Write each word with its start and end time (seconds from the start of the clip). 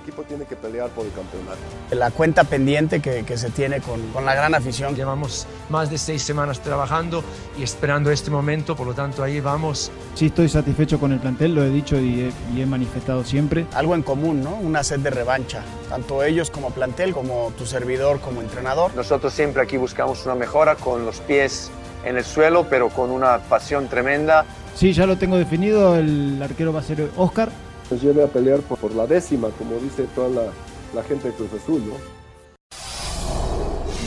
Equipo 0.00 0.22
tiene 0.22 0.44
que 0.44 0.56
pelear 0.56 0.90
por 0.90 1.06
el 1.06 1.12
campeonato. 1.12 1.58
La 1.90 2.10
cuenta 2.10 2.44
pendiente 2.44 3.00
que, 3.00 3.24
que 3.24 3.36
se 3.36 3.50
tiene 3.50 3.80
con, 3.80 4.00
con, 4.08 4.24
la 4.24 4.34
gran 4.34 4.54
afición. 4.54 4.94
Llevamos 4.94 5.46
más 5.68 5.90
de 5.90 5.98
seis 5.98 6.22
semanas 6.22 6.60
trabajando 6.60 7.22
y 7.58 7.62
esperando 7.62 8.10
este 8.10 8.30
momento, 8.30 8.76
por 8.76 8.86
lo 8.86 8.94
tanto 8.94 9.22
ahí 9.22 9.40
vamos. 9.40 9.90
Sí, 10.14 10.26
estoy 10.26 10.48
satisfecho 10.48 10.98
con 10.98 11.12
el 11.12 11.20
plantel, 11.20 11.54
lo 11.54 11.64
he 11.64 11.70
dicho 11.70 11.98
y 11.98 12.22
he, 12.22 12.32
y 12.56 12.62
he 12.62 12.66
manifestado 12.66 13.24
siempre. 13.24 13.66
Algo 13.74 13.94
en 13.94 14.02
común, 14.02 14.42
¿no? 14.42 14.54
Una 14.56 14.82
sed 14.82 15.00
de 15.00 15.10
revancha, 15.10 15.62
tanto 15.88 16.22
ellos 16.24 16.50
como 16.50 16.70
plantel, 16.70 17.12
como 17.12 17.52
tu 17.56 17.66
servidor, 17.66 18.20
como 18.20 18.40
entrenador. 18.40 18.94
Nosotros 18.94 19.32
siempre 19.32 19.62
aquí 19.62 19.76
buscamos 19.76 20.24
una 20.24 20.34
mejora 20.34 20.76
con 20.76 21.04
los 21.04 21.20
pies 21.20 21.70
en 22.04 22.16
el 22.16 22.24
suelo, 22.24 22.66
pero 22.68 22.88
con 22.88 23.10
una 23.10 23.38
pasión 23.38 23.88
tremenda. 23.88 24.44
Sí, 24.74 24.92
ya 24.92 25.06
lo 25.06 25.18
tengo 25.18 25.36
definido, 25.36 25.96
el 25.96 26.40
arquero 26.42 26.72
va 26.72 26.80
a 26.80 26.82
ser 26.82 27.10
Oscar 27.16 27.50
nos 27.90 28.02
lleve 28.02 28.22
a 28.22 28.28
pelear 28.28 28.60
por, 28.60 28.78
por, 28.78 28.94
la 28.94 29.06
décima, 29.06 29.48
como 29.50 29.76
dice 29.78 30.06
toda 30.14 30.28
la, 30.28 30.52
la 30.94 31.02
gente 31.02 31.28
de 31.28 31.34
Cruz 31.34 31.52
Azul, 31.52 31.82
¿no? 31.86 31.94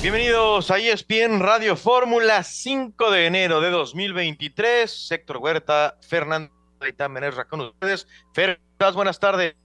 Bienvenidos 0.01 0.71
a 0.71 0.79
ESPN 0.79 1.39
Radio 1.39 1.75
Fórmula 1.75 2.43
5 2.43 3.11
de 3.11 3.27
enero 3.27 3.61
de 3.61 3.71
2023. 3.71 5.07
Sector 5.07 5.37
Huerta, 5.37 5.97
Fernando 6.01 6.51
Leitán 6.81 7.11
Menerra 7.11 7.45
con 7.45 7.61
ustedes. 7.61 8.07
Fer, 8.33 8.59
buenas 8.95 9.19
tardes. 9.19 9.55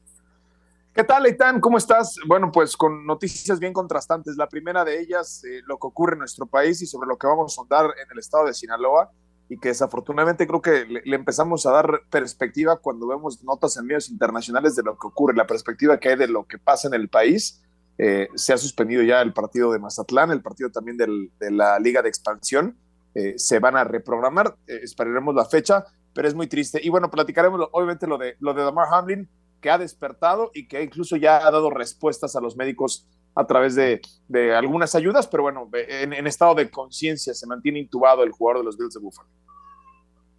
¿Qué 0.94 1.04
tal, 1.04 1.22
Leitán? 1.24 1.60
¿Cómo 1.60 1.78
estás? 1.78 2.16
Bueno, 2.26 2.50
pues 2.52 2.76
con 2.76 3.06
noticias 3.06 3.58
bien 3.60 3.72
contrastantes. 3.72 4.36
La 4.36 4.48
primera 4.48 4.84
de 4.84 5.00
ellas, 5.00 5.44
eh, 5.44 5.60
lo 5.66 5.76
que 5.78 5.86
ocurre 5.86 6.14
en 6.14 6.20
nuestro 6.20 6.46
país 6.46 6.82
y 6.82 6.86
sobre 6.86 7.08
lo 7.08 7.16
que 7.16 7.26
vamos 7.26 7.52
a 7.52 7.54
sondar 7.54 7.86
en 7.86 8.10
el 8.10 8.18
estado 8.18 8.46
de 8.46 8.54
Sinaloa 8.54 9.10
y 9.48 9.58
que 9.58 9.68
desafortunadamente 9.68 10.46
creo 10.46 10.60
que 10.60 10.84
le, 10.84 11.16
empezamos 11.16 11.64
a 11.66 11.72
dar 11.72 12.02
perspectiva 12.10 12.76
cuando 12.76 13.06
vemos 13.06 13.42
notas 13.42 13.76
en 13.76 13.86
medios 13.86 14.10
internacionales 14.10 14.76
de 14.76 14.82
lo 14.82 14.98
que 14.98 15.06
ocurre, 15.06 15.34
la 15.34 15.46
perspectiva 15.46 15.98
que 15.98 16.10
hay 16.10 16.16
de 16.16 16.28
lo 16.28 16.46
que 16.46 16.58
pasa 16.58 16.88
en 16.88 16.94
el 16.94 17.08
país. 17.08 17.62
Eh, 17.96 18.28
se 18.34 18.52
ha 18.52 18.58
suspendido 18.58 19.02
ya 19.02 19.22
el 19.22 19.32
partido 19.32 19.72
de 19.72 19.78
Mazatlán, 19.78 20.30
el 20.30 20.42
partido 20.42 20.70
también 20.70 20.96
del, 20.96 21.32
de 21.40 21.50
la 21.50 21.78
Liga 21.78 22.02
de 22.02 22.08
Expansión. 22.08 22.76
Eh, 23.14 23.34
se 23.36 23.58
van 23.58 23.76
a 23.76 23.84
reprogramar, 23.84 24.54
eh, 24.66 24.80
esperaremos 24.82 25.34
la 25.34 25.46
fecha, 25.46 25.84
pero 26.12 26.28
es 26.28 26.34
muy 26.34 26.46
triste. 26.46 26.80
Y 26.82 26.90
bueno, 26.90 27.10
platicaremos 27.10 27.68
obviamente 27.72 28.06
lo 28.06 28.18
de, 28.18 28.36
lo 28.40 28.52
de 28.52 28.62
Damar 28.62 28.86
Hamlin, 28.92 29.28
que 29.60 29.70
ha 29.70 29.78
despertado 29.78 30.50
y 30.54 30.68
que 30.68 30.82
incluso 30.82 31.16
ya 31.16 31.38
ha 31.38 31.50
dado 31.50 31.70
respuestas 31.70 32.36
a 32.36 32.40
los 32.40 32.56
médicos 32.56 33.08
a 33.34 33.46
través 33.46 33.74
de, 33.74 34.00
de 34.26 34.54
algunas 34.54 34.94
ayudas, 34.94 35.26
pero 35.26 35.44
bueno, 35.44 35.68
en, 35.72 36.12
en 36.12 36.26
estado 36.26 36.54
de 36.54 36.70
conciencia 36.70 37.34
se 37.34 37.46
mantiene 37.46 37.78
intubado 37.78 38.24
el 38.24 38.32
jugador 38.32 38.58
de 38.58 38.64
los 38.64 38.76
Bills 38.76 38.94
de 38.94 39.00
Buffalo. 39.00 39.28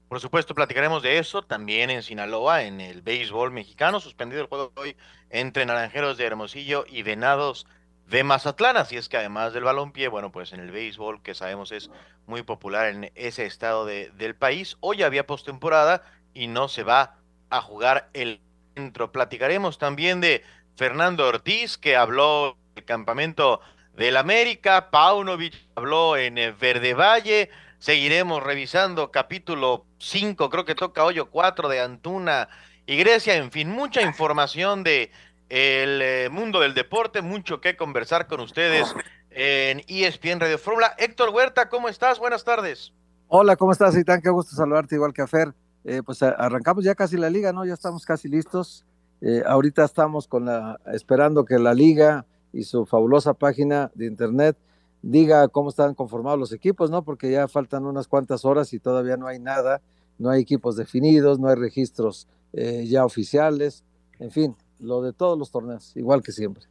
Por 0.09 0.20
supuesto, 0.20 0.56
platicaremos 0.56 1.04
de 1.04 1.20
eso 1.20 1.44
también 1.44 1.92
en 1.92 2.02
Sinaloa, 2.02 2.64
en 2.64 2.82
el 2.82 3.04
béisbol 3.04 3.52
mexicano, 3.52 4.00
suspendido 4.00 4.42
el 4.42 4.48
juego 4.48 4.72
hoy 4.76 4.98
entre 5.30 5.66
Naranjeros 5.66 6.17
de 6.17 6.26
Hermosillo 6.26 6.84
y 6.90 7.04
Venados 7.04 7.67
de 8.08 8.23
Mazatlán, 8.23 8.76
así 8.76 8.98
es 8.98 9.08
que 9.08 9.17
además 9.17 9.54
del 9.54 9.66
balompié, 9.66 10.08
bueno, 10.08 10.32
pues 10.32 10.52
en 10.52 10.62
el 10.62 10.72
béisbol, 10.72 11.22
que 11.22 11.36
sabemos 11.36 11.72
es 11.72 11.92
muy 12.26 12.42
popular 12.42 12.88
en 12.88 13.12
ese 13.14 13.45
estado 13.45 13.86
de, 13.86 14.10
del 14.17 14.36
país, 14.36 14.78
hoy 14.80 15.04
había 15.04 15.28
postemporada 15.28 16.02
y 16.34 16.48
no 16.48 16.70
se 16.70 16.82
va 16.82 17.17
a 17.52 17.62
jugar 17.62 18.10
el 18.14 18.42
centro. 18.73 19.12
Platicaremos 19.12 19.78
también 19.78 20.22
de 20.22 20.44
Fernando 20.76 21.28
Ortiz, 21.28 21.78
que 21.78 21.95
habló 21.95 22.58
campamento 22.90 23.62
del 23.95 24.18
América, 24.18 24.90
Paunovic 24.90 25.54
habló 25.76 26.18
en 26.18 26.36
Verde 26.59 26.95
Valle, 26.95 27.52
seguiremos 27.78 28.42
revisando 28.42 29.12
capítulo 29.12 29.86
5, 30.00 30.50
creo 30.50 30.66
que 30.66 30.73
toca 30.73 31.05
hoyo 31.05 31.30
4 31.30 31.70
de 31.70 31.82
Antuna 31.82 32.50
y 32.88 32.98
Grecia, 32.98 33.36
en 33.36 33.52
fin, 33.52 33.70
mucha 33.70 34.02
información 34.02 34.82
de 34.83 35.11
el 35.50 36.02
eh, 36.02 36.30
mundo 36.32 36.61
del 36.61 36.73
deporte, 36.73 37.22
mucho 37.22 37.61
que 37.61 37.77
conversar 37.77 38.26
con 38.26 38.39
ustedes 38.39 38.92
en 39.30 39.83
ESPN 39.88 40.39
Radio 40.39 40.58
Fórmula. 40.58 40.95
Héctor 40.98 41.30
Huerta, 41.30 41.70
¿cómo 41.70 41.89
estás? 41.89 42.17
Buenas 42.17 42.44
tardes. 42.44 42.92
Hola, 43.27 43.56
¿cómo 43.56 43.71
estás, 43.71 43.95
Itán? 43.95 44.21
Qué 44.21 44.32
gusto 44.32 44.56
saludarte, 44.56 44.95
igual 44.95 45.14
que 45.14 45.21
a 45.21 45.27
Fer. 45.27 45.54
Eh, 45.83 46.02
pues 46.04 46.23
arrancamos 46.23 46.83
ya 46.83 46.95
casi 46.95 47.17
la 47.17 47.30
liga, 47.30 47.54
¿no? 47.54 47.66
Ya 47.66 47.73
estamos 47.76 48.04
casi 48.04 48.27
listos. 48.27 48.83
Eh, 49.21 49.44
ahorita 49.45 49.86
estamos 49.86 50.27
con 50.27 50.45
la, 50.45 50.80
esperando 50.92 51.45
que 51.45 51.60
la 51.60 51.76
liga 51.76 52.26
y 52.54 52.64
su 52.64 52.86
fabulosa 52.86 53.33
página 53.33 53.92
de 53.95 54.05
internet 54.05 54.58
diga 55.02 55.48
cómo 55.48 55.70
están 55.70 55.95
conformados 55.95 56.39
los 56.39 56.52
equipos, 56.52 56.89
¿no? 56.89 57.04
Porque 57.04 57.32
ya 57.32 57.48
faltan 57.48 57.86
unas 57.86 58.08
cuantas 58.08 58.45
horas 58.45 58.73
y 58.73 58.80
todavía 58.80 59.17
no 59.17 59.27
hay 59.27 59.39
nada, 59.39 59.82
no 60.17 60.30
hay 60.30 60.42
equipos 60.42 60.76
definidos, 60.76 61.39
no 61.39 61.48
hay 61.48 61.55
registros 61.55 62.27
eh, 62.54 62.86
ya 62.88 63.05
oficiales, 63.05 63.83
en 64.20 64.32
fin, 64.32 64.55
lo 64.80 65.02
de 65.02 65.14
todos 65.14 65.38
los 65.38 65.52
torneos, 65.52 65.95
igual 65.95 66.21
que 66.21 66.32
siempre. 66.32 66.65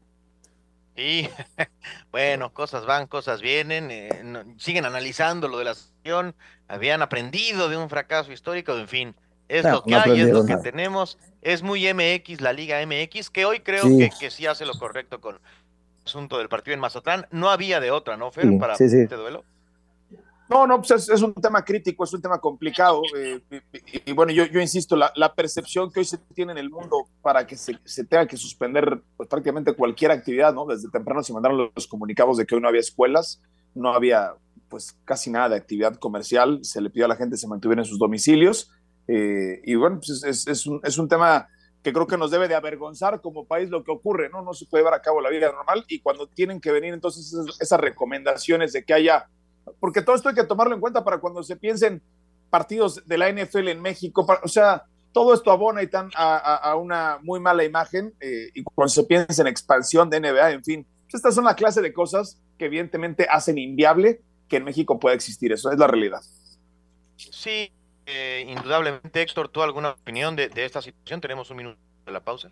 Y 0.96 1.28
bueno, 2.10 2.52
cosas 2.52 2.84
van, 2.84 3.06
cosas 3.06 3.40
vienen, 3.40 3.90
eh, 3.90 4.22
no, 4.24 4.42
siguen 4.58 4.84
analizando 4.84 5.48
lo 5.48 5.58
de 5.58 5.64
la 5.64 5.74
sesión, 5.74 6.34
habían 6.66 7.02
aprendido 7.02 7.68
de 7.68 7.76
un 7.76 7.88
fracaso 7.88 8.32
histórico, 8.32 8.76
en 8.76 8.88
fin, 8.88 9.14
es 9.48 9.64
no, 9.64 9.72
lo 9.72 9.82
que 9.84 9.90
no 9.92 10.00
hay, 10.00 10.20
es 10.20 10.28
lo 10.30 10.44
que 10.44 10.52
nada. 10.52 10.62
tenemos, 10.62 11.18
es 11.40 11.62
muy 11.62 11.86
MX, 11.92 12.42
la 12.42 12.52
Liga 12.52 12.84
MX, 12.84 13.30
que 13.30 13.46
hoy 13.46 13.60
creo 13.60 13.84
sí. 13.84 13.98
Que, 13.98 14.10
que 14.20 14.30
sí 14.30 14.44
hace 14.46 14.66
lo 14.66 14.74
correcto 14.74 15.20
con, 15.20 15.38
asunto 16.08 16.38
del 16.38 16.48
partido 16.48 16.74
en 16.74 16.80
Mazatlán. 16.80 17.26
No 17.30 17.50
había 17.50 17.80
de 17.80 17.90
otra, 17.90 18.16
¿no, 18.16 18.32
Fer, 18.32 18.48
sí, 18.48 18.58
para 18.58 18.76
sí, 18.76 18.88
sí. 18.88 19.00
este 19.00 19.16
duelo? 19.16 19.44
No, 20.48 20.66
no, 20.66 20.78
pues 20.78 20.90
es, 20.92 21.10
es, 21.10 21.20
un 21.20 21.34
tema 21.34 21.62
crítico, 21.62 22.04
es 22.04 22.12
un 22.14 22.22
tema 22.22 22.38
complicado. 22.40 23.02
Eh, 23.16 23.40
y, 23.92 24.10
y, 24.10 24.12
bueno, 24.14 24.32
yo, 24.32 24.46
yo 24.46 24.60
insisto, 24.60 24.96
la, 24.96 25.12
la, 25.14 25.34
percepción 25.34 25.92
que 25.92 26.00
hoy 26.00 26.06
se 26.06 26.16
tiene 26.34 26.52
en 26.52 26.58
el 26.58 26.70
mundo 26.70 27.04
para 27.20 27.46
que 27.46 27.54
se, 27.54 27.78
se 27.84 28.04
tenga 28.04 28.26
que 28.26 28.38
suspender 28.38 29.02
pues, 29.16 29.28
prácticamente 29.28 29.74
cualquier 29.74 30.10
actividad, 30.10 30.54
¿no? 30.54 30.64
Desde 30.64 30.88
temprano 30.88 31.22
se 31.22 31.34
mandaron 31.34 31.58
los, 31.58 31.70
los 31.74 31.86
comunicados 31.86 32.38
de 32.38 32.46
que 32.46 32.54
hoy 32.54 32.62
no 32.62 32.68
había 32.68 32.80
escuelas, 32.80 33.42
no 33.74 33.92
había 33.92 34.32
pues 34.70 34.96
casi 35.04 35.30
nada 35.30 35.50
de 35.50 35.56
actividad 35.56 35.96
comercial, 35.96 36.60
se 36.62 36.80
le 36.80 36.90
pidió 36.90 37.04
a 37.04 37.08
la 37.08 37.16
gente 37.16 37.34
que 37.34 37.40
se 37.40 37.48
mantuviera 37.48 37.82
en 37.82 37.86
sus 37.86 37.98
domicilios. 37.98 38.70
Eh, 39.06 39.60
y 39.64 39.74
bueno, 39.74 39.96
pues 39.98 40.22
es, 40.24 40.46
es, 40.46 40.66
un, 40.66 40.80
es 40.82 40.96
un 40.96 41.08
tema 41.08 41.48
que 41.82 41.92
creo 41.92 42.06
que 42.06 42.16
nos 42.16 42.30
debe 42.30 42.48
de 42.48 42.54
avergonzar 42.54 43.20
como 43.20 43.46
país 43.46 43.70
lo 43.70 43.84
que 43.84 43.92
ocurre, 43.92 44.28
¿no? 44.28 44.42
No 44.42 44.52
se 44.52 44.66
puede 44.66 44.82
llevar 44.82 44.98
a 44.98 45.02
cabo 45.02 45.20
la 45.20 45.30
vida 45.30 45.52
normal 45.52 45.84
y 45.88 46.00
cuando 46.00 46.26
tienen 46.26 46.60
que 46.60 46.72
venir 46.72 46.92
entonces 46.92 47.32
esas, 47.60 47.80
recomendaciones 47.80 48.72
de 48.72 48.84
que 48.84 48.94
haya, 48.94 49.28
porque 49.80 50.02
todo 50.02 50.16
esto 50.16 50.28
hay 50.28 50.34
que 50.34 50.44
tomarlo 50.44 50.74
en 50.74 50.80
cuenta 50.80 51.04
para 51.04 51.18
cuando 51.18 51.42
se 51.42 51.56
piensen 51.56 52.02
partidos 52.50 53.06
de 53.06 53.18
la 53.18 53.30
NFL 53.30 53.68
en 53.68 53.80
México, 53.80 54.26
o 54.42 54.48
sea, 54.48 54.84
todo 55.12 55.34
esto 55.34 55.50
abona 55.50 55.82
y 55.82 55.86
tan 55.86 56.10
a, 56.16 56.74
una 56.76 57.18
muy 57.22 57.40
mala 57.40 57.64
imagen 57.64 58.14
eh, 58.20 58.50
y 58.54 58.62
cuando 58.62 58.88
se 58.88 59.04
piensa 59.04 59.42
en 59.42 59.48
expansión 59.48 60.10
de 60.10 60.20
NBA, 60.20 60.50
en 60.52 60.64
fin, 60.64 60.86
estas 61.12 61.34
son 61.34 61.44
la 61.44 61.56
clase 61.56 61.80
de 61.80 61.92
cosas 61.92 62.40
que 62.58 62.66
evidentemente 62.66 63.26
hacen 63.30 63.58
inviable 63.58 64.20
que 64.48 64.56
en 64.56 64.64
México 64.64 64.98
pueda 64.98 65.14
existir, 65.14 65.52
eso 65.52 65.70
es 65.70 65.78
la 65.78 65.86
realidad. 65.86 66.20
Sí, 67.16 67.70
eh, 68.08 68.46
indudablemente, 68.48 69.20
Héctor, 69.20 69.48
¿tú 69.48 69.62
alguna 69.62 69.90
opinión 69.90 70.34
de, 70.34 70.50
esta 70.56 70.80
situación? 70.80 71.20
Tenemos 71.20 71.50
un 71.50 71.58
minuto 71.58 71.78
de 72.06 72.12
la 72.12 72.20
pausa. 72.20 72.50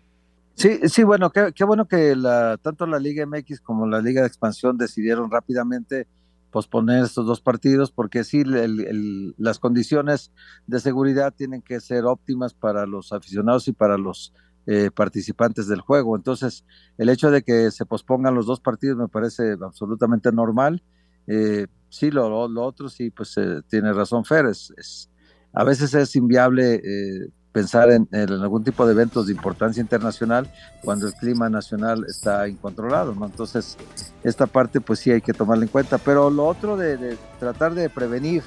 Sí, 0.53 0.79
sí, 0.87 1.03
bueno, 1.03 1.31
qué, 1.31 1.63
bueno 1.65 1.87
que 1.87 2.15
la, 2.15 2.57
tanto 2.57 2.85
la 2.85 2.99
Liga 2.99 3.25
MX 3.25 3.61
como 3.61 3.87
la 3.87 4.01
Liga 4.01 4.21
de 4.21 4.27
Expansión 4.27 4.77
decidieron 4.77 5.29
rápidamente 5.29 6.07
posponer 6.51 7.03
estos 7.03 7.25
dos 7.25 7.41
partidos 7.41 7.91
porque 7.91 8.23
sí, 8.23 8.43
las 8.45 9.59
condiciones 9.59 10.31
de 10.65 10.79
seguridad 10.79 11.33
tienen 11.35 11.61
que 11.61 11.79
ser 11.79 12.05
óptimas 12.05 12.53
para 12.53 12.85
los 12.85 13.11
aficionados 13.11 13.67
y 13.67 13.73
para 13.73 13.97
los 13.97 14.33
eh, 14.65 14.89
participantes 14.93 15.67
del 15.67 15.81
juego. 15.81 16.15
Entonces, 16.15 16.65
el 16.97 17.09
hecho 17.09 17.31
de 17.31 17.43
que 17.43 17.71
se 17.71 17.85
pospongan 17.85 18.35
los 18.35 18.45
dos 18.45 18.59
partidos 18.59 18.97
me 18.97 19.07
parece 19.07 19.55
absolutamente 19.61 20.31
normal. 20.31 20.81
Eh, 21.27 21.67
sí, 21.89 22.11
lo, 22.11 22.47
lo, 22.47 22.63
otro 22.63 22.89
sí, 22.89 23.09
pues 23.09 23.37
eh, 23.37 23.61
tiene 23.69 23.93
razón 23.93 24.25
Fer, 24.25 24.45
es, 24.45 24.73
es 24.77 25.09
a 25.57 25.63
veces 25.63 25.91
es 25.95 26.15
inviable 26.15 26.75
eh, 26.75 27.29
pensar 27.51 27.89
en, 27.89 28.07
en, 28.11 28.31
algún 28.31 28.63
tipo 28.63 28.85
de 28.85 28.93
eventos 28.93 29.25
de 29.25 29.33
importancia 29.33 29.81
internacional 29.81 30.47
cuando 30.83 31.07
el 31.07 31.13
clima 31.15 31.49
nacional 31.49 32.05
está 32.07 32.47
incontrolado, 32.47 33.15
¿no? 33.15 33.25
Entonces, 33.25 33.75
esta 34.23 34.45
parte 34.45 34.81
pues 34.81 34.99
sí 34.99 35.11
hay 35.11 35.21
que 35.21 35.33
tomarla 35.33 35.63
en 35.63 35.69
cuenta, 35.69 35.97
pero 35.97 36.29
lo 36.29 36.45
otro 36.45 36.77
de, 36.77 36.97
de 36.97 37.17
tratar 37.39 37.73
de 37.73 37.89
prevenir 37.89 38.43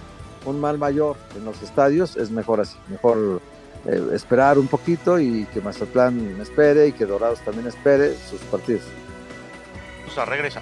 un 0.47 0.61
mal 0.61 0.79
mayor 0.79 1.17
en 1.37 1.45
los 1.45 1.61
estadios 1.63 2.17
es 2.17 2.31
mejor 2.31 2.61
así, 2.61 2.79
mejor 2.89 3.43
eh, 3.87 4.11
esperar 4.13 4.57
un 4.57 4.69
poquito 4.69 5.19
y 5.19 5.47
que 5.47 5.61
Mazatlán 5.61 6.41
espere 6.41 6.87
y 6.87 6.93
que 6.93 7.07
Dorados 7.07 7.41
también 7.41 7.67
espere 7.67 8.15
sus 8.31 8.41
partidos. 8.43 8.85
Sea, 10.15 10.27
regresa. 10.27 10.61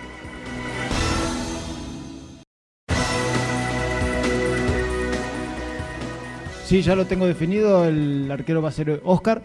Sí, 6.69 6.83
ya 6.83 6.95
lo 6.95 7.07
tengo 7.07 7.27
definido, 7.27 7.87
el 7.87 8.31
arquero 8.31 8.61
va 8.61 8.69
a 8.69 8.73
ser 8.73 9.01
Oscar. 9.03 9.43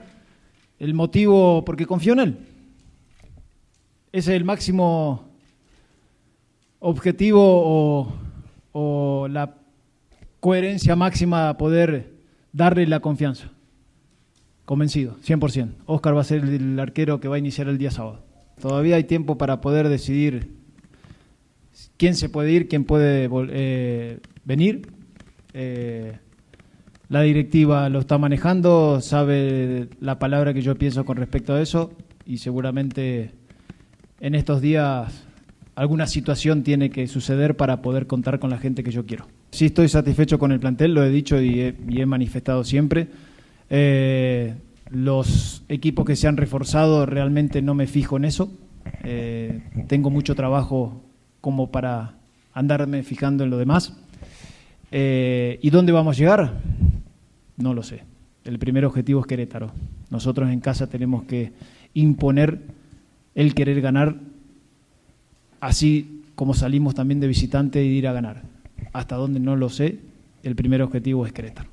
El 0.77 0.93
motivo, 0.93 1.63
porque 1.63 1.85
confío 1.85 2.11
en 2.11 2.19
él. 2.19 2.37
Ese 4.11 4.31
es 4.31 4.35
el 4.35 4.43
máximo 4.43 5.23
objetivo 6.79 8.13
o 8.73 9.27
la 9.29 9.55
coherencia 10.41 10.97
máxima 10.97 11.47
a 11.47 11.57
poder 11.57 12.11
darle 12.51 12.85
la 12.87 12.99
confianza. 12.99 13.51
Convencido, 14.65 15.15
100%. 15.25 15.75
Oscar 15.85 16.17
va 16.17 16.19
a 16.19 16.25
ser 16.25 16.43
el 16.43 16.77
arquero 16.77 17.21
que 17.21 17.29
va 17.29 17.37
a 17.37 17.39
iniciar 17.39 17.69
el 17.69 17.77
día 17.77 17.91
sábado. 17.91 18.21
Todavía 18.59 18.97
hay 18.97 19.05
tiempo 19.05 19.37
para 19.37 19.61
poder 19.61 19.87
decidir 19.87 20.57
quién 21.95 22.15
se 22.15 22.27
puede 22.27 22.51
ir, 22.51 22.67
quién 22.67 22.83
puede 22.83 23.29
eh, 23.31 24.19
venir. 24.43 24.89
Eh, 25.53 26.17
la 27.13 27.21
directiva 27.21 27.89
lo 27.89 27.99
está 27.99 28.17
manejando, 28.17 28.99
sabe 28.99 29.87
la 29.99 30.17
palabra 30.17 30.51
que 30.51 30.63
yo 30.63 30.75
pienso 30.75 31.05
con 31.05 31.15
respecto 31.15 31.53
a 31.53 31.61
eso 31.61 31.93
y 32.25 32.39
seguramente 32.39 33.29
en 34.19 34.33
estos 34.33 34.61
días 34.61 35.23
alguna 35.75 36.07
situación 36.07 36.63
tiene 36.63 36.89
que 36.89 37.05
suceder 37.05 37.55
para 37.55 37.83
poder 37.83 38.07
contar 38.07 38.39
con 38.39 38.49
la 38.49 38.57
gente 38.57 38.83
que 38.83 38.89
yo 38.89 39.05
quiero. 39.05 39.27
Sí 39.51 39.65
estoy 39.65 39.89
satisfecho 39.89 40.39
con 40.39 40.51
el 40.51 40.59
plantel, 40.59 40.95
lo 40.95 41.03
he 41.03 41.11
dicho 41.11 41.39
y 41.39 41.59
he, 41.61 42.05
manifestado 42.07 42.63
siempre. 42.63 43.09
Eh, 43.69 44.55
los 44.89 45.65
equipos 45.69 46.05
que 46.05 46.15
se 46.15 46.27
han 46.27 46.35
reforzado 46.35 47.05
realmente 47.05 47.61
no 47.61 47.75
me 47.75 47.85
fijo 47.85 48.17
en 48.17 48.25
eso. 48.25 48.51
Eh, 49.03 49.61
tengo 49.87 50.09
mucho 50.09 50.33
trabajo 50.33 51.03
como 51.41 51.69
para 51.69 52.15
andarme 52.55 53.03
fijando 53.03 53.43
en 53.43 53.51
lo 53.51 53.59
demás. 53.59 53.95
Eh, 54.95 55.59
¿Y 55.61 55.71
dónde 55.71 55.91
vamos 55.91 56.15
a 56.15 56.19
llegar? 56.19 56.53
No 57.57 57.73
lo 57.73 57.83
sé. 57.83 58.03
El 58.43 58.59
primer 58.59 58.85
objetivo 58.85 59.21
es 59.21 59.27
Querétaro. 59.27 59.71
Nosotros 60.09 60.49
en 60.49 60.59
casa 60.59 60.87
tenemos 60.87 61.23
que 61.23 61.53
imponer 61.93 62.59
el 63.35 63.55
querer 63.55 63.81
ganar, 63.81 64.15
así 65.59 66.23
como 66.35 66.53
salimos 66.53 66.95
también 66.95 67.19
de 67.19 67.27
visitante 67.27 67.83
y 67.83 67.87
ir 67.87 68.07
a 68.07 68.13
ganar. 68.13 68.43
Hasta 68.91 69.15
donde 69.15 69.39
no 69.39 69.55
lo 69.55 69.69
sé, 69.69 69.99
el 70.43 70.55
primer 70.55 70.81
objetivo 70.81 71.25
es 71.25 71.31
Querétaro. 71.31 71.69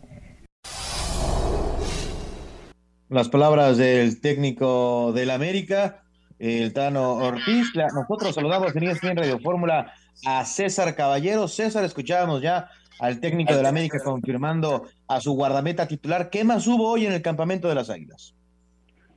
Las 3.08 3.28
palabras 3.28 3.76
del 3.76 4.20
técnico 4.20 5.12
del 5.12 5.30
América, 5.30 6.02
el 6.38 6.72
Tano 6.72 7.14
Ortiz. 7.14 7.66
Nosotros 7.74 8.34
saludamos 8.34 8.74
en 8.76 8.84
ESPN 8.84 9.16
Radio 9.16 9.40
Fórmula 9.40 9.92
a 10.24 10.44
César 10.44 10.94
Caballero. 10.94 11.48
César, 11.48 11.84
escuchábamos 11.84 12.40
ya 12.40 12.68
al 13.00 13.20
técnico 13.20 13.54
del 13.54 13.66
América 13.66 13.98
confirmando 14.04 14.84
a 15.08 15.20
su 15.20 15.32
guardameta 15.32 15.88
titular. 15.88 16.30
¿Qué 16.30 16.44
más 16.44 16.66
hubo 16.66 16.90
hoy 16.90 17.06
en 17.06 17.12
el 17.12 17.22
campamento 17.22 17.68
de 17.68 17.74
las 17.74 17.90
Águilas? 17.90 18.34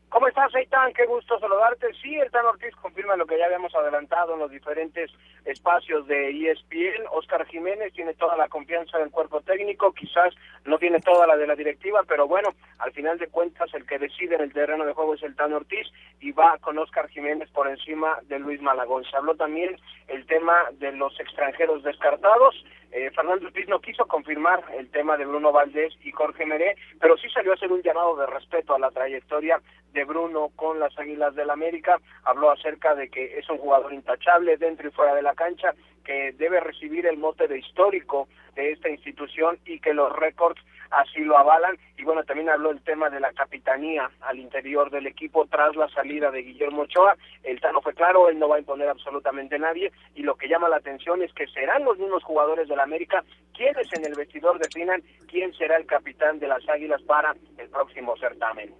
¿Cómo 0.10 0.28
estás, 0.28 0.54
Eitan? 0.56 0.94
Qué 0.94 1.06
gusto 1.06 1.40
saludarte. 1.40 1.88
Sí, 2.02 2.16
el 2.16 2.30
Tan 2.32 2.46
Ortiz 2.46 2.74
confirma 2.82 3.16
lo 3.16 3.26
que 3.26 3.38
ya 3.38 3.46
habíamos 3.46 3.74
adelantado 3.76 4.36
en 4.36 4.40
los 4.40 4.52
diferentes 4.52 5.12
espacios 5.46 6.08
de 6.08 6.30
ESPN. 6.30 7.06
Oscar 7.12 7.46
Jiménez 7.46 7.94
tiene 7.94 8.14
toda 8.14 8.38
la 8.38 8.48
confianza 8.48 8.98
del 8.98 9.12
cuerpo 9.12 9.42
técnico, 9.42 9.94
quizás 9.94 10.34
no 10.66 10.78
tiene 10.78 11.00
toda 11.00 11.28
la 11.28 11.38
de 11.38 11.48
la 11.48 11.56
directiva, 11.56 12.04
pero 12.08 12.28
bueno, 12.28 12.54
al 12.80 12.92
final 12.92 13.18
de 13.18 13.28
cuentas 13.28 13.74
el 13.74 13.86
que 13.86 14.00
decide 14.00 14.36
en 14.36 14.42
el 14.42 14.54
terreno 14.54 14.86
de 14.86 14.94
juego 14.94 15.16
es 15.16 15.24
el 15.24 15.36
Tan 15.36 15.54
Ortiz 15.54 15.88
y 16.20 16.32
va 16.32 16.58
con 16.60 16.78
Oscar 16.78 17.10
Jiménez 17.10 17.50
por 17.52 17.68
encima 17.68 18.18
de 18.28 18.40
Luis 18.40 18.62
Malagón. 18.62 19.04
Se 19.06 19.18
habló 19.18 19.36
también 19.36 19.78
el 20.08 20.26
tema 20.26 20.56
de 20.80 20.92
los 20.92 21.20
extranjeros 21.20 21.84
descartados. 21.84 22.56
Eh, 22.92 23.10
Fernando 23.16 23.48
Ortiz 23.48 23.68
no 23.68 23.82
quiso 23.82 24.06
confirmar 24.06 24.64
el 24.78 24.90
tema 24.92 25.18
de 25.18 25.26
Bruno 25.26 25.52
Valdés 25.52 25.94
y 26.04 26.12
Jorge 26.12 26.46
Meré, 26.46 26.76
pero 27.00 27.18
sí 27.18 27.28
salió 27.30 27.52
a 27.52 27.56
hacer 27.56 27.72
un 27.72 27.82
llamado 27.82 28.16
de 28.16 28.28
respeto 28.28 28.76
a 28.76 28.80
la 28.80 28.92
trayectoria 28.92 29.60
de 29.94 30.04
Bruno 30.06 30.50
con 30.56 30.80
las 30.80 30.98
Águilas 30.98 31.36
del 31.36 31.50
América, 31.50 32.00
habló 32.24 32.52
acerca 32.52 32.96
de 32.96 33.10
que 33.10 33.38
es 33.38 33.50
un 33.50 33.58
jugador 33.58 33.94
intachable 33.94 34.58
dentro 34.58 34.88
y 34.88 34.92
fuera 34.92 35.16
de 35.16 35.22
la 35.22 35.33
cancha, 35.34 35.74
que 36.04 36.34
debe 36.34 36.60
recibir 36.60 37.06
el 37.06 37.18
mote 37.18 37.48
de 37.48 37.60
histórico 37.60 38.28
de 38.56 38.74
esta 38.74 38.90
institución 38.90 39.58
y 39.66 39.80
que 39.80 39.94
los 39.94 40.14
récords 40.14 40.62
así 40.92 41.22
lo 41.22 41.38
avalan. 41.38 41.78
Y 41.98 42.04
bueno, 42.04 42.24
también 42.24 42.50
habló 42.50 42.72
el 42.72 42.82
tema 42.82 43.10
de 43.10 43.20
la 43.20 43.32
capitanía 43.34 44.12
al 44.22 44.40
interior 44.40 44.92
del 44.92 45.08
equipo 45.08 45.46
tras 45.48 45.76
la 45.76 45.90
salida 45.90 46.32
de 46.32 46.44
Guillermo 46.44 46.84
Ochoa. 46.84 47.18
El 47.44 47.60
Tano 47.62 47.82
fue 47.82 47.94
claro, 47.94 48.30
él 48.30 48.40
no 48.40 48.50
va 48.50 48.58
a 48.58 48.60
imponer 48.60 48.90
absolutamente 48.90 49.58
nadie 49.58 49.92
y 50.16 50.24
lo 50.24 50.36
que 50.36 50.48
llama 50.48 50.70
la 50.70 50.78
atención 50.78 51.22
es 51.24 51.34
que 51.34 51.48
serán 51.48 51.84
los 51.84 51.98
mismos 51.98 52.24
jugadores 52.24 52.68
del 52.68 52.80
América 52.80 53.24
quienes 53.56 53.88
en 53.94 54.06
el 54.06 54.16
vestidor 54.16 54.60
definan 54.60 55.04
quién 55.28 55.54
será 55.54 55.78
el 55.78 55.86
capitán 55.86 56.40
de 56.40 56.48
las 56.48 56.68
Águilas 56.68 57.02
para 57.04 57.36
el 57.58 57.70
próximo 57.70 58.16
certamen. 58.18 58.74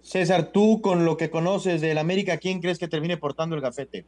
César, 0.00 0.52
tú 0.52 0.80
con 0.82 1.04
lo 1.04 1.16
que 1.16 1.30
conoces 1.30 1.80
del 1.80 1.98
América, 1.98 2.36
¿quién 2.36 2.60
crees 2.60 2.78
que 2.78 2.88
termine 2.88 3.16
portando 3.16 3.56
el 3.56 3.62
gafete? 3.62 4.04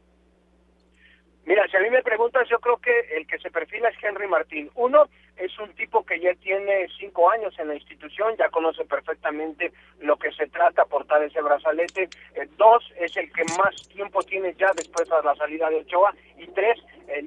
Mira, 1.47 1.65
si 1.69 1.77
a 1.77 1.79
mí 1.79 1.89
me 1.89 2.03
preguntas, 2.03 2.45
yo 2.49 2.59
creo 2.59 2.75
que 2.75 2.91
el 3.15 3.25
que 3.25 3.39
se 3.39 3.49
perfila 3.49 3.87
es 3.87 3.95
Henry 4.03 4.27
Martín. 4.27 4.69
Uno, 4.75 5.07
es 5.37 5.57
un 5.59 5.73
tipo 5.75 6.05
que 6.05 6.19
ya 6.19 6.33
tiene 6.35 6.89
cinco 6.99 7.29
años 7.29 7.57
en 7.57 7.69
la 7.69 7.75
institución, 7.75 8.35
ya 8.37 8.49
conoce 8.49 8.83
perfectamente 8.83 9.71
lo 10.01 10.17
que 10.17 10.29
se 10.33 10.47
trata, 10.47 10.83
portar 10.83 11.23
ese 11.23 11.41
brazalete. 11.41 12.09
Eh, 12.35 12.49
dos, 12.57 12.83
es 12.99 13.15
el 13.15 13.31
que 13.31 13.45
más 13.57 13.73
tiempo 13.87 14.21
tiene 14.23 14.55
ya 14.55 14.73
después 14.75 15.07
de 15.07 15.15
la 15.23 15.35
salida 15.35 15.69
de 15.69 15.77
Ochoa. 15.77 16.13
Y 16.37 16.47
tres, 16.47 16.77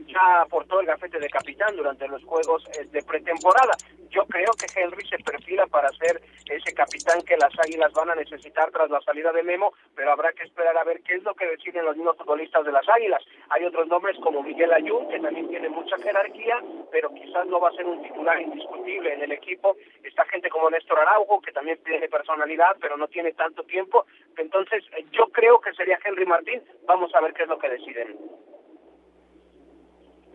ya 0.07 0.43
aportó 0.43 0.81
el 0.81 0.87
gafete 0.87 1.19
de 1.19 1.29
capitán 1.29 1.75
durante 1.77 2.07
los 2.09 2.23
juegos 2.25 2.65
eh, 2.79 2.85
de 2.91 3.03
pretemporada. 3.03 3.77
Yo 4.11 4.27
creo 4.27 4.51
que 4.59 4.67
Henry 4.75 5.07
se 5.07 5.19
perfila 5.19 5.67
para 5.67 5.89
ser 5.91 6.21
ese 6.51 6.75
capitán 6.75 7.23
que 7.23 7.37
las 7.37 7.53
Águilas 7.61 7.93
van 7.93 8.11
a 8.11 8.15
necesitar 8.15 8.71
tras 8.73 8.91
la 8.91 9.01
salida 9.03 9.33
de 9.33 9.43
Memo, 9.43 9.73
pero 9.95 10.13
habrá 10.13 10.33
que 10.33 10.43
esperar 10.43 10.77
a 10.77 10.85
ver 10.85 11.01
qué 11.03 11.15
es 11.15 11.23
lo 11.23 11.35
que 11.35 11.47
deciden 11.47 11.85
los 11.85 11.97
mismos 11.97 12.17
futbolistas 12.17 12.65
de 12.65 12.73
las 12.73 12.89
Águilas. 12.89 13.23
Hay 13.51 13.65
otros 13.65 13.87
nombres 13.87 14.17
como 14.19 14.43
Miguel 14.43 14.73
Ayun, 14.73 15.09
que 15.09 15.21
también 15.21 15.49
tiene 15.49 15.69
mucha 15.69 15.97
jerarquía, 15.99 16.61
pero 16.91 17.15
quizás 17.15 17.47
no 17.47 17.61
va 17.61 17.69
a 17.69 17.73
ser 17.73 17.87
un 17.87 18.03
titular 18.03 18.41
indiscutible 18.41 19.15
en 19.15 19.23
el 19.23 19.33
equipo. 19.33 19.77
Está 20.03 20.25
gente 20.27 20.51
como 20.51 20.71
Néstor 20.71 20.99
Araujo, 20.99 21.41
que 21.41 21.53
también 21.53 21.79
tiene 21.85 22.09
personalidad, 22.09 22.77
pero 22.81 22.97
no 22.97 23.07
tiene 23.07 23.33
tanto 23.33 23.63
tiempo. 23.63 24.07
Entonces, 24.37 24.85
eh, 24.97 25.07
yo 25.13 25.29
creo 25.29 25.61
que 25.61 25.73
sería 25.75 25.99
Henry 26.05 26.27
Martín. 26.27 26.63
Vamos 26.87 27.15
a 27.15 27.21
ver 27.21 27.33
qué 27.33 27.45
es 27.45 27.49
lo 27.49 27.59
que 27.59 27.69
deciden. 27.69 28.19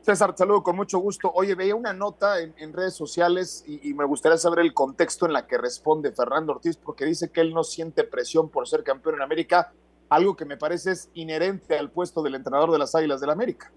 César, 0.05 0.35
saludo 0.37 0.61
con 0.61 0.75
mucho 0.75 0.99
gusto. 0.99 1.31
Oye, 1.33 1.55
veía 1.55 1.73
una 1.73 1.91
nota 1.91 2.39
en, 2.39 2.73
redes 2.73 2.93
sociales 2.93 3.65
y, 3.65 3.91
me 3.95 4.05
gustaría 4.05 4.37
saber 4.37 4.59
el 4.59 4.71
contexto 4.71 5.25
en 5.25 5.33
la 5.33 5.47
que 5.47 5.57
responde 5.57 6.11
Fernando 6.11 6.53
Ortiz, 6.53 6.77
porque 6.77 7.05
dice 7.05 7.31
que 7.31 7.41
él 7.41 7.55
no 7.55 7.63
siente 7.63 8.03
presión 8.03 8.51
por 8.51 8.67
ser 8.67 8.83
campeón 8.83 9.15
en 9.15 9.23
América, 9.23 9.73
algo 10.09 10.35
que 10.35 10.45
me 10.45 10.57
parece 10.57 10.91
es 10.91 11.09
inherente 11.15 11.75
al 11.75 11.89
puesto 11.89 12.21
del 12.21 12.35
entrenador 12.35 12.71
de 12.71 12.77
las 12.77 12.93
Águilas 12.93 13.19
del 13.19 13.31
América. 13.31 13.71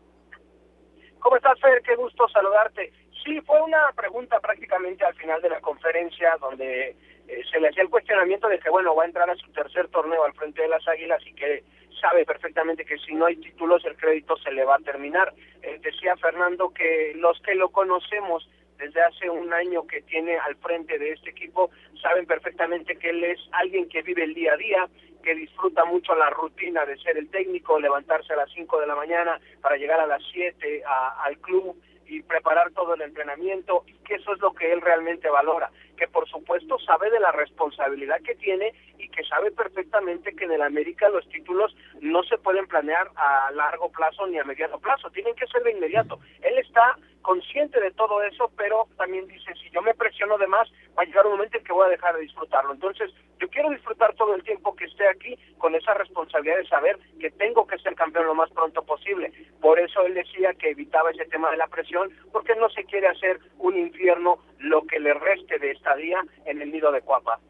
¿Cómo 1.18 1.34
estás, 1.34 1.58
Fer? 1.60 1.80
Qué 1.80 1.96
gusto 1.96 2.28
saludarte. 2.28 2.92
Sí, 3.24 3.40
fue 3.40 3.62
una 3.62 3.90
pregunta 3.96 4.38
prácticamente 4.38 5.06
al 5.06 5.14
final 5.14 5.40
de 5.40 5.48
la 5.48 5.62
conferencia 5.62 6.36
donde 6.42 6.90
eh, 7.26 7.42
se 7.50 7.58
le 7.58 7.68
hacía 7.68 7.84
el 7.84 7.88
cuestionamiento 7.88 8.48
de 8.48 8.58
que, 8.58 8.68
bueno, 8.68 8.94
va 8.94 9.04
a 9.04 9.06
entrar 9.06 9.30
a 9.30 9.36
su 9.36 9.50
tercer 9.52 9.88
torneo 9.88 10.24
al 10.24 10.34
frente 10.34 10.60
de 10.60 10.68
las 10.68 10.86
Águilas 10.88 11.22
y 11.26 11.32
que 11.32 11.64
sabe 12.00 12.24
perfectamente 12.24 12.84
que 12.84 12.98
si 12.98 13.14
no 13.14 13.26
hay 13.26 13.36
títulos 13.36 13.84
el 13.84 13.96
crédito 13.96 14.36
se 14.36 14.52
le 14.52 14.64
va 14.64 14.76
a 14.76 14.80
terminar. 14.80 15.32
Eh, 15.62 15.78
decía 15.82 16.16
Fernando 16.16 16.70
que 16.70 17.12
los 17.16 17.40
que 17.40 17.54
lo 17.54 17.70
conocemos 17.70 18.48
desde 18.78 19.02
hace 19.02 19.28
un 19.28 19.52
año 19.52 19.86
que 19.86 20.02
tiene 20.02 20.38
al 20.38 20.56
frente 20.56 20.98
de 20.98 21.12
este 21.12 21.30
equipo 21.30 21.70
saben 22.00 22.26
perfectamente 22.26 22.96
que 22.96 23.10
él 23.10 23.24
es 23.24 23.40
alguien 23.52 23.88
que 23.88 24.02
vive 24.02 24.22
el 24.24 24.34
día 24.34 24.54
a 24.54 24.56
día, 24.56 24.88
que 25.22 25.34
disfruta 25.34 25.84
mucho 25.84 26.14
la 26.14 26.30
rutina 26.30 26.86
de 26.86 26.96
ser 26.98 27.18
el 27.18 27.28
técnico, 27.28 27.80
levantarse 27.80 28.32
a 28.32 28.36
las 28.36 28.50
5 28.52 28.80
de 28.80 28.86
la 28.86 28.94
mañana 28.94 29.40
para 29.60 29.76
llegar 29.76 30.00
a 30.00 30.06
las 30.06 30.22
7 30.32 30.82
al 31.24 31.38
club 31.38 31.76
y 32.06 32.22
preparar 32.22 32.70
todo 32.70 32.94
el 32.94 33.02
entrenamiento 33.02 33.84
y 33.86 33.92
que 34.04 34.14
eso 34.14 34.32
es 34.32 34.40
lo 34.40 34.52
que 34.54 34.72
él 34.72 34.80
realmente 34.80 35.28
valora, 35.28 35.70
que 35.98 36.08
por 36.08 36.28
supuesto 36.28 36.78
sabe 36.78 37.10
de 37.10 37.20
la 37.20 37.32
responsabilidad 37.32 38.20
que 38.22 38.36
tiene 38.36 38.72
y 38.98 39.08
que 39.08 39.24
sabe 39.24 39.50
perfectamente 39.50 40.34
que 40.34 40.44
en 40.44 40.52
el 40.52 40.62
América 40.62 41.08
los 41.08 41.28
títulos 41.28 41.76
no 42.00 42.22
se 42.22 42.38
pueden 42.38 42.66
planear 42.66 43.10
a 43.16 43.50
largo 43.52 43.90
plazo 43.90 44.26
ni 44.26 44.38
a 44.38 44.44
mediano 44.44 44.78
plazo, 44.78 45.10
tienen 45.10 45.34
que 45.34 45.46
ser 45.48 45.62
de 45.62 45.72
inmediato. 45.72 46.18
Él 46.42 46.56
está 46.58 46.96
consciente 47.22 47.80
de 47.80 47.90
todo 47.90 48.22
eso, 48.22 48.50
pero 48.56 48.86
también 48.96 49.26
dice, 49.26 49.52
si 49.62 49.68
yo 49.70 49.82
me 49.82 49.94
presiono 49.94 50.38
de 50.38 50.46
más, 50.46 50.66
va 50.96 51.02
a 51.02 51.04
llegar 51.04 51.26
un 51.26 51.32
momento 51.32 51.58
en 51.58 51.64
que 51.64 51.72
voy 51.72 51.86
a 51.86 51.90
dejar 51.90 52.14
de 52.14 52.22
disfrutarlo. 52.22 52.72
Entonces, 52.72 53.12
yo 53.38 53.48
quiero 53.48 53.70
disfrutar 53.70 54.14
todo 54.14 54.34
el 54.34 54.42
tiempo 54.42 54.74
que 54.74 54.86
esté 54.86 55.06
aquí 55.06 55.38
con 55.58 55.74
esa 55.74 55.94
responsabilidad 55.94 56.56
de 56.56 56.66
saber 56.66 56.98
que 57.20 57.30
tengo 57.30 57.66
que 57.66 57.78
ser 57.78 57.94
campeón 57.94 58.26
lo 58.26 58.34
más 58.34 58.50
pronto 58.50 58.82
posible. 58.82 59.32
Por 59.60 59.78
eso 59.78 60.02
él 60.06 60.14
decía 60.14 60.54
que 60.54 60.70
evitaba 60.70 61.10
ese 61.10 61.26
tema 61.26 61.50
de 61.50 61.58
la 61.58 61.66
presión, 61.68 62.10
porque 62.32 62.56
no 62.56 62.68
se 62.70 62.84
quiere 62.84 63.08
hacer 63.08 63.38
un 63.58 63.78
infierno 63.78 64.38
lo 64.58 64.86
que 64.86 64.98
le 64.98 65.14
reste 65.14 65.58
de 65.58 65.72
estadía 65.88 66.22
en 66.44 66.60
el 66.60 66.70
nido 66.70 66.92
de 66.92 67.00
Cuapa. 67.02 67.40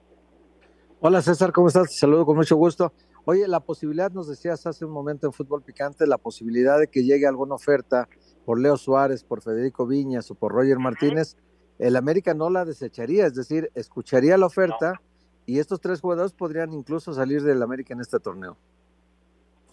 Hola 1.01 1.23
César, 1.23 1.53
¿cómo 1.53 1.69
estás? 1.69 1.89
Te 1.89 1.97
saludo 1.97 2.25
con 2.25 2.37
mucho 2.37 2.57
gusto. 2.57 2.93
Oye, 3.25 3.47
la 3.47 3.61
posibilidad, 3.61 4.11
nos 4.11 4.29
decías 4.29 4.67
hace 4.67 4.85
un 4.85 4.93
momento 4.93 5.27
en 5.27 5.33
Fútbol 5.33 5.63
Picante, 5.63 6.07
la 6.07 6.19
posibilidad 6.19 6.79
de 6.79 6.89
que 6.89 7.05
llegue 7.05 7.27
alguna 7.27 7.55
oferta 7.57 8.09
por 8.47 8.61
Leo 8.61 8.77
Suárez, 8.77 9.25
por 9.25 9.43
Federico 9.43 9.87
Viñas 9.87 10.31
o 10.31 10.35
por 10.35 10.53
Roger 10.53 10.79
Martínez, 10.79 11.37
el 11.79 11.97
América 11.97 12.33
no 12.33 12.49
la 12.49 12.65
desecharía, 12.65 13.27
es 13.27 13.35
decir, 13.35 13.71
escucharía 13.75 14.39
la 14.39 14.47
oferta 14.47 15.01
y 15.47 15.59
estos 15.59 15.81
tres 15.81 16.01
jugadores 16.01 16.33
podrían 16.33 16.73
incluso 16.73 17.13
salir 17.13 17.43
del 17.43 17.63
América 17.63 17.95
en 17.95 18.01
este 18.01 18.19
torneo. 18.19 18.57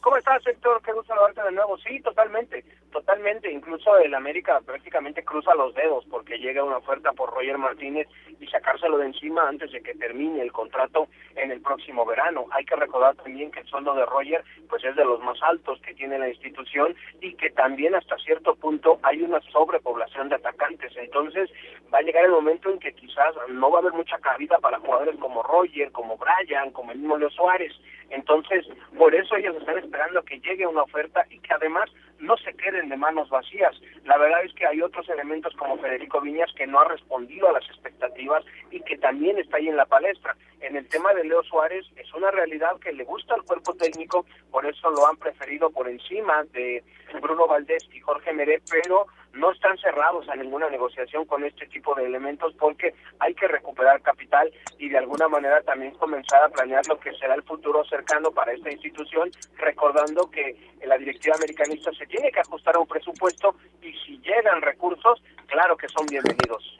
¿Cómo 0.01 0.17
estás, 0.17 0.45
Héctor? 0.45 0.81
Qué 0.83 0.91
gusto 0.91 1.13
saludarte 1.13 1.41
de 1.41 1.51
nuevo. 1.51 1.77
Sí, 1.77 1.99
totalmente, 2.01 2.63
totalmente. 2.95 3.51
Incluso 3.51 3.97
el 3.97 4.13
América 4.13 4.61
prácticamente 4.65 5.25
cruza 5.25 5.53
los 5.53 5.75
dedos 5.75 6.05
porque 6.09 6.37
llega 6.37 6.63
una 6.63 6.77
oferta 6.77 7.11
por 7.11 7.29
Roger 7.33 7.57
Martínez 7.57 8.07
y 8.39 8.47
sacárselo 8.47 8.97
de 8.97 9.07
encima 9.07 9.49
antes 9.49 9.69
de 9.73 9.81
que 9.81 9.95
termine 9.95 10.41
el 10.41 10.53
contrato 10.53 11.09
en 11.35 11.51
el 11.51 11.59
próximo 11.59 12.05
verano. 12.05 12.45
Hay 12.51 12.63
que 12.63 12.77
recordar 12.77 13.15
también 13.17 13.51
que 13.51 13.59
el 13.59 13.67
sueldo 13.67 13.95
de 13.95 14.05
Roger 14.05 14.45
pues 14.69 14.81
es 14.85 14.95
de 14.95 15.03
los 15.03 15.19
más 15.19 15.37
altos 15.43 15.81
que 15.81 15.93
tiene 15.93 16.17
la 16.17 16.29
institución 16.29 16.95
y 17.19 17.33
que 17.33 17.49
también 17.49 17.95
hasta 17.95 18.17
cierto 18.19 18.55
punto 18.55 18.97
hay 19.03 19.21
una 19.21 19.41
sobrepoblación 19.51 20.29
de 20.29 20.35
atacantes. 20.35 20.95
Entonces 20.95 21.49
va 21.93 21.97
a 21.97 22.01
llegar 22.01 22.23
el 22.23 22.31
momento 22.31 22.69
en 22.69 22.79
que 22.79 22.93
quizás 22.93 23.35
no 23.49 23.71
va 23.71 23.79
a 23.79 23.81
haber 23.81 23.93
mucha 23.93 24.17
cabida 24.19 24.57
para 24.59 24.79
jugadores 24.79 25.17
como 25.19 25.43
Roger, 25.43 25.91
como 25.91 26.17
Brian, 26.17 26.71
como 26.71 26.93
el 26.93 26.99
mismo 26.99 27.17
Leo 27.17 27.29
Suárez. 27.29 27.73
Entonces, 28.09 28.65
por 28.97 29.13
eso 29.15 29.35
ellos 29.35 29.55
están 29.57 29.79
esperando 29.79 30.23
que 30.23 30.39
llegue 30.39 30.67
una 30.67 30.83
oferta 30.83 31.25
y 31.29 31.39
que 31.39 31.53
además 31.53 31.89
no 32.19 32.37
se 32.37 32.53
queden 32.53 32.89
de 32.89 32.97
manos 32.97 33.29
vacías. 33.29 33.75
La 34.03 34.17
verdad 34.17 34.43
es 34.43 34.53
que 34.53 34.65
hay 34.65 34.81
otros 34.81 35.07
elementos 35.09 35.53
como 35.55 35.77
Federico 35.77 36.21
Viñas 36.21 36.51
que 36.55 36.67
no 36.67 36.79
ha 36.79 36.87
respondido 36.87 37.49
a 37.49 37.53
las 37.53 37.65
expectativas 37.69 38.43
y 38.71 38.81
que 38.81 38.97
también 38.97 39.37
está 39.37 39.57
ahí 39.57 39.67
en 39.67 39.77
la 39.77 39.85
palestra. 39.85 40.35
En 40.61 40.75
el 40.75 40.87
tema 40.87 41.13
de 41.13 41.23
Leo 41.23 41.43
Suárez 41.43 41.85
es 41.95 42.13
una 42.13 42.31
realidad 42.31 42.79
que 42.79 42.93
le 42.93 43.03
gusta 43.03 43.35
al 43.35 43.43
cuerpo 43.43 43.73
técnico, 43.75 44.25
por 44.51 44.65
eso 44.65 44.89
lo 44.89 45.07
han 45.07 45.17
preferido 45.17 45.69
por 45.69 45.87
encima 45.87 46.43
de 46.53 46.83
Bruno 47.21 47.47
Valdés 47.47 47.87
y 47.93 47.99
Jorge 47.99 48.33
Meré, 48.33 48.61
pero 48.69 49.05
no 49.35 49.51
están 49.51 49.77
cerrados 49.77 50.27
a 50.29 50.35
ninguna 50.35 50.69
negociación 50.69 51.25
con 51.25 51.43
este 51.43 51.67
tipo 51.67 51.93
de 51.93 52.05
elementos 52.05 52.53
porque 52.57 52.95
hay 53.19 53.33
que 53.35 53.47
recuperar 53.47 54.01
capital 54.01 54.51
y 54.79 54.89
de 54.89 54.97
alguna 54.97 55.27
manera 55.27 55.61
también 55.61 55.93
comenzar 55.95 56.43
a 56.43 56.49
planear 56.49 56.87
lo 56.87 56.99
que 56.99 57.13
será 57.15 57.35
el 57.35 57.43
futuro 57.43 57.83
cercano 57.85 58.31
para 58.31 58.53
esta 58.53 58.71
institución, 58.71 59.29
recordando 59.57 60.29
que 60.31 60.55
la 60.85 60.97
directiva 60.97 61.35
americanista 61.35 61.91
se 61.91 62.05
tiene 62.07 62.31
que 62.31 62.39
ajustar 62.39 62.75
a 62.75 62.79
un 62.79 62.87
presupuesto 62.87 63.55
y 63.81 63.91
si 64.05 64.17
llegan 64.19 64.61
recursos, 64.61 65.21
claro 65.47 65.75
que 65.75 65.87
son 65.89 66.05
bienvenidos. 66.07 66.79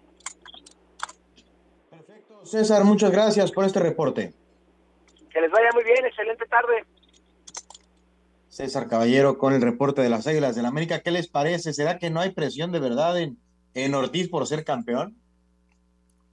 Perfecto, 1.90 2.46
César, 2.46 2.84
muchas 2.86 3.12
gracias 3.12 3.52
por 3.52 3.66
este 3.66 3.80
reporte. 3.80 4.34
Que 5.30 5.42
les 5.42 5.52
vaya 5.52 5.70
muy 5.74 5.84
bien, 5.84 6.06
excelente 6.06 6.46
tarde. 6.46 6.86
César 8.56 8.88
Caballero 8.88 9.38
con 9.38 9.52
el 9.52 9.62
reporte 9.62 10.02
de 10.02 10.08
las 10.08 10.28
Águilas 10.28 10.56
del 10.56 10.64
la 10.64 10.70
América. 10.70 11.02
¿Qué 11.02 11.12
les 11.12 11.28
parece? 11.28 11.74
¿Será 11.74 12.00
que 12.00 12.10
no 12.10 12.22
hay 12.22 12.32
presión 12.32 12.72
de 12.72 12.80
verdad 12.80 13.20
en, 13.20 13.38
en 13.74 13.94
Ortiz 13.94 14.30
por 14.30 14.48
ser 14.48 14.64
campeón? 14.64 15.18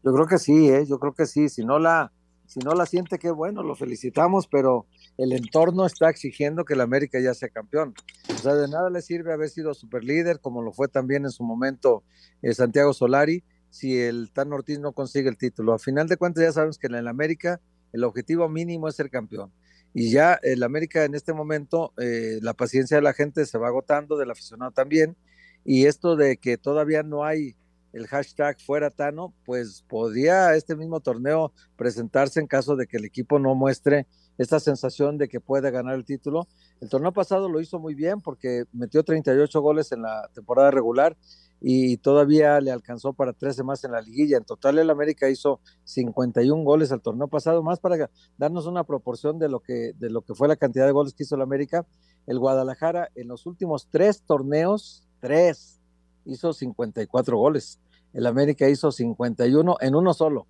Yo 0.05 0.15
creo 0.15 0.29
que 0.29 0.39
sí, 0.39 0.69
¿eh? 0.69 0.87
yo 0.89 1.01
creo 1.01 1.15
que 1.15 1.27
sí. 1.27 1.49
Si 1.49 1.65
no 1.65 1.81
la, 1.81 2.13
si 2.47 2.61
no 2.61 2.75
la 2.75 2.87
siente, 2.87 3.19
qué 3.19 3.33
bueno, 3.33 3.65
lo 3.65 3.75
felicitamos, 3.75 4.47
pero 4.47 4.87
el 5.19 5.33
entorno 5.33 5.85
está 5.85 6.11
exigiendo 6.11 6.65
que 6.65 6.75
el 6.75 6.83
América 6.83 7.19
ya 7.19 7.35
sea 7.35 7.49
campeón. 7.49 7.93
O 8.33 8.39
sea, 8.39 8.55
de 8.55 8.69
nada 8.69 8.89
le 8.89 9.03
sirve 9.03 9.33
haber 9.33 9.49
sido 9.49 9.75
superlíder, 9.75 10.39
como 10.39 10.63
lo 10.63 10.73
fue 10.73 10.87
también 10.87 11.25
en 11.25 11.33
su 11.33 11.43
momento 11.43 12.05
eh, 12.41 12.55
Santiago 12.55 12.93
Solari, 12.93 13.43
si 13.69 13.99
el 13.99 14.31
Tan 14.33 14.53
Ortiz 14.53 14.79
no 14.79 14.93
consigue 14.93 15.29
el 15.29 15.37
título. 15.37 15.73
A 15.75 15.81
final 15.81 16.07
de 16.07 16.17
cuentas, 16.17 16.45
ya 16.45 16.53
sabemos 16.53 16.79
que 16.79 16.87
en 16.87 16.95
el 16.95 17.09
América 17.09 17.61
el 17.93 18.05
objetivo 18.05 18.49
mínimo 18.49 18.87
es 18.87 18.95
ser 18.95 19.11
campeón 19.11 19.51
y 19.95 20.11
ya 20.11 20.39
el 20.43 20.63
América 20.63 21.05
en 21.05 21.15
este 21.15 21.33
momento, 21.33 21.93
eh, 21.99 22.39
la 22.43 22.55
paciencia 22.55 22.97
de 22.97 23.03
la 23.03 23.13
gente 23.13 23.47
se 23.47 23.59
va 23.59 23.69
agotando, 23.69 24.17
del 24.17 24.31
aficionado 24.31 24.71
también, 24.71 25.17
y 25.65 25.87
esto 25.87 26.17
de 26.17 26.39
que 26.39 26.57
todavía 26.59 27.03
no 27.03 27.25
hay 27.25 27.57
el 27.93 28.07
hashtag 28.07 28.59
fuera 28.61 28.91
Tano, 28.91 29.35
pues 29.45 29.85
podría 29.87 30.55
este 30.55 30.77
mismo 30.77 31.01
torneo 31.01 31.53
presentarse 31.77 32.41
en 32.41 32.47
caso 32.47 32.75
de 32.75 32.87
que 32.87 32.97
el 32.97 33.05
equipo 33.05 33.39
no 33.39 33.55
muestre 33.55 34.07
esta 34.39 34.61
sensación 34.61 35.19
de 35.19 35.29
que 35.29 35.41
puede 35.41 35.71
ganar 35.71 35.95
el 35.95 36.05
título. 36.05 36.49
El 36.81 36.89
torneo 36.89 37.13
pasado 37.13 37.51
lo 37.51 37.61
hizo 37.61 37.79
muy 37.79 37.95
bien 37.95 38.21
porque 38.23 38.65
metió 38.73 39.03
38 39.03 39.61
goles 39.61 39.93
en 39.93 40.03
la 40.03 40.31
temporada 40.33 40.71
regular 40.71 41.17
y 41.65 41.99
todavía 41.99 42.61
le 42.61 42.73
alcanzó 42.73 43.13
para 43.13 43.33
13 43.33 43.63
más 43.63 43.85
en 43.85 43.93
la 43.93 44.01
liguilla. 44.01 44.37
En 44.37 44.45
total 44.45 44.79
el 44.79 44.91
América 44.91 45.31
hizo 45.31 45.61
51 45.85 46.65
goles 46.65 46.91
al 46.91 47.01
torneo 47.01 47.29
pasado, 47.29 47.63
más 47.63 47.79
para 47.79 48.11
darnos 48.37 48.67
una 48.67 48.83
proporción 48.83 49.39
de 49.39 49.49
lo 49.49 49.61
que, 49.61 49.93
de 49.97 50.11
lo 50.11 50.23
que 50.23 50.35
fue 50.35 50.49
la 50.49 50.57
cantidad 50.57 50.87
de 50.87 50.93
goles 50.93 51.15
que 51.15 51.23
hizo 51.23 51.37
el 51.37 51.43
América. 51.43 51.87
El 52.27 52.41
Guadalajara 52.41 53.11
en 53.15 53.29
los 53.29 53.47
últimos 53.47 53.87
tres 53.91 54.23
torneos, 54.23 55.07
tres, 55.21 55.81
hizo 56.25 56.53
54 56.53 57.37
goles. 57.39 57.79
El 58.13 58.27
América 58.27 58.69
hizo 58.69 58.91
51 58.91 59.77
en 59.81 59.95
uno 59.95 60.15
solo. 60.15 60.49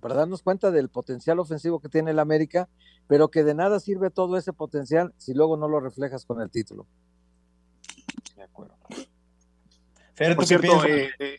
Para 0.00 0.16
darnos 0.16 0.42
cuenta 0.42 0.72
del 0.72 0.88
potencial 0.88 1.38
ofensivo 1.38 1.80
que 1.80 1.88
tiene 1.88 2.10
el 2.10 2.18
América, 2.18 2.68
pero 3.06 3.28
que 3.28 3.44
de 3.44 3.54
nada 3.54 3.78
sirve 3.78 4.10
todo 4.10 4.36
ese 4.36 4.52
potencial 4.52 5.14
si 5.18 5.34
luego 5.34 5.56
no 5.56 5.68
lo 5.68 5.78
reflejas 5.78 6.24
con 6.24 6.40
el 6.40 6.50
título. 6.50 6.86
De 8.34 8.42
acuerdo. 8.42 8.74
Por 10.16 10.46
cierto, 10.46 10.84
eh, 10.86 11.10
eh, 11.18 11.38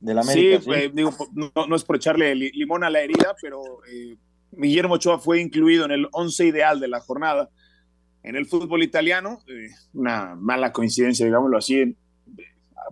de 0.00 0.14
la 0.14 0.22
América, 0.22 0.60
sí, 0.60 0.70
eh, 0.72 0.90
digo, 0.92 1.14
no, 1.32 1.76
es 1.76 1.84
por 1.84 1.96
echarle 1.96 2.34
limón 2.34 2.82
a 2.82 2.90
la 2.90 3.00
herida, 3.00 3.36
pero 3.40 3.62
Guillermo 4.50 4.94
Ochoa 4.94 5.18
fue 5.18 5.40
incluido 5.40 5.84
en 5.84 5.92
el 5.92 6.08
once 6.12 6.44
ideal 6.44 6.80
de 6.80 6.88
la 6.88 7.00
jornada 7.00 7.50
en 8.22 8.34
el 8.36 8.46
fútbol 8.46 8.82
italiano. 8.82 9.42
una 9.92 10.34
mala 10.34 10.72
coincidencia, 10.72 11.24
digámoslo 11.24 11.56
así, 11.56 11.96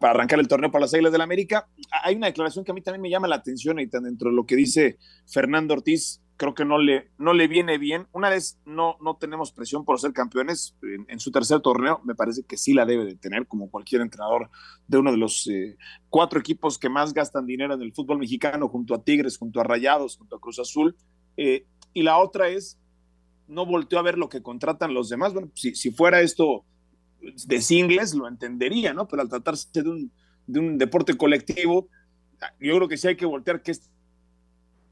para 0.00 0.12
arrancar 0.12 0.38
el 0.38 0.46
torneo 0.46 0.70
para 0.70 0.82
las 0.82 0.94
Águilas 0.94 1.10
del 1.10 1.18
la 1.18 1.24
América. 1.24 1.68
Hay 2.04 2.14
una 2.14 2.28
declaración 2.28 2.64
que 2.64 2.70
a 2.70 2.74
mí 2.74 2.82
también 2.82 3.02
me 3.02 3.10
llama 3.10 3.26
la 3.26 3.36
atención 3.36 3.80
y 3.80 3.86
dentro 3.86 4.30
de 4.30 4.36
lo 4.36 4.46
que 4.46 4.54
dice 4.54 4.98
Fernando 5.26 5.74
Ortiz 5.74 6.20
creo 6.38 6.54
que 6.54 6.64
no 6.64 6.78
le, 6.78 7.10
no 7.18 7.34
le 7.34 7.48
viene 7.48 7.78
bien. 7.78 8.06
Una 8.12 8.30
vez 8.30 8.58
no, 8.64 8.96
no 9.02 9.16
tenemos 9.16 9.52
presión 9.52 9.84
por 9.84 10.00
ser 10.00 10.12
campeones 10.12 10.76
en, 11.08 11.20
su 11.20 11.32
tercer 11.32 11.60
torneo, 11.60 12.00
me 12.04 12.14
parece 12.14 12.44
que 12.44 12.56
sí 12.56 12.72
la 12.72 12.86
debe 12.86 13.04
de 13.04 13.16
tener, 13.16 13.46
como 13.48 13.70
cualquier 13.70 14.00
entrenador 14.00 14.48
de 14.86 14.98
uno 14.98 15.10
de 15.10 15.18
los 15.18 15.48
eh, 15.48 15.76
cuatro 16.08 16.38
equipos 16.38 16.78
que 16.78 16.88
más 16.88 17.12
gastan 17.12 17.44
dinero 17.44 17.74
en 17.74 17.82
el 17.82 17.92
fútbol 17.92 18.18
mexicano, 18.18 18.68
junto 18.68 18.94
a 18.94 19.02
Tigres, 19.02 19.36
junto 19.36 19.60
a 19.60 19.64
Rayados, 19.64 20.16
junto 20.16 20.36
a 20.36 20.40
Cruz 20.40 20.60
Azul. 20.60 20.96
Eh, 21.36 21.66
y 21.92 22.02
la 22.04 22.18
otra 22.18 22.48
es, 22.48 22.78
no 23.48 23.66
volteó 23.66 23.98
a 23.98 24.02
ver 24.02 24.16
lo 24.16 24.28
que 24.28 24.40
contratan 24.40 24.94
los 24.94 25.08
demás. 25.08 25.34
Bueno, 25.34 25.50
si, 25.54 25.74
si 25.74 25.90
fuera 25.90 26.20
esto 26.20 26.64
de 27.20 27.60
singles, 27.60 28.14
lo 28.14 28.28
entendería, 28.28 28.94
¿no? 28.94 29.08
Pero 29.08 29.22
al 29.22 29.28
tratarse 29.28 29.82
de 29.82 29.90
un, 29.90 30.12
de 30.46 30.60
un 30.60 30.78
deporte 30.78 31.16
colectivo, 31.16 31.88
yo 32.60 32.76
creo 32.76 32.86
que 32.88 32.96
sí 32.96 33.08
hay 33.08 33.16
que 33.16 33.26
voltear 33.26 33.60
que 33.60 33.72
está 33.72 33.97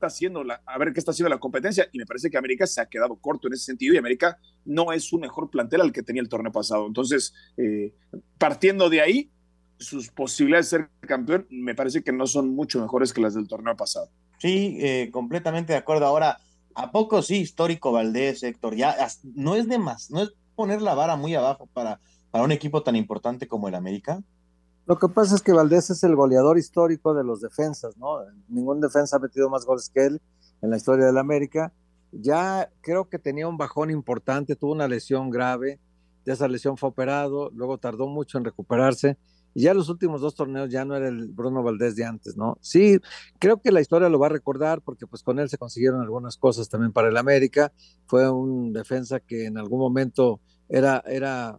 haciendo, 0.06 0.44
la, 0.44 0.62
a 0.64 0.78
ver 0.78 0.92
qué 0.92 1.00
está 1.00 1.10
haciendo 1.10 1.30
la 1.30 1.38
competencia, 1.38 1.88
y 1.92 1.98
me 1.98 2.06
parece 2.06 2.30
que 2.30 2.38
América 2.38 2.66
se 2.66 2.80
ha 2.80 2.86
quedado 2.86 3.16
corto 3.16 3.48
en 3.48 3.54
ese 3.54 3.64
sentido, 3.64 3.94
y 3.94 3.98
América 3.98 4.38
no 4.64 4.92
es 4.92 5.04
su 5.04 5.18
mejor 5.18 5.50
plantel 5.50 5.80
al 5.80 5.92
que 5.92 6.02
tenía 6.02 6.22
el 6.22 6.28
torneo 6.28 6.52
pasado. 6.52 6.86
Entonces, 6.86 7.34
eh, 7.56 7.94
partiendo 8.38 8.88
de 8.88 9.00
ahí, 9.00 9.30
sus 9.78 10.08
posibilidades 10.08 10.70
de 10.70 10.78
ser 10.78 10.90
campeón 11.00 11.46
me 11.50 11.74
parece 11.74 12.02
que 12.02 12.12
no 12.12 12.26
son 12.26 12.54
mucho 12.54 12.80
mejores 12.80 13.12
que 13.12 13.20
las 13.20 13.34
del 13.34 13.46
torneo 13.46 13.76
pasado. 13.76 14.10
Sí, 14.38 14.78
eh, 14.80 15.10
completamente 15.12 15.72
de 15.72 15.78
acuerdo. 15.78 16.06
Ahora, 16.06 16.38
¿a 16.74 16.90
poco 16.90 17.22
sí 17.22 17.36
histórico 17.36 17.92
Valdés, 17.92 18.42
Héctor? 18.42 18.76
Ya 18.76 18.96
no 19.34 19.54
es 19.54 19.68
de 19.68 19.78
más, 19.78 20.10
no 20.10 20.22
es 20.22 20.32
poner 20.54 20.80
la 20.82 20.94
vara 20.94 21.16
muy 21.16 21.34
abajo 21.34 21.68
para, 21.72 22.00
para 22.30 22.44
un 22.44 22.52
equipo 22.52 22.82
tan 22.82 22.96
importante 22.96 23.46
como 23.46 23.68
el 23.68 23.74
América. 23.74 24.22
Lo 24.86 24.98
que 24.98 25.08
pasa 25.08 25.34
es 25.34 25.42
que 25.42 25.52
Valdés 25.52 25.90
es 25.90 26.04
el 26.04 26.14
goleador 26.14 26.58
histórico 26.58 27.12
de 27.12 27.24
los 27.24 27.40
defensas, 27.40 27.96
¿no? 27.96 28.20
Ningún 28.48 28.80
defensa 28.80 29.16
ha 29.16 29.20
metido 29.20 29.50
más 29.50 29.64
goles 29.64 29.90
que 29.92 30.06
él 30.06 30.22
en 30.62 30.70
la 30.70 30.76
historia 30.76 31.06
del 31.06 31.18
América. 31.18 31.72
Ya 32.12 32.70
creo 32.82 33.08
que 33.08 33.18
tenía 33.18 33.48
un 33.48 33.56
bajón 33.56 33.90
importante, 33.90 34.54
tuvo 34.54 34.72
una 34.72 34.86
lesión 34.86 35.30
grave, 35.30 35.80
de 36.24 36.32
esa 36.32 36.46
lesión 36.46 36.76
fue 36.76 36.88
operado, 36.88 37.50
luego 37.50 37.78
tardó 37.78 38.06
mucho 38.06 38.38
en 38.38 38.44
recuperarse 38.44 39.18
y 39.54 39.62
ya 39.62 39.72
los 39.72 39.88
últimos 39.88 40.20
dos 40.20 40.34
torneos 40.34 40.70
ya 40.70 40.84
no 40.84 40.94
era 40.96 41.08
el 41.08 41.28
Bruno 41.28 41.62
Valdés 41.62 41.96
de 41.96 42.04
antes, 42.04 42.36
¿no? 42.36 42.58
Sí, 42.60 42.98
creo 43.38 43.60
que 43.62 43.72
la 43.72 43.80
historia 43.80 44.10
lo 44.10 44.18
va 44.18 44.26
a 44.26 44.30
recordar 44.30 44.82
porque 44.82 45.06
pues 45.06 45.22
con 45.22 45.38
él 45.38 45.48
se 45.48 45.56
consiguieron 45.56 46.02
algunas 46.02 46.36
cosas 46.36 46.68
también 46.68 46.92
para 46.92 47.08
el 47.08 47.16
América, 47.16 47.72
fue 48.06 48.28
un 48.30 48.74
defensa 48.74 49.18
que 49.18 49.46
en 49.46 49.56
algún 49.56 49.80
momento 49.80 50.40
era, 50.68 51.02
era 51.06 51.58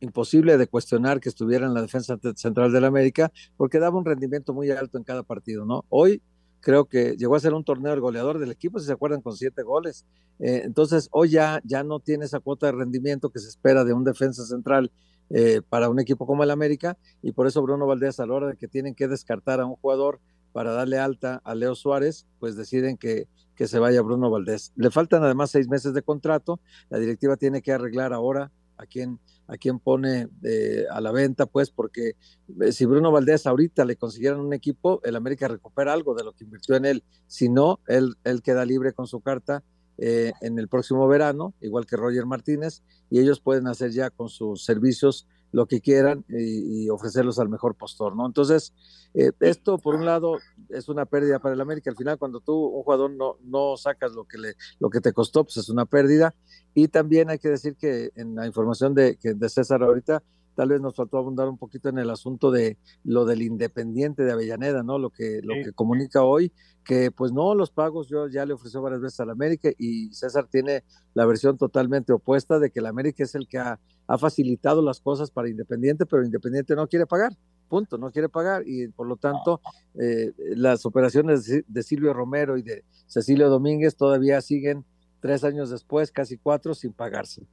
imposible 0.00 0.56
de 0.58 0.66
cuestionar 0.66 1.20
que 1.20 1.28
estuviera 1.28 1.66
en 1.66 1.74
la 1.74 1.82
defensa 1.82 2.18
central 2.36 2.72
del 2.72 2.84
América, 2.84 3.32
porque 3.56 3.78
daba 3.78 3.98
un 3.98 4.04
rendimiento 4.04 4.52
muy 4.52 4.70
alto 4.70 4.98
en 4.98 5.04
cada 5.04 5.22
partido, 5.22 5.64
¿no? 5.64 5.84
Hoy 5.88 6.22
creo 6.60 6.86
que 6.86 7.16
llegó 7.16 7.36
a 7.36 7.40
ser 7.40 7.52
un 7.52 7.62
torneo 7.62 7.92
el 7.92 8.00
goleador 8.00 8.38
del 8.38 8.50
equipo, 8.50 8.78
si 8.80 8.86
se 8.86 8.92
acuerdan, 8.92 9.20
con 9.20 9.36
siete 9.36 9.62
goles. 9.62 10.06
Eh, 10.38 10.62
entonces, 10.64 11.08
hoy 11.12 11.30
ya, 11.30 11.60
ya 11.64 11.84
no 11.84 12.00
tiene 12.00 12.24
esa 12.24 12.40
cuota 12.40 12.66
de 12.66 12.72
rendimiento 12.72 13.30
que 13.30 13.38
se 13.38 13.48
espera 13.48 13.84
de 13.84 13.92
un 13.92 14.02
defensa 14.02 14.44
central 14.44 14.90
eh, 15.30 15.60
para 15.68 15.88
un 15.88 16.00
equipo 16.00 16.26
como 16.26 16.42
el 16.42 16.50
América, 16.50 16.96
y 17.22 17.32
por 17.32 17.46
eso 17.46 17.62
Bruno 17.62 17.86
Valdés, 17.86 18.18
a 18.18 18.26
la 18.26 18.34
hora 18.34 18.46
de 18.48 18.56
que 18.56 18.68
tienen 18.68 18.94
que 18.94 19.08
descartar 19.08 19.60
a 19.60 19.66
un 19.66 19.76
jugador 19.76 20.20
para 20.52 20.72
darle 20.72 20.98
alta 20.98 21.40
a 21.44 21.54
Leo 21.54 21.74
Suárez, 21.74 22.26
pues 22.38 22.56
deciden 22.56 22.96
que, 22.96 23.26
que 23.56 23.66
se 23.66 23.78
vaya 23.78 24.02
Bruno 24.02 24.30
Valdés. 24.30 24.72
Le 24.76 24.90
faltan 24.90 25.22
además 25.22 25.50
seis 25.50 25.68
meses 25.68 25.94
de 25.94 26.02
contrato, 26.02 26.60
la 26.90 26.98
directiva 26.98 27.36
tiene 27.36 27.60
que 27.60 27.72
arreglar 27.72 28.12
ahora 28.12 28.52
a 28.76 28.86
quién 28.86 29.18
a 29.46 29.56
quién 29.56 29.78
pone 29.78 30.28
eh, 30.42 30.84
a 30.90 31.00
la 31.00 31.12
venta, 31.12 31.46
pues, 31.46 31.70
porque 31.70 32.16
eh, 32.60 32.72
si 32.72 32.84
Bruno 32.86 33.12
Valdés 33.12 33.46
ahorita 33.46 33.84
le 33.84 33.96
consiguieran 33.96 34.40
un 34.40 34.52
equipo, 34.54 35.00
el 35.04 35.16
América 35.16 35.48
recupera 35.48 35.92
algo 35.92 36.14
de 36.14 36.24
lo 36.24 36.32
que 36.32 36.44
invirtió 36.44 36.76
en 36.76 36.86
él. 36.86 37.04
Si 37.26 37.48
no, 37.48 37.80
él, 37.86 38.16
él 38.24 38.42
queda 38.42 38.64
libre 38.64 38.92
con 38.92 39.06
su 39.06 39.20
carta 39.20 39.62
eh, 39.98 40.32
en 40.40 40.58
el 40.58 40.68
próximo 40.68 41.06
verano, 41.08 41.54
igual 41.60 41.86
que 41.86 41.96
Roger 41.96 42.26
Martínez, 42.26 42.82
y 43.10 43.20
ellos 43.20 43.40
pueden 43.40 43.66
hacer 43.66 43.90
ya 43.90 44.10
con 44.10 44.28
sus 44.28 44.64
servicios 44.64 45.28
lo 45.54 45.66
que 45.66 45.80
quieran 45.80 46.24
y, 46.28 46.90
ofrecerlos 46.90 47.38
al 47.38 47.48
mejor 47.48 47.76
postor, 47.76 48.16
¿no? 48.16 48.26
Entonces, 48.26 48.74
eh, 49.14 49.30
esto 49.38 49.78
por 49.78 49.94
un 49.94 50.04
lado 50.04 50.38
es 50.68 50.88
una 50.88 51.06
pérdida 51.06 51.38
para 51.38 51.54
el 51.54 51.60
América. 51.60 51.90
Al 51.90 51.96
final, 51.96 52.18
cuando 52.18 52.40
tú, 52.40 52.54
un 52.54 52.82
jugador, 52.82 53.12
no, 53.12 53.36
no 53.44 53.76
sacas 53.76 54.12
lo 54.12 54.24
que, 54.24 54.38
le, 54.38 54.54
lo 54.80 54.90
que 54.90 55.00
te 55.00 55.12
costó, 55.12 55.44
pues 55.44 55.56
es 55.58 55.68
una 55.68 55.86
pérdida. 55.86 56.34
Y 56.74 56.88
también 56.88 57.30
hay 57.30 57.38
que 57.38 57.48
decir 57.50 57.76
que 57.76 58.10
en 58.16 58.34
la 58.34 58.46
información 58.46 58.94
de, 58.94 59.16
de 59.22 59.48
César 59.48 59.84
ahorita, 59.84 60.24
tal 60.54 60.70
vez 60.70 60.80
nos 60.80 60.94
faltó 60.94 61.18
abundar 61.18 61.48
un 61.48 61.58
poquito 61.58 61.88
en 61.88 61.98
el 61.98 62.10
asunto 62.10 62.50
de 62.50 62.78
lo 63.04 63.24
del 63.24 63.42
Independiente 63.42 64.22
de 64.22 64.32
Avellaneda, 64.32 64.82
¿no? 64.82 64.98
Lo 64.98 65.10
que, 65.10 65.40
lo 65.42 65.54
que 65.54 65.72
comunica 65.72 66.22
hoy, 66.22 66.52
que 66.84 67.10
pues 67.10 67.32
no, 67.32 67.54
los 67.54 67.70
pagos 67.70 68.08
yo 68.08 68.28
ya 68.28 68.44
le 68.46 68.54
ofreció 68.54 68.82
varias 68.82 69.00
veces 69.00 69.20
al 69.20 69.30
América 69.30 69.70
y 69.78 70.12
César 70.12 70.46
tiene 70.48 70.84
la 71.14 71.26
versión 71.26 71.58
totalmente 71.58 72.12
opuesta 72.12 72.58
de 72.58 72.70
que 72.70 72.80
el 72.80 72.86
América 72.86 73.24
es 73.24 73.34
el 73.34 73.48
que 73.48 73.58
ha, 73.58 73.78
facilitado 74.18 74.82
las 74.82 75.00
cosas 75.00 75.30
para 75.30 75.48
Independiente, 75.48 76.04
pero 76.04 76.24
Independiente 76.24 76.76
no 76.76 76.86
quiere 76.86 77.06
pagar, 77.06 77.32
punto, 77.68 77.96
no 77.96 78.10
quiere 78.10 78.28
pagar 78.28 78.62
y 78.66 78.88
por 78.88 79.06
lo 79.06 79.16
tanto 79.16 79.62
eh, 79.98 80.32
las 80.56 80.84
operaciones 80.84 81.64
de 81.66 81.82
Silvio 81.82 82.12
Romero 82.12 82.58
y 82.58 82.62
de 82.62 82.84
Cecilio 83.06 83.48
Domínguez 83.48 83.96
todavía 83.96 84.42
siguen 84.42 84.84
tres 85.20 85.42
años 85.42 85.70
después, 85.70 86.12
casi 86.12 86.36
cuatro, 86.36 86.74
sin 86.74 86.92
pagarse. 86.92 87.46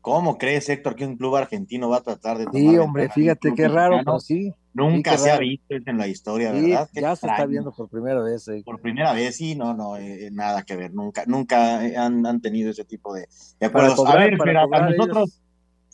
¿Cómo 0.00 0.38
crees, 0.38 0.68
Héctor, 0.68 0.96
que 0.96 1.04
un 1.04 1.16
club 1.16 1.36
argentino 1.36 1.90
va 1.90 1.98
a 1.98 2.02
tratar 2.02 2.38
de 2.38 2.46
tomar 2.46 2.60
Sí, 2.60 2.78
hombre, 2.78 3.08
fíjate 3.10 3.52
qué 3.54 3.68
raro, 3.68 3.98
pero 3.98 4.18
sí. 4.18 4.54
Nunca 4.72 5.18
se 5.18 5.30
ha 5.30 5.38
visto 5.38 5.74
en 5.74 5.98
la 5.98 6.06
historia, 6.06 6.52
¿verdad? 6.52 6.88
ya 6.94 7.16
se 7.16 7.26
está 7.26 7.44
viendo 7.44 7.72
por 7.72 7.88
primera 7.88 8.22
vez. 8.22 8.46
Eh. 8.48 8.62
Por 8.64 8.80
primera 8.80 9.12
vez, 9.12 9.36
sí, 9.36 9.56
no, 9.56 9.74
no, 9.74 9.96
eh, 9.96 10.30
nada 10.32 10.62
que 10.62 10.76
ver, 10.76 10.94
nunca, 10.94 11.24
nunca 11.26 11.80
han, 11.80 12.24
han 12.24 12.40
tenido 12.40 12.70
ese 12.70 12.84
tipo 12.84 13.12
de, 13.14 13.26
acuerdos. 13.60 14.06
a 14.06 14.16
ver, 14.16 14.38
Fera, 14.38 14.62
a 14.62 14.90
nosotros... 14.90 15.42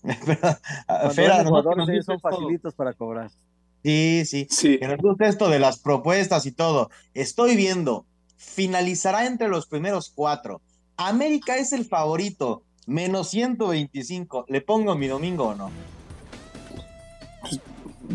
Fera, 1.15 1.43
nosotros 1.43 1.89
son 2.05 2.21
facilitos 2.21 2.75
para 2.75 2.93
cobrar. 2.93 3.31
Sí, 3.83 4.23
sí, 4.27 4.47
sí. 4.51 4.79
Que 4.79 4.89
nos 4.89 4.99
gusta 4.99 5.27
esto 5.27 5.49
de 5.49 5.59
las 5.59 5.79
propuestas 5.79 6.45
y 6.47 6.53
todo. 6.53 6.91
Estoy 7.15 7.57
viendo, 7.57 8.07
finalizará 8.37 9.27
entre 9.27 9.49
los 9.49 9.67
primeros 9.67 10.13
cuatro. 10.15 10.61
América 10.97 11.57
es 11.57 11.73
el 11.73 11.85
favorito 11.85 12.63
menos 12.87 13.29
125. 13.31 14.47
¿Le 14.49 14.61
pongo 14.61 14.95
mi 14.95 15.09
domingo 15.09 15.49
o 15.49 15.55
no? 15.55 15.71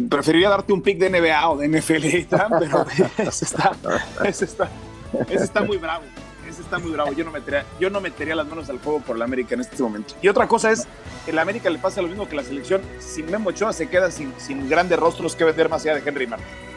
Preferiría 0.10 0.50
darte 0.50 0.74
un 0.74 0.82
pick 0.82 0.98
de 0.98 1.10
NBA 1.10 1.50
o 1.50 1.58
de 1.58 1.68
NFL, 1.68 2.36
pero 2.60 2.86
ese 3.18 3.46
está, 3.46 3.76
ese 4.24 4.46
está, 4.46 4.70
ese 5.30 5.44
está 5.44 5.64
muy 5.64 5.78
bravo. 5.78 6.04
Ese 6.48 6.62
está 6.62 6.80
muy 6.80 6.92
bravo. 6.92 7.14
Yo 7.14 7.24
no, 7.24 7.32
metería, 7.32 7.66
yo 7.80 7.90
no 7.90 8.02
metería 8.02 8.36
las 8.36 8.46
manos 8.46 8.70
al 8.70 8.80
fuego 8.80 9.00
por 9.00 9.18
la 9.18 9.24
América 9.24 9.56
en 9.56 9.62
este 9.62 9.82
momento. 9.82 10.16
Y 10.22 10.28
otra 10.28 10.48
cosa 10.48 10.72
es, 10.72 10.86
que 11.26 11.32
la 11.32 11.44
América 11.44 11.70
le 11.70 11.80
pasa 11.80 12.02
lo 12.02 12.10
mismo 12.10 12.28
que 12.28 12.36
la 12.36 12.44
selección. 12.44 12.82
Sin 13.00 13.32
Memo 13.32 13.50
Ochoa 13.50 13.72
se 13.72 13.88
queda 13.88 14.12
sin, 14.12 14.34
sin 14.38 14.70
grandes 14.70 15.00
rostros 15.00 15.36
que 15.36 15.46
vender 15.46 15.70
más 15.70 15.84
allá 15.84 15.96
de 15.96 16.10
Henry 16.10 16.28
Martin. 16.28 16.71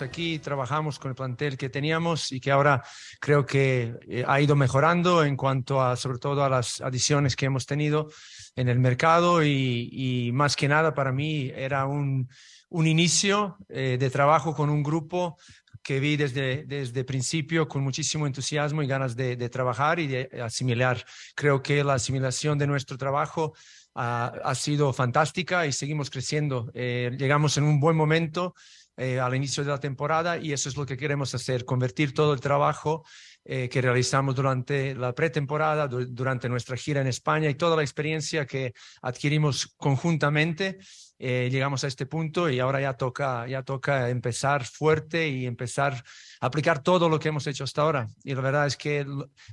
Aquí, 0.00 0.38
trabajamos 0.38 0.98
con 0.98 1.10
el 1.10 1.14
plantel 1.14 1.56
que 1.58 1.68
teníamos 1.68 2.32
y 2.32 2.40
que 2.40 2.50
ahora 2.50 2.82
creo 3.20 3.44
que 3.44 3.94
eh, 4.08 4.24
ha 4.26 4.40
ido 4.40 4.54
mejorando 4.54 5.24
en 5.24 5.36
cuanto 5.36 5.82
a, 5.82 5.96
sobre 5.96 6.18
todo, 6.18 6.44
a 6.44 6.48
las 6.48 6.80
adiciones 6.80 7.34
que 7.34 7.46
hemos 7.46 7.66
tenido 7.66 8.08
en 8.56 8.68
el 8.68 8.78
mercado 8.78 9.44
y, 9.44 10.30
más 10.32 10.56
que 10.56 10.68
nada 10.68 10.94
para 10.94 11.12
mí 11.12 11.50
era 11.54 11.86
un, 11.86 12.28
un 12.70 12.86
inicio 12.86 13.56
eh, 13.68 13.96
de 13.98 14.10
trabajo 14.10 14.54
con 14.54 14.70
un 14.70 14.82
grupo 14.82 15.36
que 15.82 16.00
vi 16.00 16.16
desde, 16.16 16.64
desde 16.64 17.04
principio 17.04 17.66
con 17.68 17.82
muchísimo 17.82 18.26
entusiasmo 18.26 18.82
y 18.82 18.86
ganas 18.86 19.16
de, 19.16 19.36
trabajar 19.48 19.98
y 19.98 20.06
de 20.06 20.30
asimilar. 20.42 21.04
Creo 21.34 21.62
que 21.62 21.82
la 21.82 21.94
asimilación 21.94 22.58
de 22.58 22.66
nuestro 22.66 22.96
trabajo 22.96 23.54
ha, 23.94 24.54
sido 24.54 24.92
fantástica 24.92 25.66
y 25.66 25.72
seguimos 25.72 26.10
creciendo. 26.10 26.70
Eh, 26.74 27.10
llegamos 27.18 27.56
en 27.56 27.64
un 27.64 27.80
buen 27.80 27.96
momento 27.96 28.54
eh, 29.02 29.18
al 29.18 29.34
inicio 29.34 29.64
de 29.64 29.70
la 29.70 29.80
temporada 29.80 30.36
y 30.36 30.52
eso 30.52 30.68
es 30.68 30.76
lo 30.76 30.84
que 30.84 30.98
queremos 30.98 31.34
hacer, 31.34 31.64
convertir 31.64 32.12
todo 32.12 32.34
el 32.34 32.40
trabajo 32.40 33.02
eh, 33.46 33.70
que 33.70 33.80
realizamos 33.80 34.34
durante 34.34 34.94
la 34.94 35.14
pretemporada, 35.14 35.88
durante 35.88 36.50
nuestra 36.50 36.76
gira 36.76 37.00
en 37.00 37.06
España 37.06 37.48
y 37.48 37.54
toda 37.54 37.76
la 37.76 37.82
experiencia 37.82 38.44
que 38.44 38.74
adquirimos 39.00 39.68
conjuntamente. 39.78 40.80
Eh, 41.18 41.48
llegamos 41.50 41.82
a 41.82 41.86
este 41.86 42.04
punto 42.04 42.50
y 42.50 42.60
ahora 42.60 42.78
ya 42.82 42.92
toca, 42.92 43.46
ya 43.46 43.62
toca 43.62 44.10
empezar 44.10 44.66
fuerte 44.66 45.26
y 45.30 45.46
empezar 45.46 46.04
a 46.38 46.46
aplicar 46.46 46.82
todo 46.82 47.08
lo 47.08 47.18
que 47.18 47.28
hemos 47.28 47.46
hecho 47.46 47.64
hasta 47.64 47.80
ahora. 47.80 48.06
Y 48.22 48.34
la 48.34 48.42
verdad 48.42 48.66
es 48.66 48.76
que 48.76 49.06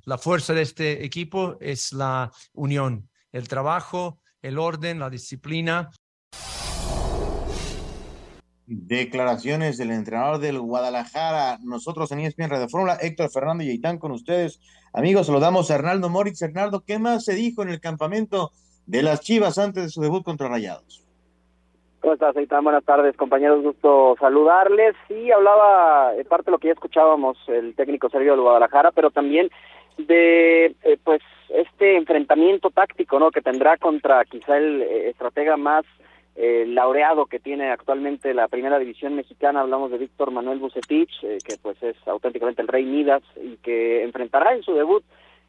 la 0.03 0.17
fuerza 0.17 0.53
de 0.53 0.63
este 0.63 1.05
equipo 1.05 1.55
es 1.61 1.93
la 1.93 2.33
unión, 2.51 3.09
el 3.31 3.47
trabajo, 3.47 4.19
el 4.41 4.59
orden, 4.59 4.99
la 4.99 5.09
disciplina 5.09 5.89
Declaraciones 8.69 9.77
del 9.77 9.91
entrenador 9.91 10.39
del 10.39 10.59
Guadalajara. 10.59 11.57
Nosotros 11.63 12.11
en 12.11 12.19
ESPN 12.19 12.49
Radio 12.49 12.67
Fórmula, 12.67 12.97
Héctor 13.01 13.29
Fernando 13.29 13.63
y 13.63 13.69
Aitán 13.69 13.97
con 13.97 14.11
ustedes. 14.11 14.59
Amigos, 14.91 15.27
saludamos 15.27 15.71
a 15.71 15.75
Hernaldo 15.75 16.09
Moritz. 16.09 16.41
Hernaldo, 16.41 16.83
¿qué 16.85 16.99
más 16.99 17.23
se 17.23 17.33
dijo 17.33 17.63
en 17.63 17.69
el 17.69 17.79
campamento 17.79 18.51
de 18.85 19.03
las 19.03 19.21
Chivas 19.21 19.57
antes 19.57 19.83
de 19.83 19.89
su 19.89 20.01
debut 20.01 20.21
contra 20.21 20.49
Rayados? 20.49 21.07
¿Cómo 22.01 22.13
estás, 22.13 22.35
Aitán? 22.35 22.65
Buenas 22.65 22.83
tardes, 22.83 23.15
compañeros. 23.15 23.63
Gusto 23.63 24.17
saludarles. 24.19 24.95
Sí, 25.07 25.31
hablaba, 25.31 26.11
parte 26.27 26.47
de 26.47 26.51
lo 26.51 26.59
que 26.59 26.67
ya 26.67 26.73
escuchábamos, 26.73 27.37
el 27.47 27.73
técnico 27.73 28.09
Sergio 28.09 28.31
del 28.31 28.41
Guadalajara, 28.41 28.91
pero 28.91 29.11
también 29.11 29.49
de 29.97 30.75
eh, 30.83 30.97
pues 31.05 31.21
este 31.49 31.95
enfrentamiento 31.95 32.69
táctico 32.69 33.17
no 33.17 33.31
que 33.31 33.41
tendrá 33.41 33.77
contra 33.77 34.25
quizá 34.25 34.57
el 34.57 34.81
eh, 34.81 35.09
estratega 35.09 35.57
más 35.57 35.85
el 36.37 36.75
laureado 36.75 37.25
que 37.25 37.39
tiene 37.39 37.71
actualmente 37.71 38.35
la 38.35 38.47
primera 38.47 38.77
división 38.77 39.15
mexicana, 39.15 39.61
hablamos 39.61 39.89
de 39.89 39.97
Víctor 39.97 40.29
Manuel 40.29 40.59
Bucetich, 40.59 41.09
eh, 41.23 41.39
que 41.43 41.55
pues 41.59 41.81
es 41.81 41.95
auténticamente 42.07 42.61
el 42.61 42.67
rey 42.67 42.85
Midas 42.85 43.23
y 43.43 43.57
que 43.57 44.03
enfrentará 44.03 44.53
en 44.53 44.61
su 44.61 44.73
debut 44.73 45.03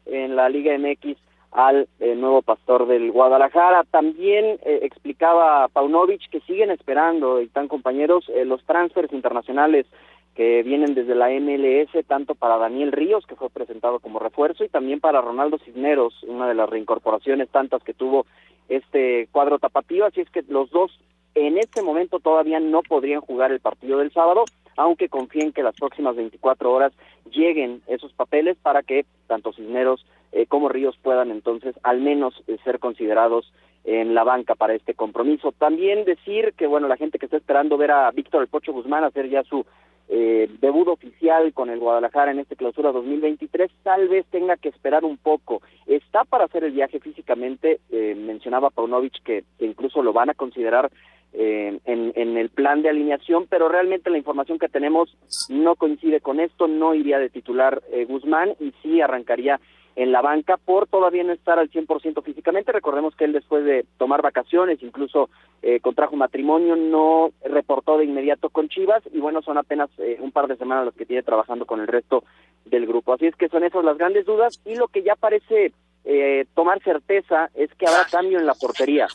en 0.07 0.35
la 0.35 0.49
Liga 0.49 0.75
MX 0.75 1.15
al 1.51 1.87
eh, 1.99 2.15
nuevo 2.15 2.41
pastor 2.41 2.87
del 2.87 3.11
Guadalajara. 3.11 3.83
También 3.91 4.57
eh, 4.63 4.79
explicaba 4.81 5.67
Paunovic 5.67 6.27
que 6.31 6.39
siguen 6.41 6.71
esperando, 6.71 7.39
y 7.39 7.45
están 7.45 7.67
compañeros, 7.67 8.25
los 8.45 8.63
transfers 8.65 9.13
internacionales 9.13 9.85
que 10.33 10.63
vienen 10.63 10.95
desde 10.95 11.13
la 11.13 11.29
MLS, 11.29 12.03
tanto 12.07 12.33
para 12.33 12.57
Daniel 12.57 12.93
Ríos, 12.93 13.27
que 13.27 13.35
fue 13.35 13.51
presentado 13.51 13.99
como 13.99 14.17
refuerzo, 14.17 14.63
y 14.63 14.69
también 14.69 14.99
para 14.99 15.21
Ronaldo 15.21 15.59
Cisneros, 15.59 16.23
una 16.23 16.47
de 16.47 16.55
las 16.55 16.69
reincorporaciones 16.69 17.49
tantas 17.49 17.83
que 17.83 17.93
tuvo 17.93 18.25
este 18.69 19.27
cuadro 19.31 19.59
tapatío, 19.59 20.05
así 20.05 20.21
es 20.21 20.29
que 20.29 20.43
los 20.47 20.69
dos 20.71 20.97
en 21.35 21.57
este 21.57 21.81
momento 21.81 22.19
todavía 22.19 22.59
no 22.59 22.81
podrían 22.81 23.21
jugar 23.21 23.51
el 23.51 23.59
partido 23.59 23.99
del 23.99 24.11
sábado, 24.11 24.45
aunque 24.77 25.09
confíen 25.09 25.51
que 25.51 25.63
las 25.63 25.75
próximas 25.75 26.15
24 26.15 26.71
horas 26.71 26.93
lleguen 27.31 27.81
esos 27.87 28.13
papeles 28.13 28.57
para 28.61 28.83
que 28.83 29.05
tanto 29.27 29.53
Cisneros 29.53 30.05
eh, 30.31 30.45
como 30.45 30.69
Ríos 30.69 30.97
puedan 31.01 31.31
entonces 31.31 31.75
al 31.83 31.99
menos 31.99 32.43
eh, 32.47 32.57
ser 32.63 32.79
considerados 32.79 33.51
en 33.83 34.13
la 34.13 34.23
banca 34.23 34.55
para 34.55 34.75
este 34.75 34.93
compromiso. 34.93 35.51
También 35.51 36.05
decir 36.05 36.53
que, 36.57 36.67
bueno, 36.67 36.87
la 36.87 36.97
gente 36.97 37.17
que 37.17 37.25
está 37.25 37.37
esperando 37.37 37.77
ver 37.77 37.91
a 37.91 38.11
Víctor 38.11 38.41
El 38.41 38.47
Pocho 38.47 38.73
Guzmán 38.73 39.03
hacer 39.03 39.29
ya 39.29 39.43
su 39.43 39.65
eh, 40.09 40.49
debut 40.59 40.87
oficial 40.87 41.53
con 41.53 41.69
el 41.69 41.79
Guadalajara 41.79 42.31
en 42.31 42.39
este 42.39 42.55
clausura 42.55 42.91
2023, 42.91 43.71
tal 43.83 44.09
vez 44.09 44.25
tenga 44.31 44.57
que 44.57 44.69
esperar 44.69 45.05
un 45.05 45.17
poco. 45.17 45.61
Está 45.85 46.23
para 46.23 46.45
hacer 46.45 46.63
el 46.63 46.71
viaje 46.71 46.99
físicamente, 46.99 47.79
eh, 47.91 48.15
mencionaba 48.15 48.71
Paunovic 48.71 49.21
que, 49.23 49.43
incluso 49.59 50.01
lo 50.01 50.11
van 50.11 50.31
a 50.31 50.33
considerar 50.33 50.89
eh, 51.31 51.79
en, 51.85 52.11
en 52.15 52.37
el 52.37 52.49
plan 52.49 52.81
de 52.81 52.89
alineación, 52.89 53.45
pero 53.47 53.69
realmente 53.69 54.09
la 54.09 54.17
información 54.17 54.57
que 54.57 54.67
tenemos 54.67 55.15
no 55.47 55.75
coincide 55.75 56.21
con 56.21 56.39
esto, 56.39 56.67
no 56.67 56.95
iría 56.95 57.19
de 57.19 57.29
titular 57.29 57.83
eh, 57.91 58.05
Guzmán 58.05 58.55
y 58.59 58.73
sí 58.81 58.99
arrancaría 59.01 59.59
en 59.99 60.13
la 60.13 60.21
banca 60.21 60.55
por 60.55 60.87
todavía 60.87 61.25
no 61.25 61.33
estar 61.33 61.59
al 61.59 61.69
100% 61.69 62.23
físicamente. 62.23 62.71
Recordemos 62.71 63.15
que 63.17 63.25
él 63.25 63.33
después 63.33 63.65
de 63.65 63.85
tomar 63.97 64.21
vacaciones, 64.21 64.81
incluso 64.81 65.29
eh, 65.61 65.81
contrajo 65.81 66.15
matrimonio, 66.15 66.77
no 66.77 67.31
reportó 67.43 67.97
de 67.97 68.05
inmediato 68.05 68.49
con 68.49 68.69
Chivas 68.69 69.03
y 69.11 69.19
bueno, 69.19 69.41
son 69.41 69.57
apenas 69.57 69.89
eh, 69.97 70.17
un 70.21 70.31
par 70.31 70.47
de 70.47 70.55
semanas 70.55 70.85
los 70.85 70.93
que 70.93 71.05
tiene 71.05 71.21
trabajando 71.21 71.65
con 71.65 71.81
el 71.81 71.87
resto 71.87 72.23
del 72.63 72.87
grupo. 72.87 73.11
Así 73.11 73.27
es 73.27 73.35
que 73.35 73.49
son 73.49 73.65
esas 73.65 73.83
las 73.83 73.97
grandes 73.97 74.25
dudas 74.25 74.61
y 74.65 74.75
lo 74.75 74.87
que 74.87 75.03
ya 75.03 75.15
parece 75.15 75.73
eh, 76.05 76.45
tomar 76.55 76.81
certeza 76.81 77.49
es 77.53 77.69
que 77.75 77.85
habrá 77.85 78.05
cambio 78.09 78.39
en 78.39 78.45
la 78.45 78.53
portería. 78.53 79.07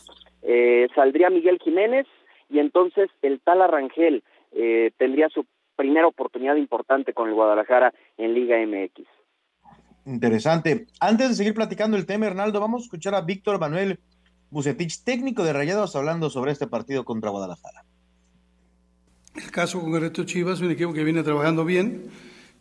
Eh, 0.43 0.87
saldría 0.93 1.31
Miguel 1.31 1.57
Jiménez 1.63 2.05
y 2.47 2.59
entonces 2.59 3.09
el 3.23 3.39
tal 3.39 3.63
Arrangel 3.63 4.23
eh, 4.51 4.91
tendría 4.99 5.29
su 5.29 5.47
primera 5.75 6.05
oportunidad 6.05 6.57
importante 6.57 7.13
con 7.13 7.27
el 7.27 7.33
Guadalajara 7.33 7.91
en 8.17 8.35
Liga 8.35 8.57
MX. 8.63 9.14
Interesante. 10.05 10.87
Antes 10.99 11.29
de 11.29 11.35
seguir 11.35 11.55
platicando 11.55 11.97
el 11.97 12.05
tema, 12.05 12.27
Hernaldo, 12.27 12.59
vamos 12.59 12.83
a 12.83 12.85
escuchar 12.85 13.15
a 13.15 13.21
Víctor 13.21 13.59
Manuel 13.59 13.99
Bucetich, 14.51 15.03
técnico 15.03 15.43
de 15.43 15.51
Rayados, 15.51 15.95
hablando 15.95 16.29
sobre 16.29 16.51
este 16.51 16.67
partido 16.67 17.03
contra 17.03 17.31
Guadalajara. 17.31 17.83
El 19.35 19.51
caso 19.51 19.81
concreto 19.81 20.23
Chivas, 20.23 20.61
un 20.61 20.71
equipo 20.71 20.93
que 20.93 21.03
viene 21.03 21.23
trabajando 21.23 21.65
bien, 21.65 22.05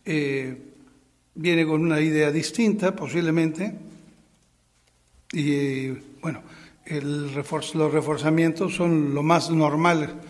eh, 0.05 0.73
viene 1.35 1.67
con 1.67 1.83
una 1.83 2.01
idea 2.01 2.33
distinta 2.33 2.97
posiblemente, 2.97 3.79
y 5.33 5.91
bueno, 6.23 6.43
el 6.87 7.35
los 7.35 7.93
reforzamientos 7.93 8.75
son 8.75 9.15
lo 9.15 9.23
más 9.23 9.51
normal 9.51 10.21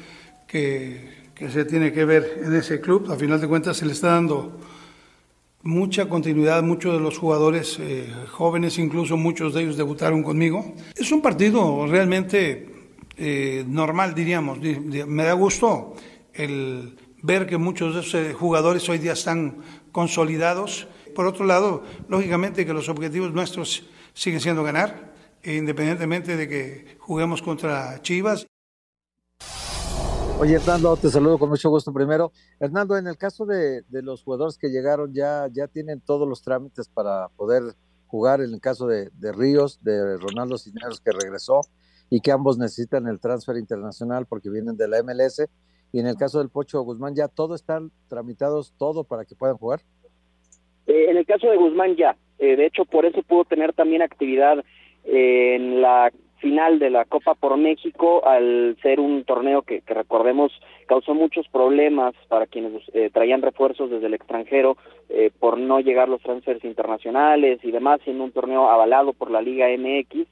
que, 0.49 1.29
que 1.35 1.51
se 1.51 1.65
tiene 1.65 1.93
que 1.93 2.05
ver 2.05 2.43
en 2.45 2.55
ese 2.55 2.81
club. 2.81 3.11
A 3.11 3.17
final 3.17 3.41
de 3.41 3.49
cuentas 3.49 3.77
se 3.77 3.87
le 3.87 3.93
está 3.93 4.09
dando 4.09 4.59
mucha 5.65 6.09
continuidad, 6.09 6.63
muchos 6.63 6.93
de 6.93 7.01
los 7.01 7.19
jugadores 7.19 7.79
eh, 7.81 8.07
jóvenes, 8.31 8.79
incluso 8.79 9.17
muchos 9.17 9.55
de 9.55 9.63
ellos 9.63 9.77
debutaron 9.77 10.23
conmigo. 10.23 10.75
Es 10.95 11.11
un 11.11 11.23
partido 11.23 11.87
realmente 11.87 12.69
eh, 13.17 13.65
normal, 13.67 14.15
diríamos. 14.15 14.59
Me 14.61 15.25
da 15.25 15.33
gusto 15.33 15.95
el 16.33 16.97
ver 17.23 17.47
que 17.47 17.57
muchos 17.57 17.95
de 17.95 18.01
esos 18.03 18.35
jugadores 18.37 18.89
hoy 18.89 18.99
día 18.99 19.13
están 19.13 19.57
consolidados. 19.91 20.87
Por 21.15 21.27
otro 21.27 21.47
lado, 21.47 21.83
lógicamente 22.09 22.67
que 22.67 22.75
los 22.75 22.89
objetivos 22.89 23.33
nuestros 23.33 23.89
siguen 24.13 24.41
siendo 24.41 24.63
ganar, 24.63 25.15
independientemente 25.43 26.37
de 26.37 26.49
que 26.49 26.97
juguemos 26.99 27.41
contra 27.41 28.01
Chivas. 28.03 28.47
Oye, 30.37 30.57
Hernando, 30.57 30.97
te 30.97 31.09
saludo 31.11 31.39
con 31.39 31.49
mucho 31.49 31.71
gusto 31.71 31.93
primero. 31.93 32.33
Hernando, 32.59 32.99
en 32.99 33.07
el 33.07 33.17
caso 33.17 33.47
de, 33.47 33.85
los 33.91 34.25
jugadores 34.25 34.59
que 34.59 34.69
llegaron, 34.69 35.15
ya, 35.15 35.49
ya 35.53 35.69
tienen 35.69 36.01
todos 36.01 36.29
los 36.29 36.43
trámites 36.43 36.89
para 36.89 37.29
poder 37.37 37.63
jugar. 38.09 38.41
En 38.41 38.53
el 38.53 38.61
caso 38.61 38.89
de, 38.89 39.11
Ríos, 39.33 39.83
de 39.85 40.17
Ronaldo 40.19 40.59
Cisneros, 40.59 41.01
que 41.01 41.13
regresó 41.13 41.61
y 42.11 42.21
que 42.21 42.33
ambos 42.33 42.59
necesitan 42.59 43.07
el 43.07 43.21
transfer 43.21 43.57
internacional 43.57 44.27
porque 44.27 44.51
vienen 44.51 44.77
de 44.77 44.89
la 44.89 45.03
MLS. 45.05 45.47
Y 45.93 46.01
en 46.01 46.09
el 46.09 46.17
caso 46.17 46.41
del 46.41 46.51
Pocho 46.51 46.83
Guzmán, 46.83 47.15
ya 47.15 47.29
todo 47.29 47.55
están 47.55 47.93
tramitados, 48.09 48.75
todo 48.77 49.05
para 49.05 49.25
que 49.25 49.37
puedan 49.37 49.57
jugar. 49.57 49.81
Eh, 50.89 51.11
en 51.11 51.17
el 51.17 51.27
caso 51.27 51.49
de 51.49 51.57
Guzmán, 51.57 51.95
ya. 51.95 52.17
Eh, 52.41 52.57
de 52.57 52.67
hecho, 52.67 52.85
por 52.85 53.07
eso 53.07 53.23
pudo 53.23 53.45
tener 53.45 53.73
también 53.73 54.03
actividad 54.03 54.65
en 55.05 55.81
la 55.81 56.11
final 56.45 56.79
de 56.79 56.91
la 56.91 57.07
Copa 57.07 57.35
por 57.35 57.57
México 57.57 58.23
al 58.29 58.77
ser 58.83 59.01
un 59.01 59.25
torneo 59.25 59.63
que, 59.63 59.83
recordemos 59.87 60.53
causó 60.87 61.15
muchos 61.15 61.49
problemas 61.49 62.15
para 62.29 62.47
quienes 62.47 62.83
eh, 62.93 63.09
traían 63.11 63.41
refuerzos 63.41 63.89
desde 63.89 64.09
el 64.09 64.13
extranjero 64.13 64.77
eh, 65.09 65.31
por 65.41 65.57
no 65.57 65.81
llegar 65.81 66.11
los 66.11 66.21
transfers 66.21 66.63
internacionales 66.63 67.61
y 67.63 67.71
demás, 67.71 68.03
siendo 68.05 68.25
un 68.25 68.31
torneo 68.31 68.69
avalado 68.69 69.15
por 69.15 69.31
la 69.31 69.41
Liga 69.41 69.69
MX. 69.69 70.27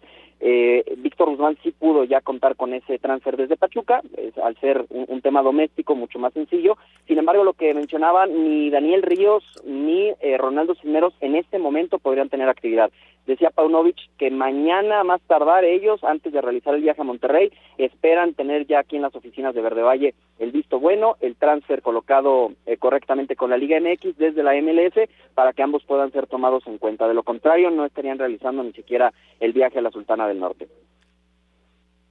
Eh, 0.45 0.85
Víctor 0.99 1.31
Guzmán 1.31 1.57
sí 1.63 1.71
pudo 1.71 2.05
ya 2.05 2.21
contar 2.21 2.57
con 2.57 2.75
ese 2.75 2.99
transfer 2.99 3.39
desde 3.39 3.57
Pachuca, 3.57 4.03
al 4.43 4.57
ser 4.57 4.85
un, 4.91 5.21
tema 5.23 5.41
doméstico 5.41 5.95
mucho 5.95 6.19
más 6.19 6.35
sencillo. 6.35 6.77
Sin 7.07 7.17
embargo, 7.17 7.43
lo 7.43 7.55
que 7.55 7.73
mencionaban, 7.73 8.45
ni 8.45 8.69
Daniel 8.69 9.03
Ríos 9.03 9.45
ni 9.65 10.13
Ronaldo 10.37 10.75
Cisneros 10.75 11.15
en 11.21 11.37
este 11.37 11.59
momento 11.59 11.99
podrían 12.01 12.29
tener 12.29 12.51
actividad. 12.51 12.91
Decía 13.27 13.51
Paunovic 13.51 13.97
que 14.19 14.31
mañana 14.31 15.05
más 15.05 15.21
tardar 15.23 15.65
ellos, 15.65 16.03
antes 16.03 16.33
de 16.33 16.41
realizar 16.41 16.75
el 16.75 16.83
viaje 16.83 17.01
a 17.01 17.05
Monterrey, 17.05 17.53
esperan 17.79 18.35
tener 18.35 18.67
ya 18.67 18.81
aquí 18.81 18.97
en 18.97 19.03
las 19.03 19.15
oficinas 19.15 19.55
de 19.55 19.63
Verde 19.63 19.83
Valle 19.83 20.15
el 20.41 20.51
visto 20.51 20.81
bueno, 20.81 21.17
el 21.21 21.37
transfer 21.37 21.83
colocado 21.83 22.53
eh, 22.67 22.79
correctamente 22.79 23.37
con 23.37 23.51
la 23.51 23.57
Liga 23.57 23.79
MX 23.81 24.17
desde 24.17 24.43
la 24.43 24.55
MLS 24.61 25.09
para 25.35 25.53
que 25.53 25.63
ambos 25.63 25.85
puedan 25.85 26.11
ser 26.11 26.27
tomados 26.27 26.67
en 26.67 26.79
cuenta. 26.79 27.07
De 27.07 27.15
lo 27.15 27.23
contrario, 27.23 27.71
no 27.71 27.85
estarían 27.85 28.19
realizando 28.19 28.65
ni 28.65 28.73
siquiera 28.73 29.13
el 29.39 29.53
viaje 29.53 29.79
a 29.79 29.83
la 29.83 29.93
Sultana 29.93 30.27
del 30.27 30.41
Norte. 30.41 30.69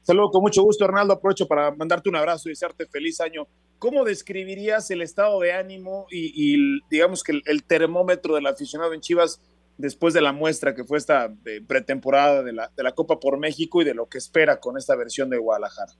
Saludo 0.03 0.31
con 0.31 0.41
mucho 0.41 0.63
gusto, 0.63 0.85
Hernando. 0.85 1.13
Aprovecho 1.13 1.45
para 1.45 1.71
mandarte 1.71 2.09
un 2.09 2.15
abrazo 2.15 2.47
y 2.47 2.53
desearte 2.53 2.87
feliz 2.87 3.19
año. 3.19 3.47
¿Cómo 3.77 4.03
describirías 4.05 4.89
el 4.91 5.01
estado 5.01 5.39
de 5.41 5.53
ánimo 5.53 6.05
y, 6.09 6.79
digamos 6.89 7.23
que 7.23 7.39
el 7.45 7.63
termómetro 7.63 8.35
del 8.35 8.47
aficionado 8.47 8.93
en 8.93 9.01
Chivas 9.01 9.41
después 9.81 10.13
de 10.13 10.21
la 10.21 10.31
muestra 10.31 10.73
que 10.73 10.83
fue 10.83 10.97
esta 10.97 11.33
eh, 11.45 11.61
pretemporada 11.67 12.43
de 12.43 12.53
la, 12.53 12.69
de 12.75 12.83
la 12.83 12.93
Copa 12.93 13.19
por 13.19 13.37
México 13.37 13.81
y 13.81 13.85
de 13.85 13.93
lo 13.93 14.07
que 14.07 14.17
espera 14.17 14.59
con 14.59 14.77
esta 14.77 14.95
versión 14.95 15.29
de 15.29 15.37
Guadalajara. 15.37 15.91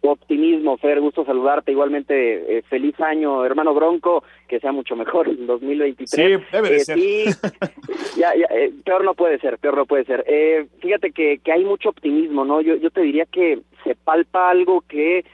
Optimismo, 0.00 0.76
Fer, 0.76 1.00
gusto 1.00 1.24
saludarte. 1.24 1.72
Igualmente, 1.72 2.58
eh, 2.58 2.62
feliz 2.62 2.98
año, 3.00 3.44
hermano 3.44 3.74
Bronco, 3.74 4.22
que 4.46 4.60
sea 4.60 4.70
mucho 4.70 4.94
mejor 4.94 5.28
en 5.28 5.46
2023. 5.46 6.10
Sí, 6.10 6.44
debe 6.52 6.70
de 6.70 6.76
eh, 6.76 6.80
ser. 6.80 6.98
ya, 8.16 8.34
ya, 8.36 8.46
peor 8.84 9.04
no 9.04 9.14
puede 9.14 9.38
ser, 9.40 9.58
peor 9.58 9.76
no 9.76 9.86
puede 9.86 10.04
ser. 10.04 10.24
fíjate 10.80 11.10
que, 11.10 11.38
que 11.38 11.52
hay 11.52 11.64
mucho 11.64 11.88
optimismo, 11.88 12.44
¿no? 12.44 12.60
Yo, 12.60 12.76
yo 12.76 12.90
te 12.90 13.00
diría 13.00 13.26
que 13.26 13.60
se 13.84 13.96
palpa 13.96 14.50
algo 14.50 14.82
que 14.82 15.24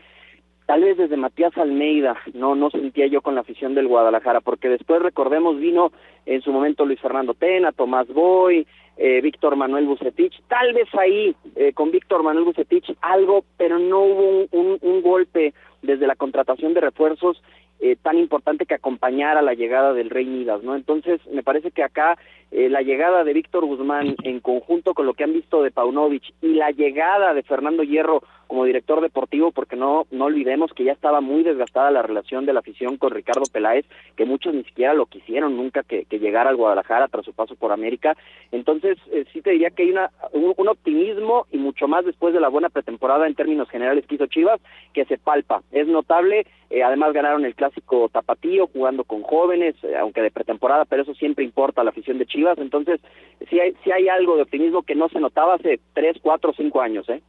tal 0.66 0.82
vez 0.82 0.96
desde 0.96 1.16
Matías 1.16 1.56
Almeida 1.56 2.16
no 2.32 2.54
no 2.54 2.70
sentía 2.70 3.06
yo 3.06 3.22
con 3.22 3.34
la 3.34 3.42
afición 3.42 3.74
del 3.74 3.88
Guadalajara, 3.88 4.40
porque 4.40 4.68
después 4.68 5.02
recordemos 5.02 5.58
vino 5.58 5.92
en 6.26 6.42
su 6.42 6.52
momento 6.52 6.84
Luis 6.84 7.00
Fernando 7.00 7.34
Tena, 7.34 7.72
Tomás 7.72 8.08
Boy, 8.08 8.66
eh, 8.96 9.20
Víctor 9.20 9.56
Manuel 9.56 9.86
Bucetich, 9.86 10.40
tal 10.48 10.72
vez 10.72 10.88
ahí 10.94 11.34
eh, 11.56 11.72
con 11.72 11.90
Víctor 11.90 12.22
Manuel 12.22 12.44
Bucetich 12.44 12.94
algo, 13.00 13.44
pero 13.56 13.78
no 13.78 14.00
hubo 14.00 14.46
un, 14.52 14.78
un, 14.80 15.02
golpe 15.02 15.52
desde 15.82 16.06
la 16.06 16.14
contratación 16.14 16.74
de 16.74 16.80
refuerzos 16.80 17.42
eh, 17.80 17.96
tan 18.00 18.18
importante 18.18 18.66
que 18.66 18.74
acompañara 18.74 19.42
la 19.42 19.52
llegada 19.52 19.92
del 19.92 20.10
Rey 20.10 20.24
Midas, 20.24 20.62
¿no? 20.62 20.76
Entonces, 20.76 21.20
me 21.30 21.42
parece 21.42 21.70
que 21.70 21.82
acá 21.82 22.16
eh, 22.50 22.68
la 22.70 22.82
llegada 22.82 23.24
de 23.24 23.32
Víctor 23.32 23.66
Guzmán 23.66 24.14
en 24.22 24.40
conjunto 24.40 24.94
con 24.94 25.06
lo 25.06 25.14
que 25.14 25.24
han 25.24 25.32
visto 25.32 25.62
de 25.62 25.72
Paunovic 25.72 26.22
y 26.40 26.54
la 26.54 26.70
llegada 26.70 27.34
de 27.34 27.42
Fernando 27.42 27.82
Hierro 27.82 28.22
como 28.46 28.64
director 28.64 29.00
deportivo, 29.00 29.50
porque 29.50 29.76
no, 29.76 30.06
no 30.10 30.26
olvidemos 30.26 30.72
que 30.72 30.84
ya 30.84 30.92
estaba 30.92 31.20
muy 31.20 31.42
desgastada 31.42 31.90
la 31.90 32.02
relación 32.02 32.46
de 32.46 32.52
la 32.52 32.60
afición 32.60 32.96
con 32.96 33.10
Ricardo 33.10 33.44
Peláez, 33.52 33.86
que 34.16 34.24
muchos 34.24 34.54
ni 34.54 34.64
siquiera 34.64 34.94
lo 34.94 35.06
quisieron 35.06 35.56
nunca 35.56 35.82
que, 35.82 36.06
llegara 36.14 36.48
al 36.48 36.56
Guadalajara 36.56 37.08
tras 37.08 37.24
su 37.24 37.32
paso 37.32 37.56
por 37.56 37.72
América. 37.72 38.16
Entonces, 38.52 38.96
eh, 39.10 39.24
sí 39.32 39.42
te 39.42 39.50
diría 39.50 39.70
que 39.70 39.82
hay 39.82 39.90
una, 39.90 40.10
un, 40.32 40.68
optimismo 40.68 41.46
y 41.50 41.58
mucho 41.58 41.88
más 41.88 42.04
después 42.04 42.32
de 42.32 42.40
la 42.40 42.48
buena 42.48 42.70
pretemporada 42.70 43.26
en 43.26 43.34
términos 43.34 43.68
generales 43.68 44.06
que 44.06 44.14
hizo 44.14 44.26
Chivas, 44.26 44.60
que 44.92 45.04
se 45.04 45.18
palpa. 45.18 45.62
Es 45.72 45.86
notable, 45.88 46.46
eh, 46.70 46.82
además 46.82 47.12
ganaron 47.12 47.44
el 47.44 47.54
clásico 47.54 48.08
tapatío 48.08 48.68
jugando 48.68 49.04
con 49.04 49.22
jóvenes, 49.22 49.74
aunque 50.00 50.22
de 50.22 50.30
pretemporada, 50.30 50.84
pero 50.84 51.02
eso 51.02 51.14
siempre 51.14 51.44
importa 51.44 51.84
la 51.84 51.90
afición 51.90 52.18
de 52.18 52.26
Chivas 52.26 52.58
entonces 52.58 53.00
sí 53.48 53.60
hay, 53.60 53.74
sí 53.84 53.90
hay 53.90 54.08
algo 54.08 54.36
de 54.36 54.42
optimismo 54.42 54.82
que 54.82 54.94
no 54.94 55.08
se 55.08 55.20
notaba 55.20 55.54
hace 55.54 55.80
tres, 55.92 56.16
cuatro, 56.20 56.52
cinco 56.56 56.80
años, 56.80 57.08
¿eh? 57.08 57.22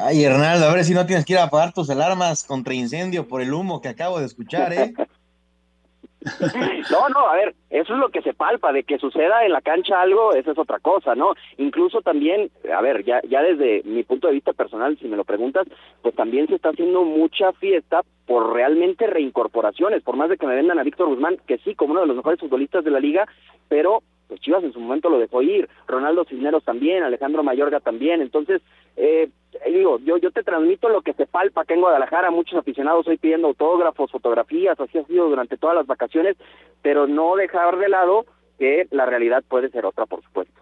Ay, 0.00 0.22
Hernaldo, 0.22 0.66
a 0.66 0.74
ver 0.74 0.84
si 0.84 0.94
no 0.94 1.06
tienes 1.06 1.24
que 1.24 1.32
ir 1.32 1.38
a 1.40 1.44
apagar 1.44 1.72
tus 1.72 1.90
alarmas 1.90 2.44
contra 2.44 2.72
incendio 2.72 3.26
por 3.26 3.42
el 3.42 3.52
humo 3.52 3.80
que 3.80 3.88
acabo 3.88 4.20
de 4.20 4.26
escuchar, 4.26 4.72
¿eh? 4.72 4.94
No, 6.90 7.08
no, 7.08 7.28
a 7.28 7.36
ver, 7.36 7.54
eso 7.70 7.94
es 7.94 7.98
lo 8.00 8.08
que 8.10 8.22
se 8.22 8.34
palpa, 8.34 8.72
de 8.72 8.82
que 8.82 8.98
suceda 8.98 9.44
en 9.44 9.52
la 9.52 9.60
cancha 9.60 10.00
algo, 10.00 10.34
esa 10.34 10.50
es 10.50 10.58
otra 10.58 10.80
cosa, 10.80 11.14
¿no? 11.14 11.34
Incluso 11.58 12.02
también, 12.02 12.50
a 12.76 12.80
ver, 12.80 13.04
ya, 13.04 13.20
ya 13.28 13.40
desde 13.40 13.82
mi 13.84 14.02
punto 14.02 14.26
de 14.26 14.34
vista 14.34 14.52
personal, 14.52 14.98
si 14.98 15.06
me 15.06 15.16
lo 15.16 15.24
preguntas, 15.24 15.66
pues 16.02 16.14
también 16.16 16.48
se 16.48 16.56
está 16.56 16.70
haciendo 16.70 17.04
mucha 17.04 17.52
fiesta 17.52 18.02
por 18.26 18.52
realmente 18.52 19.06
reincorporaciones, 19.06 20.02
por 20.02 20.16
más 20.16 20.28
de 20.28 20.38
que 20.38 20.46
me 20.46 20.56
vendan 20.56 20.78
a 20.78 20.82
Víctor 20.82 21.08
Guzmán, 21.08 21.38
que 21.46 21.58
sí, 21.58 21.74
como 21.74 21.92
uno 21.92 22.00
de 22.00 22.08
los 22.08 22.16
mejores 22.16 22.40
futbolistas 22.40 22.84
de 22.84 22.90
la 22.90 23.00
liga, 23.00 23.26
pero 23.68 24.02
pues 24.28 24.40
Chivas 24.40 24.62
en 24.62 24.72
su 24.72 24.80
momento 24.80 25.08
lo 25.08 25.18
dejó 25.18 25.42
ir, 25.42 25.68
Ronaldo 25.86 26.24
Cisneros 26.24 26.62
también, 26.64 27.02
Alejandro 27.02 27.42
Mayorga 27.42 27.80
también, 27.80 28.20
entonces, 28.20 28.62
eh, 28.96 29.30
digo, 29.66 29.98
yo, 30.00 30.18
yo 30.18 30.30
te 30.30 30.42
transmito 30.42 30.88
lo 30.88 31.02
que 31.02 31.14
se 31.14 31.26
palpa 31.26 31.64
que 31.64 31.74
en 31.74 31.80
Guadalajara, 31.80 32.30
muchos 32.30 32.58
aficionados 32.58 33.08
hoy 33.08 33.16
pidiendo 33.16 33.48
autógrafos, 33.48 34.10
fotografías, 34.10 34.78
así 34.78 34.98
ha 34.98 35.04
sido 35.04 35.28
durante 35.28 35.56
todas 35.56 35.76
las 35.76 35.86
vacaciones, 35.86 36.36
pero 36.82 37.06
no 37.06 37.36
dejar 37.36 37.78
de 37.78 37.88
lado 37.88 38.26
que 38.58 38.86
la 38.90 39.06
realidad 39.06 39.42
puede 39.48 39.70
ser 39.70 39.86
otra, 39.86 40.06
por 40.06 40.22
supuesto. 40.22 40.60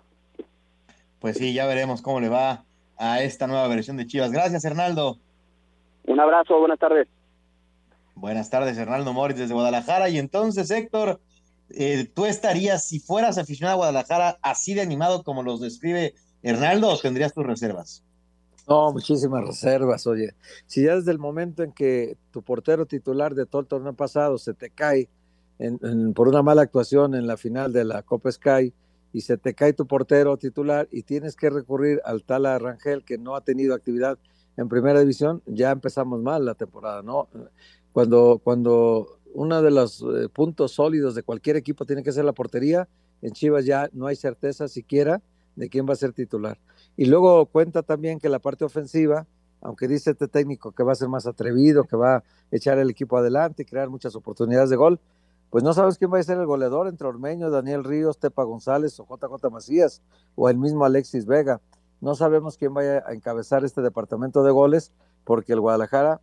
Pues 1.18 1.38
sí, 1.38 1.52
ya 1.52 1.66
veremos 1.66 2.02
cómo 2.02 2.20
le 2.20 2.28
va 2.28 2.64
a 2.98 3.22
esta 3.22 3.46
nueva 3.46 3.66
versión 3.68 3.96
de 3.96 4.06
Chivas. 4.06 4.30
Gracias, 4.30 4.64
Hernaldo. 4.64 5.16
Un 6.04 6.20
abrazo, 6.20 6.58
buenas 6.58 6.78
tardes. 6.78 7.08
Buenas 8.14 8.48
tardes, 8.48 8.78
Hernaldo 8.78 9.12
Moritz 9.12 9.38
desde 9.38 9.54
Guadalajara. 9.54 10.08
Y 10.08 10.18
entonces, 10.18 10.70
Héctor, 10.70 11.20
eh, 11.70 12.10
¿tú 12.14 12.26
estarías, 12.26 12.84
si 12.84 13.00
fueras 13.00 13.38
aficionado 13.38 13.74
a 13.74 13.76
Guadalajara, 13.76 14.38
así 14.42 14.74
de 14.74 14.82
animado 14.82 15.22
como 15.24 15.42
los 15.42 15.60
describe 15.60 16.14
Hernaldo 16.42 16.88
o 16.88 16.98
tendrías 16.98 17.32
tus 17.32 17.46
reservas? 17.46 18.02
No, 18.68 18.92
muchísimas 18.92 19.46
reservas, 19.46 20.06
oye. 20.06 20.34
Si 20.66 20.84
ya 20.84 20.96
desde 20.96 21.12
el 21.12 21.18
momento 21.18 21.62
en 21.62 21.72
que 21.72 22.16
tu 22.32 22.42
portero 22.42 22.86
titular 22.86 23.34
de 23.34 23.46
todo 23.46 23.62
el 23.62 23.68
torneo 23.68 23.94
pasado 23.94 24.38
se 24.38 24.54
te 24.54 24.70
cae 24.70 25.08
por 26.14 26.28
una 26.28 26.42
mala 26.42 26.62
actuación 26.62 27.14
en 27.14 27.26
la 27.26 27.36
final 27.36 27.72
de 27.72 27.84
la 27.84 28.02
Copa 28.02 28.30
Sky 28.30 28.74
y 29.12 29.20
se 29.22 29.38
te 29.38 29.54
cae 29.54 29.72
tu 29.72 29.86
portero 29.86 30.36
titular 30.36 30.88
y 30.90 31.02
tienes 31.02 31.36
que 31.36 31.48
recurrir 31.48 32.02
al 32.04 32.24
tal 32.24 32.44
Rangel 32.60 33.04
que 33.04 33.18
no 33.18 33.36
ha 33.36 33.40
tenido 33.40 33.74
actividad 33.74 34.18
en 34.56 34.68
primera 34.68 35.00
división, 35.00 35.42
ya 35.46 35.70
empezamos 35.70 36.20
mal 36.22 36.44
la 36.44 36.54
temporada, 36.54 37.02
¿no? 37.02 37.28
Cuando, 37.92 38.40
cuando 38.42 39.18
uno 39.36 39.60
de 39.60 39.70
los 39.70 40.02
eh, 40.02 40.28
puntos 40.32 40.72
sólidos 40.72 41.14
de 41.14 41.22
cualquier 41.22 41.56
equipo 41.56 41.84
tiene 41.84 42.02
que 42.02 42.10
ser 42.10 42.24
la 42.24 42.32
portería. 42.32 42.88
En 43.20 43.32
Chivas 43.32 43.66
ya 43.66 43.90
no 43.92 44.06
hay 44.06 44.16
certeza 44.16 44.66
siquiera 44.66 45.20
de 45.56 45.68
quién 45.68 45.86
va 45.86 45.92
a 45.92 45.96
ser 45.96 46.12
titular. 46.14 46.58
Y 46.96 47.04
luego 47.04 47.44
cuenta 47.46 47.82
también 47.82 48.18
que 48.18 48.30
la 48.30 48.38
parte 48.38 48.64
ofensiva, 48.64 49.26
aunque 49.60 49.88
dice 49.88 50.12
este 50.12 50.26
técnico 50.26 50.72
que 50.72 50.82
va 50.82 50.92
a 50.92 50.94
ser 50.94 51.08
más 51.08 51.26
atrevido, 51.26 51.84
que 51.84 51.96
va 51.96 52.16
a 52.16 52.24
echar 52.50 52.78
el 52.78 52.88
equipo 52.88 53.18
adelante 53.18 53.62
y 53.62 53.66
crear 53.66 53.90
muchas 53.90 54.16
oportunidades 54.16 54.70
de 54.70 54.76
gol, 54.76 55.00
pues 55.50 55.62
no 55.62 55.74
sabes 55.74 55.98
quién 55.98 56.10
va 56.10 56.18
a 56.18 56.22
ser 56.22 56.38
el 56.38 56.46
goleador 56.46 56.88
entre 56.88 57.06
Ormeño, 57.06 57.50
Daniel 57.50 57.84
Ríos, 57.84 58.18
Tepa 58.18 58.42
González 58.42 58.98
o 58.98 59.06
JJ 59.06 59.50
Macías 59.50 60.02
o 60.34 60.48
el 60.48 60.56
mismo 60.56 60.86
Alexis 60.86 61.26
Vega. 61.26 61.60
No 62.00 62.14
sabemos 62.14 62.56
quién 62.56 62.72
vaya 62.72 63.04
a 63.06 63.12
encabezar 63.12 63.64
este 63.64 63.82
departamento 63.82 64.42
de 64.42 64.50
goles 64.50 64.92
porque 65.24 65.52
el 65.52 65.60
Guadalajara, 65.60 66.22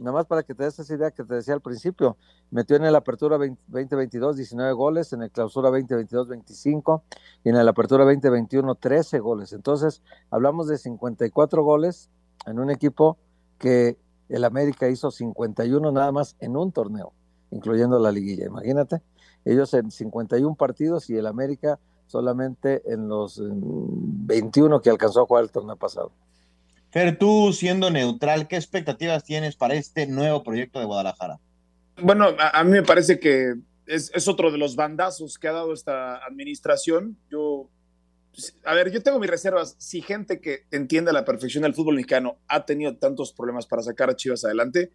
nada 0.00 0.12
más 0.12 0.26
para 0.26 0.42
que 0.42 0.54
te 0.54 0.64
des 0.64 0.78
esa 0.78 0.94
idea 0.94 1.10
que 1.10 1.24
te 1.24 1.34
decía 1.34 1.54
al 1.54 1.60
principio, 1.60 2.16
metió 2.50 2.76
en 2.76 2.84
el 2.84 2.94
Apertura 2.94 3.38
2022 3.38 4.36
19 4.36 4.72
goles, 4.72 5.12
en 5.12 5.22
el 5.22 5.30
Clausura 5.30 5.70
2022 5.70 6.28
25 6.28 7.02
y 7.44 7.48
en 7.50 7.56
el 7.56 7.68
Apertura 7.68 8.04
2021 8.04 8.74
13 8.74 9.18
goles. 9.18 9.52
Entonces, 9.52 10.02
hablamos 10.30 10.68
de 10.68 10.78
54 10.78 11.62
goles 11.62 12.10
en 12.46 12.58
un 12.58 12.70
equipo 12.70 13.18
que 13.58 13.98
el 14.28 14.44
América 14.44 14.88
hizo 14.88 15.10
51 15.10 15.90
nada 15.92 16.12
más 16.12 16.36
en 16.40 16.56
un 16.56 16.72
torneo, 16.72 17.12
incluyendo 17.50 17.98
la 17.98 18.12
liguilla. 18.12 18.46
Imagínate, 18.46 19.02
ellos 19.44 19.72
en 19.74 19.90
51 19.90 20.54
partidos 20.54 21.08
y 21.10 21.16
el 21.16 21.26
América 21.26 21.78
solamente 22.06 22.82
en 22.92 23.08
los 23.08 23.40
21 23.40 24.80
que 24.80 24.90
alcanzó 24.90 25.22
a 25.22 25.26
jugar 25.26 25.44
el 25.44 25.50
torneo 25.50 25.76
pasado. 25.76 26.12
Fer, 26.98 27.16
tú 27.16 27.52
siendo 27.52 27.92
neutral, 27.92 28.48
¿qué 28.48 28.56
expectativas 28.56 29.22
tienes 29.22 29.54
para 29.54 29.74
este 29.74 30.08
nuevo 30.08 30.42
proyecto 30.42 30.80
de 30.80 30.84
Guadalajara? 30.84 31.38
Bueno, 32.02 32.34
a, 32.36 32.64
mí 32.64 32.72
me 32.72 32.82
parece 32.82 33.20
que 33.20 33.54
es, 33.86 34.10
es, 34.12 34.26
otro 34.26 34.50
de 34.50 34.58
los 34.58 34.74
bandazos 34.74 35.38
que 35.38 35.46
ha 35.46 35.52
dado 35.52 35.72
esta 35.72 36.16
administración. 36.26 37.16
Yo, 37.30 37.70
a 38.64 38.74
ver, 38.74 38.90
yo 38.90 39.00
tengo 39.00 39.20
mis 39.20 39.30
reservas. 39.30 39.76
Si 39.78 40.02
gente 40.02 40.40
que 40.40 40.64
entiende 40.72 41.10
a 41.10 41.14
la 41.14 41.24
perfección 41.24 41.62
del 41.62 41.72
fútbol 41.72 41.94
mexicano 41.94 42.40
ha 42.48 42.66
tenido 42.66 42.96
tantos 42.96 43.32
problemas 43.32 43.68
para 43.68 43.82
sacar 43.82 44.10
a 44.10 44.16
Chivas 44.16 44.44
adelante, 44.44 44.90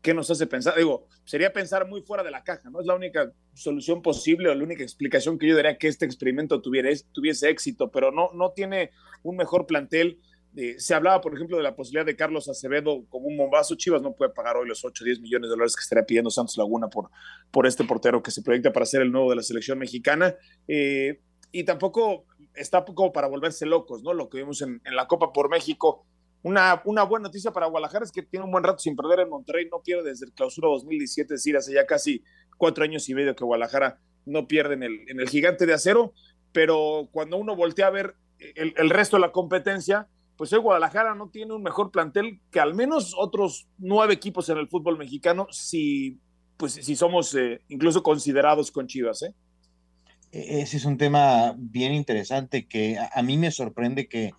¿qué 0.00 0.14
nos 0.14 0.30
hace 0.30 0.46
pensar? 0.46 0.76
Digo, 0.76 1.08
sería 1.24 1.52
pensar 1.52 1.88
muy 1.88 2.02
fuera 2.02 2.22
de 2.22 2.30
la 2.30 2.44
caja, 2.44 2.70
¿no? 2.70 2.78
Es 2.78 2.86
la 2.86 2.94
única 2.94 3.32
solución 3.54 4.00
posible 4.00 4.48
o 4.48 4.54
la 4.54 4.62
única 4.62 4.84
explicación 4.84 5.40
que 5.40 5.48
yo 5.48 5.56
diría 5.56 5.76
que 5.76 5.88
este 5.88 6.04
experimento 6.06 6.62
tuviera, 6.62 6.88
tuviese 7.10 7.50
éxito, 7.50 7.90
pero 7.90 8.12
no, 8.12 8.30
no 8.32 8.52
tiene 8.52 8.92
un 9.24 9.36
mejor 9.36 9.66
plantel. 9.66 10.20
Eh, 10.54 10.74
se 10.78 10.94
hablaba, 10.94 11.20
por 11.20 11.34
ejemplo, 11.34 11.56
de 11.56 11.62
la 11.62 11.74
posibilidad 11.74 12.04
de 12.04 12.14
Carlos 12.14 12.48
Acevedo 12.48 13.04
como 13.08 13.26
un 13.26 13.36
bombazo. 13.36 13.74
Chivas 13.74 14.02
no 14.02 14.12
puede 14.12 14.32
pagar 14.32 14.56
hoy 14.56 14.68
los 14.68 14.84
8 14.84 15.02
o 15.02 15.06
10 15.06 15.20
millones 15.20 15.48
de 15.48 15.50
dólares 15.50 15.74
que 15.74 15.82
estaría 15.82 16.04
pidiendo 16.04 16.30
Santos 16.30 16.56
Laguna 16.56 16.88
por, 16.88 17.10
por 17.50 17.66
este 17.66 17.84
portero 17.84 18.22
que 18.22 18.30
se 18.30 18.42
proyecta 18.42 18.72
para 18.72 18.86
ser 18.86 19.02
el 19.02 19.10
nuevo 19.10 19.30
de 19.30 19.36
la 19.36 19.42
selección 19.42 19.78
mexicana. 19.78 20.34
Eh, 20.68 21.20
y 21.52 21.64
tampoco 21.64 22.26
está 22.54 22.84
como 22.84 23.12
para 23.12 23.28
volverse 23.28 23.66
locos, 23.66 24.02
¿no? 24.02 24.12
Lo 24.12 24.28
que 24.28 24.38
vimos 24.38 24.62
en, 24.62 24.80
la 24.84 25.06
Copa 25.06 25.32
por 25.32 25.48
México 25.48 26.06
una, 26.44 26.82
una, 26.86 27.04
buena 27.04 27.28
noticia 27.28 27.52
para 27.52 27.66
Guadalajara 27.66 28.04
es 28.04 28.10
que 28.10 28.22
tiene 28.22 28.44
un 28.44 28.50
buen 28.50 28.64
rato 28.64 28.80
sin 28.80 28.96
perder 28.96 29.20
en 29.20 29.28
Monterrey, 29.28 29.68
no 29.70 29.80
pierde 29.80 30.10
desde 30.10 30.26
el 30.26 30.32
clausura 30.32 30.68
2017, 30.68 31.34
es 31.34 31.40
decir, 31.40 31.56
hace 31.56 31.72
ya 31.72 31.86
casi 31.86 32.24
cuatro 32.58 32.82
años 32.82 33.08
y 33.08 33.14
medio 33.14 33.36
que 33.36 33.44
Guadalajara 33.44 34.00
no 34.26 34.48
pierde 34.48 34.74
en 34.74 34.82
el, 34.82 35.08
en 35.08 35.20
el 35.20 35.28
gigante 35.28 35.66
de 35.66 35.74
acero, 35.74 36.14
pero 36.52 37.08
cuando 37.12 37.36
uno 37.36 37.54
voltea 37.54 37.86
a 37.86 37.90
ver 37.90 38.16
el, 38.54 38.90
resto 38.90 39.16
de 39.16 39.20
la 39.20 39.32
competencia, 39.32 40.08
pues 40.42 40.52
hoy 40.54 40.58
Guadalajara 40.58 41.14
no 41.14 41.28
tiene 41.28 41.54
un 41.54 41.62
mejor 41.62 41.92
plantel 41.92 42.40
que 42.50 42.58
al 42.58 42.74
menos 42.74 43.14
otros 43.16 43.68
nueve 43.78 44.14
equipos 44.14 44.48
en 44.48 44.58
el 44.58 44.66
fútbol 44.66 44.98
mexicano, 44.98 45.46
si, 45.52 46.18
pues, 46.56 46.72
si 46.72 46.96
somos 46.96 47.32
eh, 47.36 47.60
incluso 47.68 48.02
considerados 48.02 48.72
con 48.72 48.88
Chivas. 48.88 49.22
¿eh? 49.22 49.32
E-, 50.32 50.62
ese 50.62 50.78
es 50.78 50.84
un 50.84 50.98
tema 50.98 51.54
bien 51.56 51.94
interesante 51.94 52.66
que 52.66 52.98
a, 52.98 53.08
a 53.14 53.22
mí 53.22 53.38
me 53.38 53.52
sorprende 53.52 54.08
que 54.08 54.32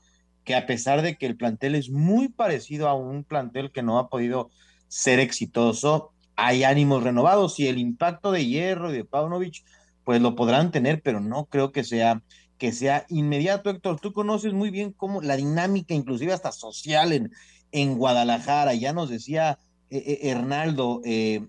que 0.44 0.56
a 0.56 0.66
pesar 0.66 1.04
de 1.04 1.16
que 1.16 1.26
el 1.26 1.38
plantel 1.38 1.74
es 1.74 1.90
muy 1.90 2.28
parecido 2.28 2.90
a 2.90 2.96
un 2.96 3.24
plantel 3.24 3.72
que 3.72 3.82
no 3.82 3.98
ha 3.98 4.10
podido 4.10 4.52
ser 4.90 5.22
exitoso, 5.22 6.12
hay 6.36 6.66
ánimos 6.66 7.02
renovados 7.02 7.62
y 7.62 7.68
el 7.70 7.78
impacto 7.78 8.34
de 8.34 8.46
Hierro 8.46 8.92
y 8.92 8.98
de 8.98 9.06
Paunovic, 9.06 9.64
pues 10.04 10.22
lo 10.22 10.36
podrán 10.36 10.70
tener, 10.70 11.02
pero 11.02 11.22
no 11.22 11.46
creo 11.46 11.72
que 11.72 11.86
sea 11.86 12.22
que 12.64 12.72
sea 12.72 13.06
inmediato, 13.10 13.70
Héctor. 13.70 14.00
Tú 14.00 14.14
conoces 14.14 14.54
muy 14.54 14.70
bien 14.70 14.94
cómo 14.94 15.22
la 15.22 15.36
dinámica, 15.36 15.94
inclusive 15.94 16.32
hasta 16.32 16.54
social 16.54 17.12
en, 17.12 17.34
en 17.74 17.98
Guadalajara, 17.98 18.74
ya 18.74 18.94
nos 18.94 19.10
decía 19.10 19.60
eh, 19.90 19.98
eh, 19.98 20.30
Hernaldo, 20.30 21.02
eh, 21.04 21.46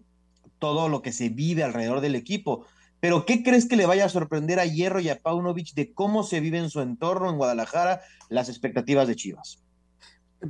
todo 0.59 0.89
lo 0.89 1.03
que 1.03 1.13
se 1.13 1.29
vive 1.29 1.63
alrededor 1.63 2.01
del 2.01 2.17
equipo. 2.17 2.67
Pero 2.99 3.27
¿qué 3.27 3.45
crees 3.45 3.67
que 3.67 3.77
le 3.77 3.87
vaya 3.87 4.07
a 4.07 4.09
sorprender 4.09 4.59
a 4.59 4.67
Hierro 4.67 4.99
y 4.99 5.09
a 5.09 5.21
Paunovic 5.21 5.73
de 5.75 5.95
cómo 5.95 6.25
se 6.25 6.41
vive 6.41 6.59
en 6.59 6.69
su 6.69 6.81
entorno 6.81 7.31
en 7.31 7.37
Guadalajara 7.37 8.01
las 8.29 8.49
expectativas 8.49 9.07
de 9.07 9.15
Chivas? 9.15 9.63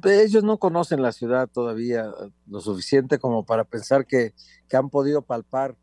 Ellos 0.02 0.44
no 0.44 0.56
conocen 0.56 1.02
la 1.02 1.12
ciudad 1.12 1.46
todavía 1.46 2.10
lo 2.46 2.60
suficiente 2.62 3.18
como 3.18 3.44
para 3.44 3.64
pensar 3.64 4.06
que, 4.06 4.32
que 4.70 4.78
han 4.78 4.88
podido 4.88 5.20
palpar 5.20 5.76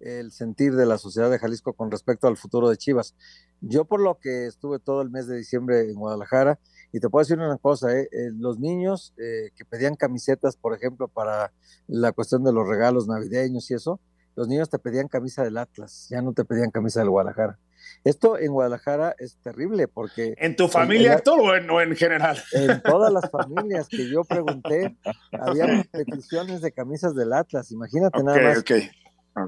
el 0.00 0.32
sentir 0.32 0.74
de 0.74 0.86
la 0.86 0.98
sociedad 0.98 1.30
de 1.30 1.38
Jalisco 1.38 1.72
con 1.72 1.90
respecto 1.90 2.26
al 2.26 2.36
futuro 2.36 2.68
de 2.68 2.76
Chivas. 2.76 3.14
Yo 3.60 3.84
por 3.84 4.00
lo 4.00 4.18
que 4.18 4.46
estuve 4.46 4.78
todo 4.78 5.02
el 5.02 5.10
mes 5.10 5.26
de 5.26 5.36
diciembre 5.36 5.90
en 5.90 5.94
Guadalajara, 5.94 6.58
y 6.94 7.00
te 7.00 7.08
puedo 7.08 7.24
decir 7.24 7.38
una 7.38 7.58
cosa, 7.58 7.92
¿eh? 7.92 8.08
Eh, 8.12 8.30
los 8.38 8.60
niños 8.60 9.14
eh, 9.16 9.50
que 9.56 9.64
pedían 9.64 9.96
camisetas, 9.96 10.56
por 10.56 10.74
ejemplo, 10.74 11.08
para 11.08 11.52
la 11.88 12.12
cuestión 12.12 12.44
de 12.44 12.52
los 12.52 12.68
regalos 12.68 13.08
navideños 13.08 13.68
y 13.70 13.74
eso, 13.74 14.00
los 14.36 14.46
niños 14.46 14.70
te 14.70 14.78
pedían 14.78 15.08
camisa 15.08 15.42
del 15.42 15.58
Atlas, 15.58 16.06
ya 16.08 16.22
no 16.22 16.32
te 16.32 16.44
pedían 16.44 16.70
camisa 16.70 17.00
del 17.00 17.10
Guadalajara. 17.10 17.58
Esto 18.04 18.38
en 18.38 18.52
Guadalajara 18.52 19.14
es 19.18 19.38
terrible 19.42 19.88
porque... 19.88 20.34
¿En 20.38 20.56
tu 20.56 20.68
familia, 20.68 21.14
Héctor, 21.14 21.40
o 21.40 21.54
en, 21.56 21.68
en, 21.68 21.96
general? 21.96 22.38
En 22.52 22.80
todas 22.82 23.12
las 23.12 23.28
familias 23.30 23.88
que 23.88 24.08
yo 24.08 24.22
pregunté, 24.22 24.96
había 25.32 25.84
peticiones 25.90 26.60
de 26.60 26.70
camisas 26.70 27.14
del 27.16 27.32
Atlas, 27.32 27.72
imagínate 27.72 28.22
nada 28.22 28.40
más. 28.40 28.58
Okay. 28.58 28.88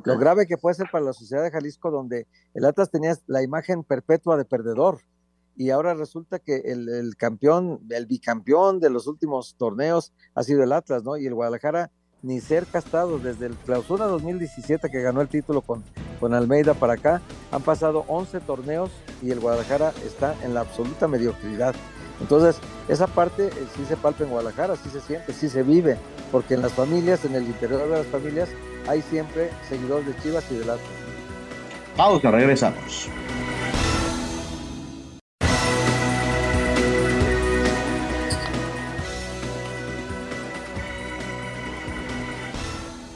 Lo 0.05 0.18
grave 0.18 0.46
que 0.46 0.59
puede 0.59 0.75
ser 0.75 0.88
para 0.90 1.05
la 1.05 1.12
sociedad 1.12 1.42
de 1.42 1.51
Jalisco, 1.51 1.90
donde 1.90 2.27
el 2.55 2.64
Atlas 2.64 2.90
tenía 2.90 3.16
la 3.27 3.42
imagen 3.42 3.85
perpetua 3.85 4.37
de 4.37 4.44
perdedor, 4.44 5.01
y 5.57 5.70
ahora 5.70 5.94
resulta 5.94 6.38
que 6.38 6.57
el, 6.66 7.16
campeón, 7.16 7.81
el 7.88 8.07
bicampeón 8.07 8.79
de 8.79 8.90
los 8.90 9.07
últimos 9.07 9.55
torneos 9.57 10.12
ha 10.35 10.42
sido 10.42 10.62
el 10.62 10.72
Atlas, 10.72 11.03
¿no? 11.03 11.16
Y 11.16 11.27
el 11.27 11.35
Guadalajara 11.35 11.90
ni 12.22 12.40
ser 12.40 12.66
castados. 12.66 13.22
Desde 13.22 13.46
el 13.46 13.55
clausura 13.55 14.05
2017 14.05 14.90
que 14.90 15.01
ganó 15.01 15.22
el 15.22 15.29
título 15.29 15.62
con, 15.62 15.83
con 16.20 16.35
Almeida 16.35 16.75
para 16.75 16.94
acá, 16.94 17.22
han 17.51 17.62
pasado 17.62 18.05
11 18.09 18.40
torneos 18.40 18.90
y 19.22 19.31
el 19.31 19.40
Guadalajara 19.40 19.94
está 20.05 20.35
en 20.44 20.53
la 20.53 20.61
absoluta 20.61 21.09
mediocridad. 21.09 21.75
Entonces, 22.20 22.57
esa 22.88 23.07
parte 23.07 23.46
eh, 23.46 23.66
sí 23.77 23.85
se 23.87 23.96
palpa 23.96 24.25
en 24.25 24.31
Guadalajara, 24.31 24.77
sí 24.77 24.90
se 24.90 25.01
siente, 25.01 25.33
sí 25.33 25.49
se 25.49 25.62
vive, 25.62 25.96
porque 26.33 26.55
en 26.55 26.62
las 26.62 26.72
familias, 26.72 27.25
en 27.25 27.35
el 27.35 27.44
interior 27.44 27.83
de 27.83 27.88
las 27.88 28.07
familias, 28.07 28.49
hay 28.88 29.03
siempre 29.03 29.51
seguidores 29.68 30.07
de 30.07 30.16
Chivas 30.22 30.44
y 30.51 30.57
de 30.57 30.62
Atlas. 30.62 30.81
Pausa, 31.96 32.31
regresamos. 32.31 33.09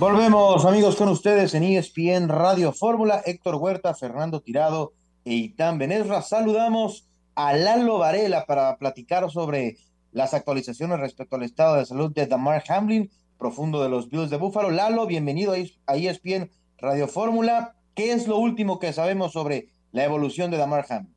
Volvemos, 0.00 0.64
amigos, 0.64 0.96
con 0.96 1.10
ustedes 1.10 1.52
en 1.52 1.62
ESPN 1.62 2.30
Radio 2.30 2.72
Fórmula. 2.72 3.20
Héctor 3.26 3.56
Huerta, 3.56 3.94
Fernando 3.94 4.40
Tirado 4.40 4.94
e 5.26 5.34
Itán 5.34 5.76
Benesra. 5.76 6.22
Saludamos 6.22 7.06
a 7.34 7.52
Lalo 7.52 7.98
Varela 7.98 8.46
para 8.46 8.78
platicar 8.78 9.30
sobre 9.30 9.76
las 10.12 10.32
actualizaciones 10.32 11.00
respecto 11.00 11.36
al 11.36 11.42
estado 11.42 11.76
de 11.76 11.84
salud 11.84 12.10
de 12.14 12.26
Damar 12.26 12.64
Hamlin, 12.68 13.10
profundo 13.40 13.82
de 13.82 13.88
los 13.88 14.08
Bills 14.10 14.30
de 14.30 14.36
Búfalo. 14.36 14.70
Lalo, 14.70 15.06
bienvenido 15.06 15.54
a 15.86 15.96
ESPN 15.96 16.50
Radio 16.78 17.08
Fórmula. 17.08 17.72
¿Qué 17.96 18.12
es 18.12 18.28
lo 18.28 18.36
último 18.36 18.78
que 18.78 18.92
sabemos 18.92 19.32
sobre 19.32 19.64
la 19.92 20.04
evolución 20.04 20.50
de 20.50 20.58
Damar 20.58 20.84
Hamlin? 20.88 21.14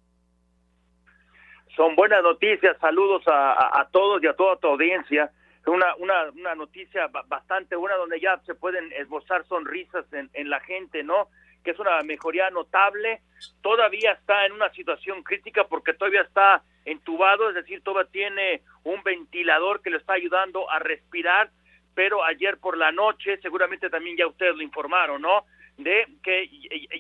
Son 1.75 1.95
buenas 1.95 2.23
noticias. 2.23 2.77
Saludos 2.79 3.23
a, 3.27 3.88
todos 3.91 4.23
y 4.23 4.27
a 4.27 4.36
toda 4.36 4.55
tu 4.57 4.67
audiencia 4.67 5.31
una, 5.65 5.95
una, 5.95 6.29
una 6.31 6.55
noticia 6.55 7.07
bastante 7.27 7.75
buena 7.75 7.95
donde 7.95 8.19
ya 8.19 8.38
se 8.45 8.53
pueden 8.53 8.91
esbozar 8.93 9.45
sonrisas 9.47 10.05
en, 10.12 10.29
en 10.33 10.49
la 10.49 10.59
gente, 10.59 11.03
¿no? 11.03 11.29
Que 11.63 11.71
es 11.71 11.79
una 11.79 12.01
mejoría 12.01 12.49
notable. 12.49 13.21
Todavía 13.62 14.12
está 14.12 14.45
en 14.45 14.51
una 14.53 14.69
situación 14.71 15.23
crítica 15.23 15.65
porque 15.69 15.93
todavía 15.93 16.21
está 16.21 16.63
entubado, 16.86 17.49
es 17.49 17.55
decir, 17.55 17.81
todavía 17.81 18.12
tiene 18.12 18.62
un 18.83 19.01
ventilador 19.03 19.81
que 19.81 19.89
le 19.89 19.97
está 19.97 20.13
ayudando 20.13 20.69
a 20.69 20.79
respirar, 20.79 21.49
pero 21.93 22.23
ayer 22.23 22.58
por 22.58 22.77
la 22.77 22.91
noche, 22.91 23.38
seguramente 23.41 23.89
también 23.89 24.17
ya 24.17 24.27
ustedes 24.27 24.56
lo 24.56 24.62
informaron, 24.62 25.21
¿no? 25.21 25.45
de 25.77 26.08
que 26.23 26.49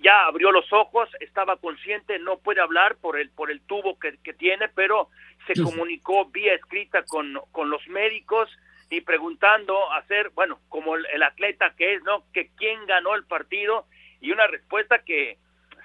ya 0.01 0.25
abrió 0.25 0.51
los 0.51 0.71
ojos, 0.73 1.09
estaba 1.19 1.57
consciente, 1.57 2.17
no 2.19 2.39
puede 2.39 2.61
hablar 2.61 2.95
por 2.95 3.19
el 3.19 3.29
por 3.29 3.51
el 3.51 3.61
tubo 3.61 3.99
que, 3.99 4.17
que 4.23 4.33
tiene, 4.33 4.67
pero 4.69 5.09
se 5.45 5.61
comunicó 5.61 6.25
vía 6.25 6.55
escrita 6.55 7.03
con, 7.03 7.39
con 7.51 7.69
los 7.69 7.87
médicos 7.87 8.49
y 8.89 9.01
preguntando 9.01 9.91
hacer, 9.93 10.29
bueno, 10.29 10.59
como 10.69 10.95
el, 10.95 11.05
el, 11.13 11.23
atleta 11.23 11.73
que 11.75 11.95
es, 11.95 12.03
¿no? 12.03 12.23
Que 12.33 12.49
quién 12.57 12.85
ganó 12.85 13.15
el 13.15 13.25
partido 13.25 13.85
y 14.21 14.31
una 14.31 14.47
respuesta 14.47 14.99
que 14.99 15.37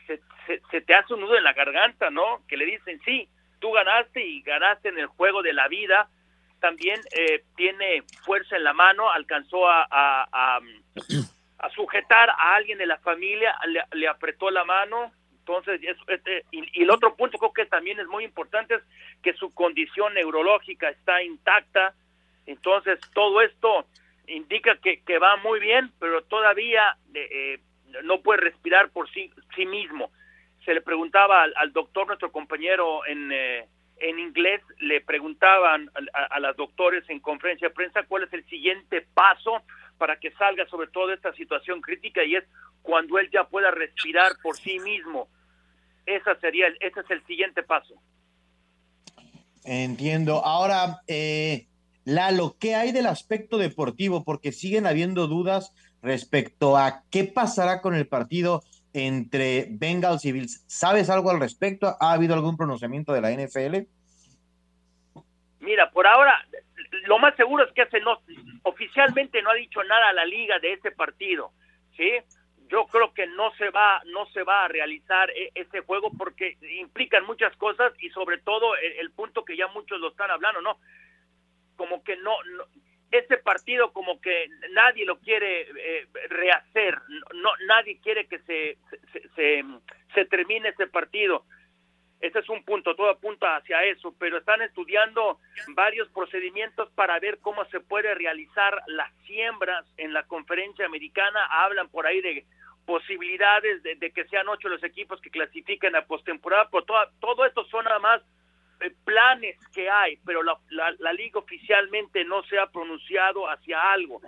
se, 0.06 0.20
se, 0.46 0.60
se, 0.70 0.80
te 0.80 0.94
hace 0.94 1.14
un 1.14 1.20
nudo 1.20 1.36
en 1.36 1.44
la 1.44 1.52
garganta, 1.52 2.10
¿no? 2.10 2.42
Que 2.48 2.56
le 2.56 2.64
dicen, 2.64 3.00
sí, 3.04 3.28
tú 3.60 3.72
ganaste 3.72 4.24
y 4.24 4.42
ganaste 4.42 4.88
en 4.88 4.98
el 4.98 5.06
juego 5.06 5.42
de 5.42 5.52
la 5.52 5.68
vida, 5.68 6.08
también 6.60 7.00
eh, 7.12 7.44
tiene 7.56 8.02
fuerza 8.24 8.56
en 8.56 8.64
la 8.64 8.72
mano, 8.72 9.10
alcanzó 9.10 9.68
a, 9.68 9.86
a, 9.90 10.60
sujetar 11.74 12.30
a 12.30 12.56
alguien 12.56 12.78
de 12.78 12.86
la 12.86 12.98
familia, 12.98 13.56
le, 13.92 14.08
apretó 14.08 14.50
la 14.50 14.64
mano. 14.64 15.12
Entonces, 15.40 15.80
este, 16.08 16.44
y, 16.50 16.82
el 16.82 16.90
otro 16.90 17.16
punto 17.16 17.38
creo 17.38 17.52
que 17.52 17.66
también 17.66 17.98
es 18.00 18.06
muy 18.06 18.24
importante 18.24 18.74
es 18.74 18.82
que 19.22 19.32
su 19.34 19.52
condición 19.54 20.14
neurológica 20.14 20.88
está 20.90 21.22
intacta. 21.22 21.94
Entonces, 22.46 22.98
todo 23.14 23.40
esto 23.40 23.86
indica 24.26 24.76
que, 24.76 25.02
que 25.02 25.18
va 25.18 25.36
muy 25.36 25.60
bien, 25.60 25.92
pero 25.98 26.22
todavía 26.22 26.96
eh, 27.14 27.60
no 28.04 28.20
puede 28.20 28.40
respirar 28.40 28.90
por 28.90 29.10
sí, 29.10 29.30
sí 29.54 29.66
mismo. 29.66 30.10
Se 30.64 30.74
le 30.74 30.80
preguntaba 30.80 31.42
al, 31.44 31.72
doctor, 31.72 32.06
nuestro 32.06 32.30
compañero 32.30 33.06
en, 33.06 33.30
eh, 33.32 33.66
en 34.00 34.18
inglés, 34.18 34.62
le 34.78 35.00
preguntaban 35.00 35.90
a, 36.30 36.40
las 36.40 36.56
doctores 36.56 37.04
en 37.08 37.20
conferencia 37.20 37.68
de 37.68 37.74
prensa 37.74 38.04
cuál 38.06 38.24
es 38.24 38.32
el 38.32 38.44
siguiente 38.48 39.06
paso 39.14 39.62
para 39.98 40.18
que 40.18 40.30
salga 40.32 40.66
sobre 40.68 40.88
todo 40.88 41.12
esta 41.12 41.32
situación 41.34 41.80
crítica 41.80 42.24
y 42.24 42.36
es 42.36 42.44
cuando 42.82 43.18
él 43.18 43.28
ya 43.32 43.44
pueda 43.44 43.70
respirar 43.70 44.32
por 44.42 44.56
sí 44.56 44.78
mismo. 44.80 45.28
Esa 46.06 46.38
sería, 46.40 46.66
ese 46.80 47.00
es 47.00 47.10
el 47.10 47.24
siguiente 47.26 47.62
paso. 47.62 47.94
Entiendo. 49.64 50.44
Ahora, 50.44 51.00
eh, 51.06 51.66
Lalo, 52.04 52.56
¿qué 52.58 52.74
hay 52.74 52.92
del 52.92 53.06
aspecto 53.06 53.58
deportivo? 53.58 54.24
Porque 54.24 54.52
siguen 54.52 54.86
habiendo 54.86 55.26
dudas 55.26 55.74
respecto 56.00 56.76
a 56.76 57.02
qué 57.10 57.24
pasará 57.24 57.82
con 57.82 57.94
el 57.94 58.06
partido 58.06 58.62
entre 58.92 59.66
Bengals 59.70 60.24
y 60.24 60.32
Bills. 60.32 60.64
¿Sabes 60.66 61.10
algo 61.10 61.30
al 61.30 61.40
respecto? 61.40 61.96
¿Ha 62.00 62.12
habido 62.12 62.34
algún 62.34 62.56
pronunciamiento 62.56 63.12
de 63.12 63.20
la 63.20 63.30
NFL? 63.30 63.88
Mira, 65.60 65.90
por 65.90 66.06
ahora 66.06 66.34
lo 67.06 67.18
más 67.18 67.34
seguro 67.36 67.64
es 67.64 67.72
que 67.72 67.82
ese 67.82 68.00
no 68.00 68.20
oficialmente 68.62 69.42
no 69.42 69.50
ha 69.50 69.54
dicho 69.54 69.82
nada 69.84 70.08
a 70.08 70.12
la 70.12 70.24
liga 70.24 70.58
de 70.58 70.74
ese 70.74 70.90
partido, 70.90 71.52
¿sí? 71.96 72.10
Yo 72.68 72.86
creo 72.86 73.14
que 73.14 73.26
no 73.26 73.50
se 73.56 73.70
va 73.70 74.02
no 74.06 74.26
se 74.26 74.42
va 74.42 74.64
a 74.64 74.68
realizar 74.68 75.30
e, 75.30 75.50
ese 75.54 75.80
juego 75.80 76.10
porque 76.16 76.56
implican 76.80 77.24
muchas 77.24 77.56
cosas 77.56 77.92
y 77.98 78.10
sobre 78.10 78.38
todo 78.38 78.76
el, 78.76 79.10
punto 79.12 79.44
que 79.44 79.56
ya 79.56 79.68
muchos 79.68 80.00
lo 80.00 80.08
están 80.08 80.30
hablando, 80.30 80.60
¿no? 80.60 80.78
Como 81.76 82.02
que 82.02 82.16
no, 82.16 82.32
ese 83.10 83.38
partido 83.38 83.92
como 83.92 84.20
que 84.20 84.48
nadie 84.72 85.06
lo 85.06 85.18
quiere 85.18 85.62
eh, 85.62 86.06
rehacer, 86.28 86.98
no 87.34 87.50
nadie 87.66 87.98
quiere 88.00 88.26
que 88.26 88.38
se 88.40 88.76
se, 90.14 90.24
termine 90.26 90.70
ese 90.70 90.86
partido. 90.86 91.44
Ese 92.20 92.40
es 92.40 92.48
un 92.48 92.64
punto, 92.64 92.96
todo 92.96 93.10
apunta 93.10 93.56
hacia 93.56 93.84
eso, 93.84 94.12
pero 94.18 94.38
están 94.38 94.60
estudiando 94.62 95.38
varios 95.68 96.08
procedimientos 96.08 96.90
para 96.96 97.18
ver 97.20 97.38
cómo 97.38 97.64
se 97.66 97.78
puede 97.78 98.12
realizar 98.14 98.82
las 98.88 99.12
siembras 99.24 99.86
en 99.96 100.12
la 100.12 100.24
conferencia 100.24 100.84
americana. 100.84 101.46
Hablan 101.46 101.88
por 101.88 102.06
ahí 102.06 102.20
de 102.20 102.44
posibilidades 102.86 103.82
de, 103.84 104.10
que 104.10 104.24
sean 104.26 104.48
ocho 104.48 104.68
los 104.68 104.82
equipos 104.82 105.20
que 105.20 105.30
clasifiquen 105.30 105.94
a 105.94 106.06
postemporada, 106.06 106.68
pero 106.70 106.84
todo, 106.84 106.98
todo 107.20 107.46
esto 107.46 107.64
son 107.66 107.84
nada 107.84 108.00
más 108.00 108.22
planes 109.04 109.56
que 109.74 109.90
hay, 109.90 110.18
pero 110.24 110.42
la, 110.42 110.58
la 110.98 111.12
liga 111.12 111.40
oficialmente 111.40 112.24
no 112.24 112.42
se 112.44 112.58
ha 112.58 112.66
pronunciado 112.66 113.48
hacia 113.48 113.92
algo 113.92 114.20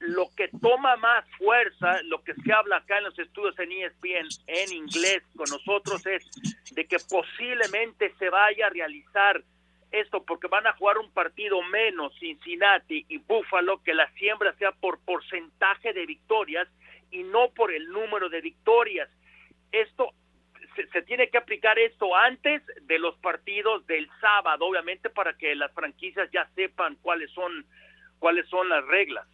lo 0.00 0.30
que 0.34 0.48
toma 0.48 0.96
más 0.96 1.24
fuerza, 1.36 2.00
lo 2.04 2.24
que 2.24 2.34
se 2.34 2.52
habla 2.52 2.78
acá 2.78 2.98
en 2.98 3.04
los 3.04 3.18
estudios 3.18 3.58
en 3.58 3.70
ESPN 3.70 4.28
en 4.46 4.72
inglés 4.72 5.22
con 5.36 5.48
nosotros 5.50 6.04
es 6.06 6.24
de 6.72 6.86
que 6.86 6.96
posiblemente 7.08 8.12
se 8.18 8.30
vaya 8.30 8.66
a 8.66 8.70
realizar 8.70 9.42
esto 9.92 10.24
porque 10.24 10.48
van 10.48 10.66
a 10.66 10.72
jugar 10.72 10.98
un 10.98 11.10
partido 11.10 11.62
menos 11.64 12.14
Cincinnati 12.18 13.04
y 13.08 13.18
Buffalo, 13.18 13.82
que 13.82 13.92
la 13.92 14.10
siembra 14.12 14.54
sea 14.54 14.72
por 14.72 15.00
porcentaje 15.00 15.92
de 15.92 16.06
victorias 16.06 16.66
y 17.10 17.22
no 17.24 17.50
por 17.50 17.72
el 17.72 17.88
número 17.88 18.30
de 18.30 18.40
victorias. 18.40 19.10
Esto 19.70 20.14
se, 20.74 21.02
tiene 21.02 21.30
que 21.30 21.38
aplicar 21.38 21.78
esto 21.78 22.14
antes 22.14 22.62
de 22.82 22.98
los 22.98 23.16
partidos 23.18 23.86
del 23.86 24.08
sábado, 24.20 24.66
obviamente, 24.66 25.10
para 25.10 25.36
que 25.36 25.54
las 25.54 25.72
franquicias 25.72 26.30
ya 26.32 26.48
sepan 26.54 26.96
cuáles 27.02 27.30
son 27.32 27.64
cuáles 28.18 28.46
son 28.48 28.68
las 28.68 28.84
reglas 28.86 29.26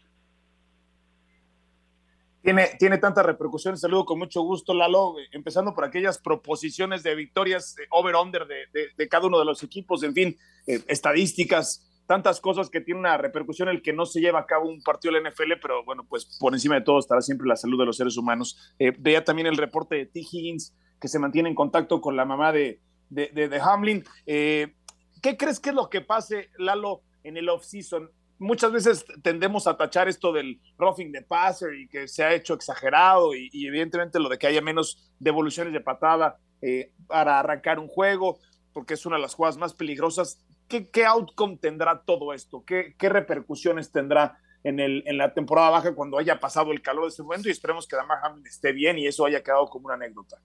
tiene, 2.46 2.68
tiene 2.78 2.98
tanta 2.98 3.24
repercusión. 3.24 3.76
Saludo 3.76 4.04
con 4.04 4.20
mucho 4.20 4.40
gusto, 4.40 4.72
Lalo, 4.72 5.16
empezando 5.32 5.74
por 5.74 5.84
aquellas 5.84 6.16
proposiciones 6.18 7.02
de 7.02 7.16
victorias 7.16 7.74
over-under 7.90 8.46
de, 8.46 8.90
de, 8.96 9.08
cada 9.08 9.26
uno 9.26 9.40
de 9.40 9.44
los 9.44 9.64
equipos, 9.64 10.04
en 10.04 10.14
fin, 10.14 10.38
eh, 10.68 10.80
estadísticas, 10.86 11.84
tantas 12.06 12.40
cosas 12.40 12.70
que 12.70 12.80
tiene 12.80 13.00
una 13.00 13.16
repercusión 13.16 13.68
el 13.68 13.82
que 13.82 13.92
no 13.92 14.06
se 14.06 14.20
lleva 14.20 14.40
a 14.40 14.46
cabo 14.46 14.68
un 14.68 14.82
partido 14.82 15.14
de 15.14 15.20
la 15.20 15.30
NFL, 15.30 15.52
pero 15.60 15.84
bueno, 15.84 16.06
pues 16.08 16.36
por 16.38 16.54
encima 16.54 16.76
de 16.76 16.82
todo 16.82 16.98
estará 16.98 17.20
siempre 17.20 17.48
la 17.48 17.56
salud 17.56 17.78
de 17.78 17.86
los 17.86 17.96
seres 17.96 18.16
humanos. 18.16 18.74
Eh, 18.78 18.92
veía 18.98 19.24
también 19.24 19.46
el 19.46 19.56
reporte 19.56 19.96
de 19.96 20.06
T. 20.06 20.20
Higgins, 20.20 20.74
que 21.00 21.08
se 21.08 21.18
mantiene 21.18 21.48
en 21.48 21.54
contacto 21.54 22.00
con 22.00 22.16
la 22.16 22.24
mamá 22.24 22.52
de, 22.52 22.80
de, 23.10 23.28
de 23.28 23.60
Hamlin. 23.60 24.04
Eh, 24.26 24.74
¿Qué 25.22 25.36
crees 25.36 25.60
que 25.60 25.70
es 25.70 25.74
lo 25.74 25.90
que 25.90 26.00
pase, 26.00 26.50
Lalo, 26.58 27.02
en 27.24 27.36
el 27.36 27.48
off-season? 27.48 28.10
muchas 28.38 28.72
veces 28.72 29.04
tendemos 29.22 29.66
a 29.66 29.76
tachar 29.76 30.08
esto 30.08 30.32
del 30.32 30.60
roughing 30.78 31.12
de 31.12 31.22
passer 31.22 31.74
y 31.74 31.88
que 31.88 32.08
se 32.08 32.24
ha 32.24 32.34
hecho 32.34 32.54
exagerado 32.54 33.34
y, 33.34 33.48
evidentemente 33.66 34.20
lo 34.20 34.28
de 34.28 34.38
que 34.38 34.46
haya 34.46 34.60
menos 34.60 35.12
devoluciones 35.18 35.72
de 35.72 35.80
patada 35.80 36.38
eh, 36.62 36.92
para 37.06 37.38
arrancar 37.38 37.78
un 37.78 37.88
juego, 37.88 38.38
porque 38.72 38.94
es 38.94 39.06
una 39.06 39.16
de 39.16 39.22
las 39.22 39.34
jugadas 39.34 39.56
más 39.56 39.74
peligrosas. 39.74 40.44
¿Qué, 40.68 40.90
qué 40.90 41.04
outcome 41.04 41.58
tendrá 41.58 42.02
todo 42.02 42.32
esto? 42.32 42.64
¿Qué, 42.66 42.94
qué 42.98 43.08
repercusiones 43.08 43.92
tendrá 43.92 44.38
en, 44.64 44.80
el, 44.80 45.04
en 45.06 45.16
la 45.18 45.32
temporada 45.32 45.70
baja 45.70 45.94
cuando 45.94 46.18
haya 46.18 46.40
pasado 46.40 46.72
el 46.72 46.82
calor 46.82 47.04
de 47.04 47.10
ese 47.10 47.22
momento? 47.22 47.48
Y 47.48 47.52
esperemos 47.52 47.86
que 47.86 47.96
Damar 47.96 48.18
Hamlin 48.22 48.46
esté 48.46 48.72
bien 48.72 48.98
y 48.98 49.06
eso 49.06 49.24
haya 49.24 49.42
quedado 49.42 49.66
como 49.68 49.86
una 49.86 49.94
anécdota. 49.94 50.38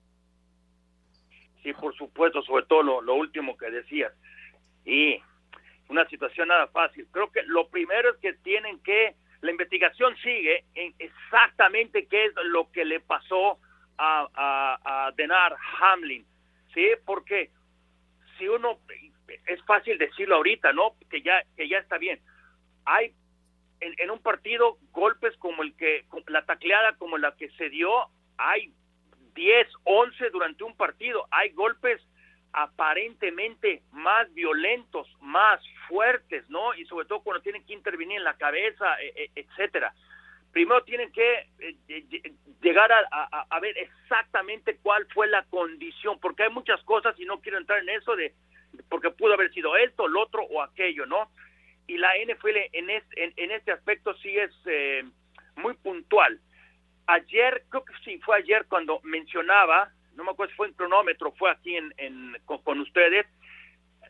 Sí, 1.63 1.73
por 1.73 1.95
supuesto, 1.95 2.41
sobre 2.43 2.65
todo 2.65 2.83
lo, 2.83 3.01
lo 3.01 3.15
último 3.15 3.55
que 3.57 3.69
decías. 3.69 4.13
Y 4.85 5.19
una 5.89 6.07
situación 6.07 6.47
nada 6.47 6.67
fácil. 6.67 7.07
Creo 7.11 7.31
que 7.31 7.43
lo 7.43 7.69
primero 7.69 8.11
es 8.11 8.17
que 8.17 8.33
tienen 8.33 8.79
que, 8.79 9.15
la 9.41 9.51
investigación 9.51 10.15
sigue 10.17 10.65
en 10.73 10.93
exactamente 10.99 12.07
qué 12.07 12.25
es 12.25 12.33
lo 12.45 12.71
que 12.71 12.85
le 12.85 12.99
pasó 12.99 13.59
a, 13.97 14.27
a, 14.33 15.07
a 15.07 15.11
Denar 15.11 15.55
Hamlin, 15.81 16.25
¿sí? 16.73 16.87
Porque 17.05 17.51
si 18.37 18.47
uno, 18.47 18.79
es 19.45 19.63
fácil 19.65 19.97
decirlo 19.97 20.35
ahorita, 20.35 20.73
¿no? 20.73 20.95
Que 21.09 21.21
ya, 21.21 21.43
que 21.55 21.67
ya 21.67 21.77
está 21.77 21.97
bien. 21.97 22.19
Hay 22.85 23.13
en, 23.81 24.11
un 24.11 24.19
partido 24.19 24.77
golpes 24.91 25.35
como 25.37 25.63
el 25.63 25.75
que, 25.75 26.05
la 26.27 26.45
tacleada 26.45 26.95
como 26.97 27.17
la 27.17 27.35
que 27.35 27.49
se 27.51 27.69
dio, 27.69 27.89
hay 28.37 28.73
10, 29.33 29.67
11 29.83 30.29
durante 30.29 30.63
un 30.63 30.75
partido, 30.75 31.27
hay 31.31 31.51
golpes 31.51 32.01
aparentemente 32.53 33.81
más 33.91 34.31
violentos, 34.33 35.07
más 35.21 35.61
fuertes, 35.87 36.47
¿no? 36.49 36.73
Y 36.75 36.85
sobre 36.85 37.05
todo 37.05 37.21
cuando 37.21 37.41
tienen 37.41 37.65
que 37.65 37.73
intervenir 37.73 38.17
en 38.17 38.23
la 38.23 38.37
cabeza, 38.37 39.01
e, 39.01 39.07
e, 39.15 39.31
etcétera. 39.35 39.93
Primero 40.51 40.83
tienen 40.83 41.11
que 41.13 41.47
eh, 41.59 42.33
llegar 42.61 42.91
a, 42.91 43.59
ver 43.61 43.77
exactamente 43.77 44.77
cuál 44.83 45.07
fue 45.13 45.27
la 45.27 45.45
condición, 45.45 46.19
porque 46.19 46.43
hay 46.43 46.49
muchas 46.49 46.83
cosas 46.83 47.17
y 47.19 47.25
no 47.25 47.39
quiero 47.39 47.57
entrar 47.57 47.79
en 47.79 47.89
eso 47.89 48.15
de 48.17 48.33
porque 48.89 49.11
pudo 49.11 49.33
haber 49.33 49.51
sido 49.53 49.75
esto, 49.77 50.07
lo 50.07 50.21
otro 50.21 50.43
o 50.43 50.61
aquello, 50.61 51.05
¿no? 51.05 51.31
Y 51.87 51.97
la 51.97 52.11
NFL 52.15 52.57
en, 52.73 52.89
en, 52.89 53.51
este 53.51 53.71
aspecto 53.71 54.13
sí 54.17 54.37
es 54.37 54.51
eh, 54.65 55.03
muy 55.57 55.73
puntual. 55.75 56.39
Ayer, 57.07 57.63
creo 57.69 57.83
que 57.83 57.93
sí, 58.05 58.19
fue 58.19 58.37
ayer 58.37 58.65
cuando 58.67 59.01
mencionaba 59.03 59.91
no 60.15 60.23
me 60.23 60.31
acuerdo 60.31 60.51
si 60.51 60.57
fue 60.57 60.67
en 60.67 60.73
cronómetro, 60.73 61.31
fue 61.33 61.51
aquí 61.51 61.75
en, 61.75 62.37
con, 62.45 62.79
ustedes. 62.79 63.25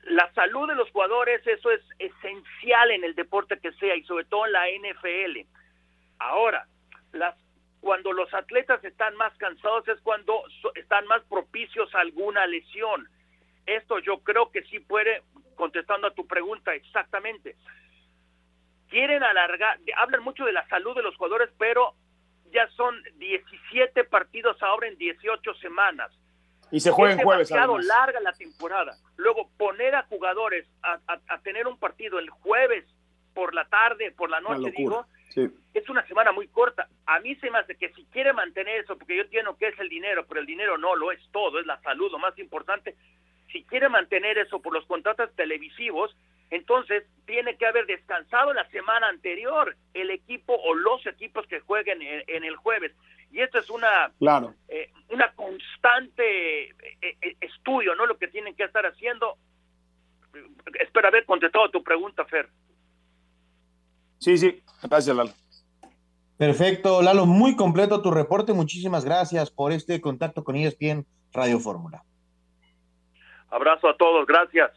La 0.03 0.31
salud 0.33 0.67
de 0.67 0.75
los 0.75 0.89
jugadores, 0.91 1.45
eso 1.45 1.71
es 1.71 1.81
esencial 1.99 2.91
en 2.91 3.03
el 3.03 3.15
deporte 3.15 3.59
que 3.59 3.71
sea 3.73 3.95
y 3.95 4.03
sobre 4.03 4.25
todo 4.25 4.45
en 4.45 4.51
la 4.53 4.67
NFL. 4.67 5.47
Ahora, 6.19 6.65
las, 7.13 7.35
cuando 7.81 8.11
los 8.11 8.33
atletas 8.33 8.83
están 8.83 9.15
más 9.15 9.35
cansados 9.37 9.87
es 9.87 9.99
cuando 10.01 10.43
están 10.75 11.05
más 11.07 11.21
propicios 11.23 11.93
a 11.93 11.99
alguna 11.99 12.45
lesión. 12.47 13.07
Esto 13.65 13.99
yo 13.99 14.19
creo 14.19 14.51
que 14.51 14.63
sí 14.63 14.79
puede, 14.79 15.23
contestando 15.55 16.07
a 16.07 16.13
tu 16.13 16.25
pregunta 16.27 16.73
exactamente, 16.73 17.55
quieren 18.89 19.23
alargar, 19.23 19.79
hablan 19.97 20.23
mucho 20.23 20.45
de 20.45 20.53
la 20.53 20.67
salud 20.67 20.95
de 20.95 21.03
los 21.03 21.15
jugadores, 21.15 21.49
pero 21.57 21.95
ya 22.51 22.67
son 22.71 22.95
17 23.17 24.03
partidos 24.05 24.61
ahora 24.61 24.87
en 24.87 24.97
18 24.97 25.53
semanas. 25.55 26.11
Y 26.71 26.79
se 26.79 26.91
juega 26.91 27.13
en 27.13 27.19
jueves. 27.19 27.49
demasiado 27.49 27.79
larga 27.79 28.19
la 28.21 28.33
temporada. 28.33 28.95
Luego 29.17 29.49
poner 29.57 29.95
a 29.95 30.03
jugadores 30.03 30.65
a, 30.83 31.39
tener 31.39 31.67
un 31.67 31.77
partido 31.77 32.19
el 32.19 32.29
jueves 32.29 32.85
por 33.33 33.53
la 33.53 33.65
tarde, 33.65 34.11
por 34.11 34.29
la 34.29 34.39
noche, 34.39 34.71
digo, 34.75 35.05
es 35.73 35.89
una 35.89 36.05
semana 36.07 36.31
muy 36.31 36.47
corta. 36.47 36.87
A 37.05 37.19
mí 37.19 37.35
se 37.35 37.49
me 37.49 37.59
hace 37.59 37.75
que 37.75 37.93
si 37.93 38.05
quiere 38.05 38.33
mantener 38.33 38.81
eso, 38.81 38.97
porque 38.97 39.17
yo 39.17 39.23
entiendo 39.23 39.55
que 39.57 39.67
es 39.67 39.79
el 39.79 39.89
dinero, 39.89 40.25
pero 40.27 40.39
el 40.39 40.45
dinero 40.45 40.77
no 40.77 40.95
lo 40.95 41.11
es 41.11 41.19
todo, 41.31 41.59
es 41.59 41.65
la 41.65 41.81
salud 41.81 42.11
lo 42.11 42.19
más 42.19 42.37
importante. 42.39 42.95
Si 43.51 43.63
quiere 43.63 43.89
mantener 43.89 44.37
eso 44.37 44.61
por 44.61 44.73
los 44.73 44.85
contratos 44.85 45.29
televisivos, 45.35 46.15
Entonces, 46.51 47.05
tiene 47.25 47.55
que 47.55 47.65
haber 47.65 47.85
descansado 47.85 48.53
la 48.53 48.69
semana 48.71 49.07
anterior 49.07 49.77
el 49.93 50.11
equipo 50.11 50.53
o 50.53 50.73
los 50.73 51.05
equipos 51.07 51.47
que 51.47 51.61
jueguen 51.61 52.01
en, 52.01 52.43
el 52.43 52.57
jueves. 52.57 52.91
Y 53.31 53.39
esto 53.39 53.57
es 53.57 53.69
una, 53.69 54.11
claro. 54.19 54.53
Eh, 54.67 54.91
una 55.11 55.31
constante 55.31 56.71
eh, 56.71 56.75
eh, 57.01 57.37
estudio, 57.39 57.95
¿no? 57.95 58.05
Lo 58.05 58.17
que 58.17 58.27
tienen 58.27 58.53
que 58.53 58.65
estar 58.65 58.85
haciendo. 58.85 59.37
Espero 60.77 61.07
haber 61.07 61.25
contestado 61.25 61.71
tu 61.71 61.81
pregunta, 61.81 62.25
Fer. 62.25 62.49
Sí, 64.17 64.37
sí, 64.37 64.61
gracias, 64.83 65.15
Lalo. 65.15 65.31
Perfecto, 66.35 67.01
Lalo, 67.01 67.25
muy 67.25 67.55
completo 67.55 68.01
tu 68.01 68.11
reporte. 68.11 68.51
Muchísimas 68.51 69.05
gracias 69.05 69.49
por 69.51 69.71
este 69.71 70.01
contacto 70.01 70.43
con 70.43 70.57
ESPN 70.57 71.05
Radio 71.31 71.59
Fórmula. 71.59 72.03
Abrazo 73.51 73.89
a 73.89 73.97
todos, 73.97 74.25
gracias. 74.25 74.71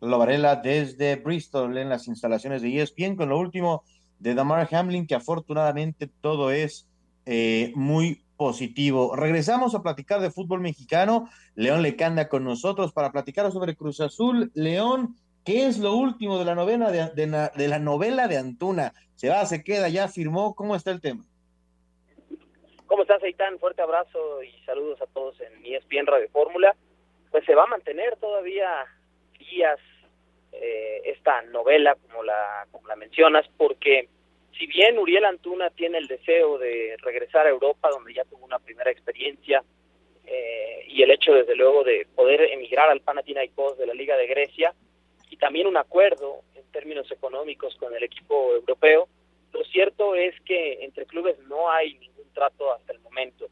Lo 0.00 0.18
Varela 0.18 0.56
desde 0.56 1.16
Bristol 1.16 1.76
en 1.78 1.88
las 1.88 2.08
instalaciones 2.08 2.62
de 2.62 2.80
ESPN 2.80 3.14
con 3.14 3.28
lo 3.28 3.38
último 3.38 3.84
de 4.18 4.34
Damar 4.34 4.66
Hamlin, 4.72 5.06
que 5.06 5.14
afortunadamente 5.14 6.08
todo 6.20 6.50
es 6.50 6.88
eh, 7.26 7.72
muy 7.76 8.24
positivo. 8.36 9.14
Regresamos 9.14 9.74
a 9.74 9.82
platicar 9.82 10.20
de 10.20 10.30
fútbol 10.30 10.60
mexicano. 10.60 11.28
León 11.54 11.82
Lecanda 11.82 12.28
con 12.28 12.42
nosotros 12.42 12.92
para 12.92 13.12
platicar 13.12 13.52
sobre 13.52 13.76
Cruz 13.76 14.00
Azul. 14.00 14.50
León, 14.54 15.14
¿qué 15.44 15.66
es 15.66 15.78
lo 15.78 15.94
último 15.94 16.38
de 16.38 16.46
la 16.46 16.54
novela 16.54 16.90
de, 16.90 17.68
la 17.68 17.78
novela 17.78 18.28
de 18.28 18.38
Antuna? 18.38 18.94
¿Se 19.14 19.28
va, 19.28 19.44
se 19.44 19.62
queda, 19.62 19.88
ya 19.88 20.08
firmó? 20.08 20.54
¿Cómo 20.54 20.74
está 20.74 20.90
el 20.90 21.00
tema? 21.00 21.24
¿Cómo 22.86 23.02
estás, 23.02 23.22
Aitán? 23.22 23.58
Fuerte 23.58 23.82
abrazo 23.82 24.42
y 24.42 24.64
saludos 24.64 25.00
a 25.02 25.06
todos 25.06 25.40
en 25.40 25.64
ESPN 25.64 26.06
Radio 26.06 26.28
Fórmula. 26.32 26.74
Pues 27.32 27.44
se 27.46 27.54
va 27.54 27.64
a 27.64 27.66
mantener 27.66 28.16
todavía 28.16 28.84
días 29.38 29.80
eh, 30.52 31.00
esta 31.06 31.40
novela, 31.42 31.96
como 31.96 32.22
la, 32.22 32.66
como 32.70 32.86
la 32.86 32.94
mencionas, 32.94 33.46
porque 33.56 34.08
si 34.56 34.66
bien 34.66 34.98
Uriel 34.98 35.24
Antuna 35.24 35.70
tiene 35.70 35.96
el 35.96 36.08
deseo 36.08 36.58
de 36.58 36.94
regresar 37.02 37.46
a 37.46 37.50
Europa, 37.50 37.88
donde 37.88 38.12
ya 38.12 38.24
tuvo 38.24 38.44
una 38.44 38.58
primera 38.58 38.90
experiencia, 38.90 39.64
eh, 40.26 40.84
y 40.86 41.02
el 41.02 41.10
hecho, 41.10 41.32
desde 41.32 41.56
luego, 41.56 41.82
de 41.84 42.06
poder 42.14 42.42
emigrar 42.42 42.90
al 42.90 43.00
Panathinaikos 43.00 43.78
de 43.78 43.86
la 43.86 43.94
Liga 43.94 44.16
de 44.18 44.26
Grecia, 44.26 44.74
y 45.30 45.38
también 45.38 45.66
un 45.66 45.78
acuerdo 45.78 46.42
en 46.54 46.70
términos 46.70 47.10
económicos 47.10 47.74
con 47.76 47.94
el 47.96 48.02
equipo 48.02 48.52
europeo, 48.52 49.08
lo 49.52 49.64
cierto 49.64 50.14
es 50.14 50.38
que 50.42 50.84
entre 50.84 51.06
clubes 51.06 51.38
no 51.48 51.70
hay 51.70 51.94
ningún 51.94 52.30
trato 52.34 52.72
hasta 52.72 52.92
el 52.92 53.00
momento. 53.00 53.48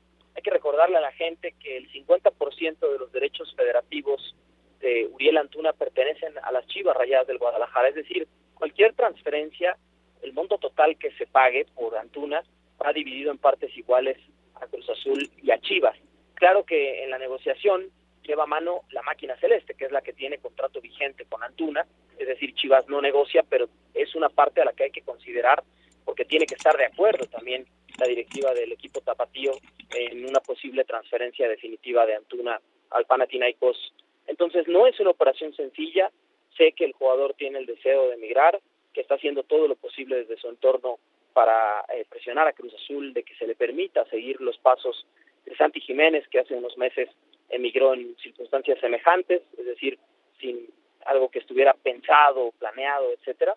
Recordarle 0.81 1.07
a 1.07 1.11
la 1.11 1.13
gente 1.13 1.55
que 1.63 1.77
el 1.77 1.93
50% 1.93 2.79
de 2.79 2.99
los 2.99 3.13
derechos 3.13 3.55
federativos 3.55 4.35
de 4.81 5.11
Uriel 5.13 5.37
Antuna 5.37 5.75
pertenecen 5.75 6.33
a 6.43 6.51
las 6.53 6.67
Chivas 6.69 6.97
Rayadas 6.97 7.27
del 7.27 7.37
Guadalajara, 7.37 7.91
es 7.91 7.97
decir, 7.97 8.27
cualquier 8.55 8.95
transferencia, 8.95 9.77
el 10.23 10.33
monto 10.33 10.57
total 10.57 10.97
que 10.97 11.13
se 11.19 11.27
pague 11.27 11.67
por 11.75 11.99
Antuna 11.99 12.43
va 12.83 12.95
dividido 12.95 13.31
en 13.31 13.37
partes 13.37 13.77
iguales 13.77 14.17
a 14.55 14.67
Cruz 14.69 14.89
Azul 14.89 15.31
y 15.43 15.51
a 15.51 15.61
Chivas. 15.61 15.99
Claro 16.33 16.65
que 16.65 17.05
en 17.05 17.11
la 17.11 17.19
negociación 17.19 17.91
lleva 18.23 18.45
a 18.45 18.47
mano 18.47 18.85
la 18.91 19.03
máquina 19.03 19.37
celeste, 19.37 19.75
que 19.75 19.85
es 19.85 19.93
la 19.93 20.01
que 20.01 20.15
tiene 20.15 20.39
contrato 20.39 20.81
vigente 20.81 21.27
con 21.27 21.43
Antuna, 21.43 21.85
es 22.17 22.27
decir, 22.27 22.55
Chivas 22.55 22.89
no 22.89 23.03
negocia, 23.03 23.43
pero 23.47 23.69
es 23.93 24.15
una 24.15 24.31
parte 24.31 24.63
a 24.63 24.65
la 24.65 24.73
que 24.73 24.85
hay 24.85 24.91
que 24.91 25.03
considerar 25.03 25.63
porque 26.07 26.25
tiene 26.25 26.47
que 26.47 26.55
estar 26.55 26.75
de 26.75 26.87
acuerdo 26.87 27.27
también 27.27 27.67
la 28.01 28.07
directiva 28.07 28.55
del 28.55 28.73
equipo 28.73 29.03
tapatío 29.03 29.53
en 29.95 30.25
una 30.25 30.41
posible 30.41 30.85
transferencia 30.85 31.47
definitiva 31.49 32.07
de 32.07 32.17
Antuna 32.17 32.59
al 32.91 33.05
Panathinaikos. 33.05 33.93
Entonces 34.27 34.67
no 34.69 34.87
es 34.87 34.99
una 35.01 35.11
operación 35.11 35.55
sencilla, 35.55 36.11
sé 36.57 36.73
que 36.73 36.87
el 36.87 36.95
jugador 36.95 37.35
tiene 37.35 37.59
el 37.59 37.67
deseo 37.67 38.09
de 38.09 38.15
emigrar, 38.15 38.59
que 38.95 39.03
está 39.03 39.17
haciendo 39.17 39.43
todo 39.43 39.69
lo 39.69 39.77
posible 39.77 40.17
desde 40.17 40.39
su 40.39 40.49
entorno 40.49 40.99
para 41.35 41.85
eh, 41.95 42.07
presionar 42.09 42.49
a 42.49 42.55
Cruz 42.55 42.75
Azul 42.75 43.13
de 43.13 43.23
que 43.23 43.35
se 43.35 43.47
le 43.47 43.55
permita 43.55 44.05
seguir 44.07 44.41
los 44.41 44.57
pasos 44.59 45.07
de 45.45 45.55
Santi 45.57 45.81
Jiménez, 45.81 46.27
que 46.29 46.41
hace 46.41 46.55
unos 46.55 46.77
meses 46.79 47.09
emigró 47.51 47.93
en 47.93 48.17
circunstancias 48.17 48.81
semejantes, 48.81 49.43
es 49.59 49.67
decir, 49.67 49.99
sin 50.41 50.69
algo 51.05 51.31
que 51.31 51.41
estuviera 51.41 51.75
pensado, 51.75 52.53
planeado, 52.59 53.13
etcétera, 53.13 53.55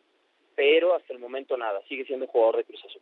pero 0.56 0.96
hasta 0.96 1.14
el 1.14 1.20
momento 1.20 1.56
nada, 1.56 1.82
sigue 1.88 2.06
siendo 2.06 2.28
jugador 2.28 2.58
de 2.58 2.64
Cruz 2.66 2.84
Azul. 2.86 3.02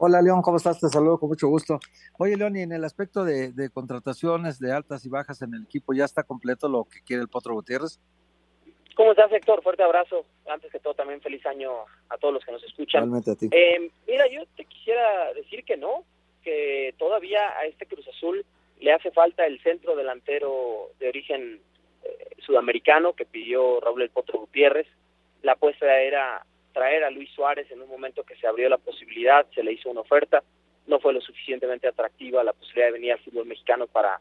Hola 0.00 0.22
León, 0.22 0.42
¿cómo 0.42 0.58
estás? 0.58 0.78
Te 0.78 0.86
saludo 0.86 1.18
con 1.18 1.28
mucho 1.28 1.48
gusto. 1.48 1.80
Oye 2.18 2.36
León, 2.36 2.54
y 2.54 2.62
en 2.62 2.70
el 2.70 2.84
aspecto 2.84 3.24
de, 3.24 3.52
contrataciones 3.74 4.60
de 4.60 4.70
altas 4.70 5.04
y 5.04 5.08
bajas 5.08 5.42
en 5.42 5.54
el 5.54 5.64
equipo, 5.64 5.92
¿ya 5.92 6.04
está 6.04 6.22
completo 6.22 6.68
lo 6.68 6.84
que 6.84 7.00
quiere 7.04 7.22
el 7.22 7.28
Potro 7.28 7.54
Gutiérrez? 7.54 7.98
¿Cómo 8.94 9.10
estás, 9.10 9.32
Héctor? 9.32 9.60
Fuerte 9.60 9.82
abrazo. 9.82 10.24
Antes 10.46 10.70
que 10.70 10.78
todo, 10.78 10.94
también 10.94 11.20
feliz 11.20 11.44
año 11.46 11.70
a 12.10 12.16
todos 12.16 12.32
los 12.32 12.44
que 12.44 12.52
nos 12.52 12.62
escuchan. 12.62 13.00
Realmente 13.00 13.32
a 13.32 13.34
ti. 13.34 13.48
Eh, 13.50 13.90
mira, 14.06 14.28
yo 14.28 14.44
te 14.56 14.66
quisiera 14.66 15.32
decir 15.34 15.64
que 15.64 15.76
no, 15.76 16.04
que 16.44 16.94
todavía 16.96 17.58
a 17.58 17.64
este 17.66 17.86
Cruz 17.86 18.06
Azul 18.06 18.46
le 18.78 18.92
hace 18.92 19.10
falta 19.10 19.46
el 19.46 19.60
centro 19.62 19.96
delantero 19.96 20.90
de 21.00 21.08
origen 21.08 21.60
eh, 22.04 22.28
sudamericano 22.46 23.14
que 23.14 23.26
pidió 23.26 23.80
Raúl 23.80 24.02
El 24.02 24.10
Potro 24.10 24.38
Gutiérrez. 24.38 24.86
La 25.42 25.52
apuesta 25.52 26.00
era 26.00 26.46
traer 26.72 27.04
a 27.04 27.10
Luis 27.10 27.30
Suárez 27.30 27.70
en 27.70 27.82
un 27.82 27.88
momento 27.88 28.24
que 28.24 28.36
se 28.36 28.46
abrió 28.46 28.68
la 28.68 28.78
posibilidad, 28.78 29.46
se 29.54 29.62
le 29.62 29.72
hizo 29.72 29.90
una 29.90 30.00
oferta, 30.00 30.42
no 30.86 31.00
fue 31.00 31.12
lo 31.12 31.20
suficientemente 31.20 31.88
atractiva 31.88 32.44
la 32.44 32.52
posibilidad 32.52 32.86
de 32.86 32.92
venir 32.92 33.12
al 33.12 33.18
fútbol 33.20 33.46
mexicano 33.46 33.86
para, 33.86 34.20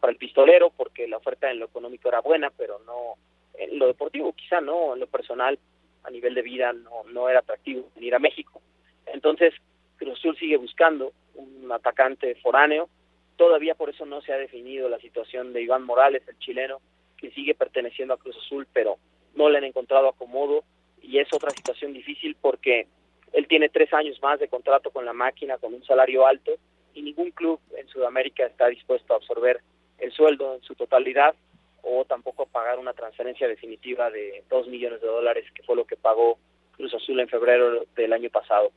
para 0.00 0.12
el 0.12 0.18
pistolero, 0.18 0.70
porque 0.70 1.06
la 1.06 1.18
oferta 1.18 1.50
en 1.50 1.60
lo 1.60 1.66
económico 1.66 2.08
era 2.08 2.20
buena, 2.20 2.50
pero 2.50 2.80
no 2.80 3.14
en 3.54 3.78
lo 3.78 3.86
deportivo 3.86 4.32
quizá 4.32 4.60
no, 4.60 4.94
en 4.94 5.00
lo 5.00 5.06
personal, 5.06 5.58
a 6.02 6.10
nivel 6.10 6.34
de 6.34 6.42
vida 6.42 6.72
no, 6.72 7.04
no 7.12 7.28
era 7.28 7.40
atractivo 7.40 7.88
venir 7.94 8.14
a 8.14 8.18
México. 8.18 8.60
Entonces, 9.06 9.54
Cruz 9.96 10.18
Azul 10.18 10.36
sigue 10.38 10.56
buscando 10.56 11.12
un 11.34 11.70
atacante 11.70 12.34
foráneo, 12.36 12.88
todavía 13.36 13.74
por 13.74 13.90
eso 13.90 14.06
no 14.06 14.20
se 14.22 14.32
ha 14.32 14.38
definido 14.38 14.88
la 14.88 14.98
situación 14.98 15.52
de 15.52 15.62
Iván 15.62 15.84
Morales, 15.84 16.22
el 16.26 16.38
chileno, 16.38 16.80
que 17.16 17.30
sigue 17.32 17.54
perteneciendo 17.54 18.14
a 18.14 18.18
Cruz 18.18 18.36
Azul, 18.36 18.66
pero 18.72 18.96
no 19.34 19.48
le 19.48 19.58
han 19.58 19.64
encontrado 19.64 20.08
acomodo 20.08 20.64
y 21.02 21.18
es 21.18 21.32
otra 21.32 21.50
situación 21.50 21.92
difícil 21.92 22.36
porque 22.40 22.86
él 23.32 23.46
tiene 23.46 23.68
tres 23.68 23.92
años 23.92 24.20
más 24.22 24.40
de 24.40 24.48
contrato 24.48 24.90
con 24.90 25.04
la 25.04 25.12
máquina 25.12 25.58
con 25.58 25.74
un 25.74 25.84
salario 25.84 26.26
alto 26.26 26.52
y 26.94 27.02
ningún 27.02 27.30
club 27.30 27.60
en 27.76 27.86
Sudamérica 27.88 28.46
está 28.46 28.66
dispuesto 28.68 29.12
a 29.12 29.16
absorber 29.16 29.60
el 29.98 30.12
sueldo 30.12 30.54
en 30.54 30.62
su 30.62 30.74
totalidad 30.74 31.34
o 31.82 32.04
tampoco 32.04 32.42
a 32.42 32.46
pagar 32.46 32.78
una 32.78 32.92
transferencia 32.92 33.48
definitiva 33.48 34.10
de 34.10 34.44
dos 34.50 34.66
millones 34.68 35.00
de 35.00 35.06
dólares 35.06 35.46
que 35.54 35.62
fue 35.62 35.76
lo 35.76 35.86
que 35.86 35.96
pagó 35.96 36.38
Cruz 36.72 36.94
Azul 36.94 37.20
en 37.20 37.28
febrero 37.28 37.84
del 37.94 38.12
año 38.12 38.30
pasado. 38.30 38.72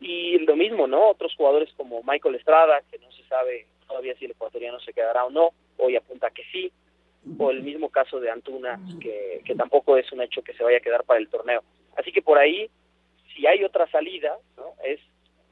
Y 0.00 0.38
lo 0.40 0.56
mismo, 0.56 0.86
¿no? 0.86 1.08
Otros 1.08 1.34
jugadores 1.36 1.72
como 1.76 2.02
Michael 2.02 2.34
Estrada, 2.34 2.82
que 2.90 2.98
no 2.98 3.10
se 3.12 3.24
sabe 3.24 3.66
todavía 3.88 4.14
si 4.16 4.26
el 4.26 4.32
ecuatoriano 4.32 4.78
se 4.80 4.92
quedará 4.92 5.24
o 5.24 5.30
no, 5.30 5.50
hoy 5.78 5.96
apunta 5.96 6.30
que 6.30 6.42
sí, 6.52 6.70
o 7.38 7.50
el 7.50 7.62
mismo 7.62 7.90
caso 7.90 8.20
de 8.20 8.30
Antuna, 8.30 8.80
que, 9.00 9.42
que 9.44 9.54
tampoco 9.54 9.96
es 9.96 10.10
un 10.12 10.22
hecho 10.22 10.42
que 10.42 10.54
se 10.54 10.62
vaya 10.62 10.78
a 10.78 10.82
quedar 10.82 11.04
para 11.04 11.20
el 11.20 11.28
torneo. 11.28 11.62
Así 11.96 12.12
que 12.12 12.22
por 12.22 12.38
ahí, 12.38 12.70
si 13.34 13.46
hay 13.46 13.64
otra 13.64 13.88
salida, 13.90 14.36
¿no? 14.56 14.74
es 14.84 15.00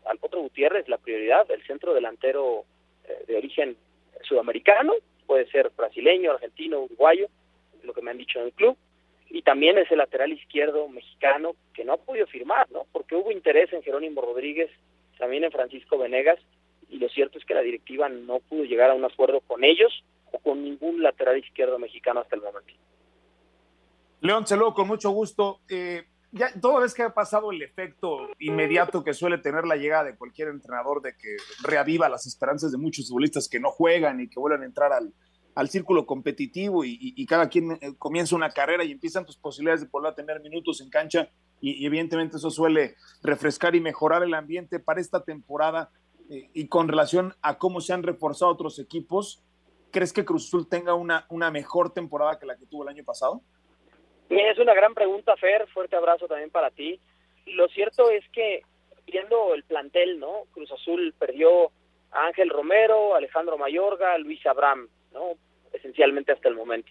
al 0.04 0.18
otro 0.20 0.40
Gutiérrez 0.40 0.88
la 0.88 0.98
prioridad, 0.98 1.50
el 1.50 1.66
centro 1.66 1.94
delantero 1.94 2.64
eh, 3.08 3.24
de 3.26 3.36
origen 3.36 3.76
sudamericano, 4.22 4.92
puede 5.26 5.46
ser 5.50 5.70
brasileño, 5.76 6.32
argentino, 6.32 6.80
uruguayo, 6.80 7.28
lo 7.82 7.92
que 7.92 8.02
me 8.02 8.10
han 8.10 8.18
dicho 8.18 8.38
en 8.38 8.46
el 8.46 8.52
club, 8.52 8.76
y 9.30 9.42
también 9.42 9.78
es 9.78 9.90
el 9.90 9.98
lateral 9.98 10.32
izquierdo 10.32 10.88
mexicano 10.88 11.56
que 11.72 11.84
no 11.84 11.94
ha 11.94 11.96
podido 11.96 12.26
firmar, 12.26 12.70
¿no? 12.70 12.86
Porque 12.92 13.16
hubo 13.16 13.32
interés 13.32 13.72
en 13.72 13.82
Jerónimo 13.82 14.20
Rodríguez, 14.20 14.70
también 15.18 15.44
en 15.44 15.50
Francisco 15.52 15.98
Venegas, 15.98 16.38
y 16.88 16.98
lo 16.98 17.08
cierto 17.08 17.38
es 17.38 17.44
que 17.44 17.54
la 17.54 17.62
directiva 17.62 18.08
no 18.08 18.40
pudo 18.40 18.64
llegar 18.64 18.90
a 18.90 18.94
un 18.94 19.04
acuerdo 19.04 19.40
con 19.40 19.64
ellos 19.64 20.04
o 20.32 20.38
con 20.38 20.62
ningún 20.62 21.02
lateral 21.02 21.38
izquierdo 21.38 21.78
mexicano 21.78 22.20
hasta 22.20 22.36
el 22.36 22.42
momento. 22.42 22.72
León 24.20 24.46
Celó, 24.46 24.72
con 24.74 24.88
mucho 24.88 25.10
gusto. 25.10 25.60
Eh, 25.68 26.04
ya 26.32 26.52
toda 26.60 26.80
vez 26.80 26.94
que 26.94 27.02
ha 27.02 27.14
pasado 27.14 27.52
el 27.52 27.62
efecto 27.62 28.28
inmediato 28.38 29.04
que 29.04 29.14
suele 29.14 29.38
tener 29.38 29.64
la 29.66 29.76
llegada 29.76 30.04
de 30.04 30.16
cualquier 30.16 30.48
entrenador 30.48 31.00
de 31.00 31.16
que 31.16 31.36
reaviva 31.62 32.08
las 32.08 32.26
esperanzas 32.26 32.72
de 32.72 32.78
muchos 32.78 33.08
futbolistas 33.08 33.48
que 33.48 33.60
no 33.60 33.70
juegan 33.70 34.20
y 34.20 34.28
que 34.28 34.40
vuelvan 34.40 34.62
a 34.62 34.66
entrar 34.66 34.92
al, 34.92 35.12
al 35.54 35.68
círculo 35.68 36.06
competitivo 36.06 36.84
y, 36.84 37.24
cada 37.26 37.48
quien 37.48 37.72
eh, 37.72 37.94
comienza 37.98 38.34
una 38.34 38.50
carrera 38.50 38.84
y 38.84 38.92
empiezan 38.92 39.24
tus 39.24 39.36
posibilidades 39.36 39.82
de 39.82 39.86
poder 39.86 40.14
tener 40.14 40.40
minutos 40.40 40.80
en 40.80 40.90
cancha 40.90 41.28
y, 41.60 41.86
evidentemente 41.86 42.36
eso 42.36 42.50
suele 42.50 42.96
refrescar 43.22 43.74
y 43.74 43.80
mejorar 43.80 44.22
el 44.22 44.34
ambiente 44.34 44.80
para 44.80 45.00
esta 45.00 45.22
temporada 45.22 45.90
eh, 46.30 46.50
y 46.52 46.66
con 46.66 46.88
relación 46.88 47.34
a 47.42 47.58
cómo 47.58 47.80
se 47.80 47.92
han 47.92 48.02
reforzado 48.02 48.50
otros 48.50 48.78
equipos, 48.78 49.42
¿crees 49.94 50.12
que 50.12 50.24
Cruz 50.24 50.48
Azul 50.48 50.68
tenga 50.68 50.94
una, 50.94 51.24
una 51.30 51.52
mejor 51.52 51.94
temporada 51.94 52.36
que 52.36 52.46
la 52.46 52.56
que 52.56 52.66
tuvo 52.66 52.82
el 52.82 52.88
año 52.88 53.04
pasado? 53.04 53.40
Es 54.28 54.58
una 54.58 54.74
gran 54.74 54.92
pregunta, 54.92 55.36
Fer. 55.36 55.68
Fuerte 55.68 55.94
abrazo 55.94 56.26
también 56.26 56.50
para 56.50 56.72
ti. 56.72 56.98
Lo 57.46 57.68
cierto 57.68 58.10
es 58.10 58.28
que 58.30 58.62
viendo 59.06 59.54
el 59.54 59.62
plantel, 59.62 60.18
¿no? 60.18 60.46
Cruz 60.50 60.72
Azul 60.72 61.14
perdió 61.16 61.66
a 62.10 62.26
Ángel 62.26 62.50
Romero, 62.50 63.14
Alejandro 63.14 63.56
Mayorga, 63.56 64.18
Luis 64.18 64.44
Abraham, 64.46 64.88
¿no? 65.12 65.34
Esencialmente 65.72 66.32
hasta 66.32 66.48
el 66.48 66.56
momento. 66.56 66.90